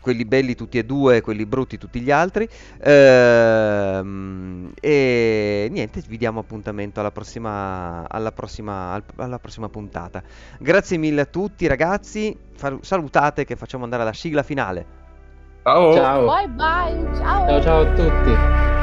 quelli 0.00 0.24
belli 0.24 0.54
tutti 0.54 0.78
e 0.78 0.84
due, 0.84 1.20
quelli 1.20 1.46
brutti 1.46 1.78
tutti 1.78 2.00
gli 2.00 2.10
altri. 2.10 2.48
Ehm, 2.80 4.72
e 4.80 5.68
niente, 5.70 6.02
vi 6.06 6.16
diamo 6.16 6.40
appuntamento 6.40 7.00
alla 7.00 7.10
prossima, 7.10 8.08
alla 8.08 8.32
prossima, 8.32 9.02
alla 9.16 9.38
prossima 9.38 9.68
puntata. 9.68 10.22
Grazie 10.58 10.96
mille 10.98 11.22
a 11.22 11.26
tutti 11.26 11.66
ragazzi, 11.66 12.36
salutate 12.80 13.44
che 13.44 13.56
facciamo 13.56 13.84
andare 13.84 14.02
alla 14.02 14.12
sigla 14.12 14.42
finale. 14.42 15.03
Ciao. 15.64 15.94
Ciao. 15.94 16.26
Bye 16.26 16.48
bye. 16.48 17.18
Ciao. 17.18 17.46
Ciao 17.48 17.60
ciao 17.62 17.80
a 17.80 17.84
tutti. 17.94 18.73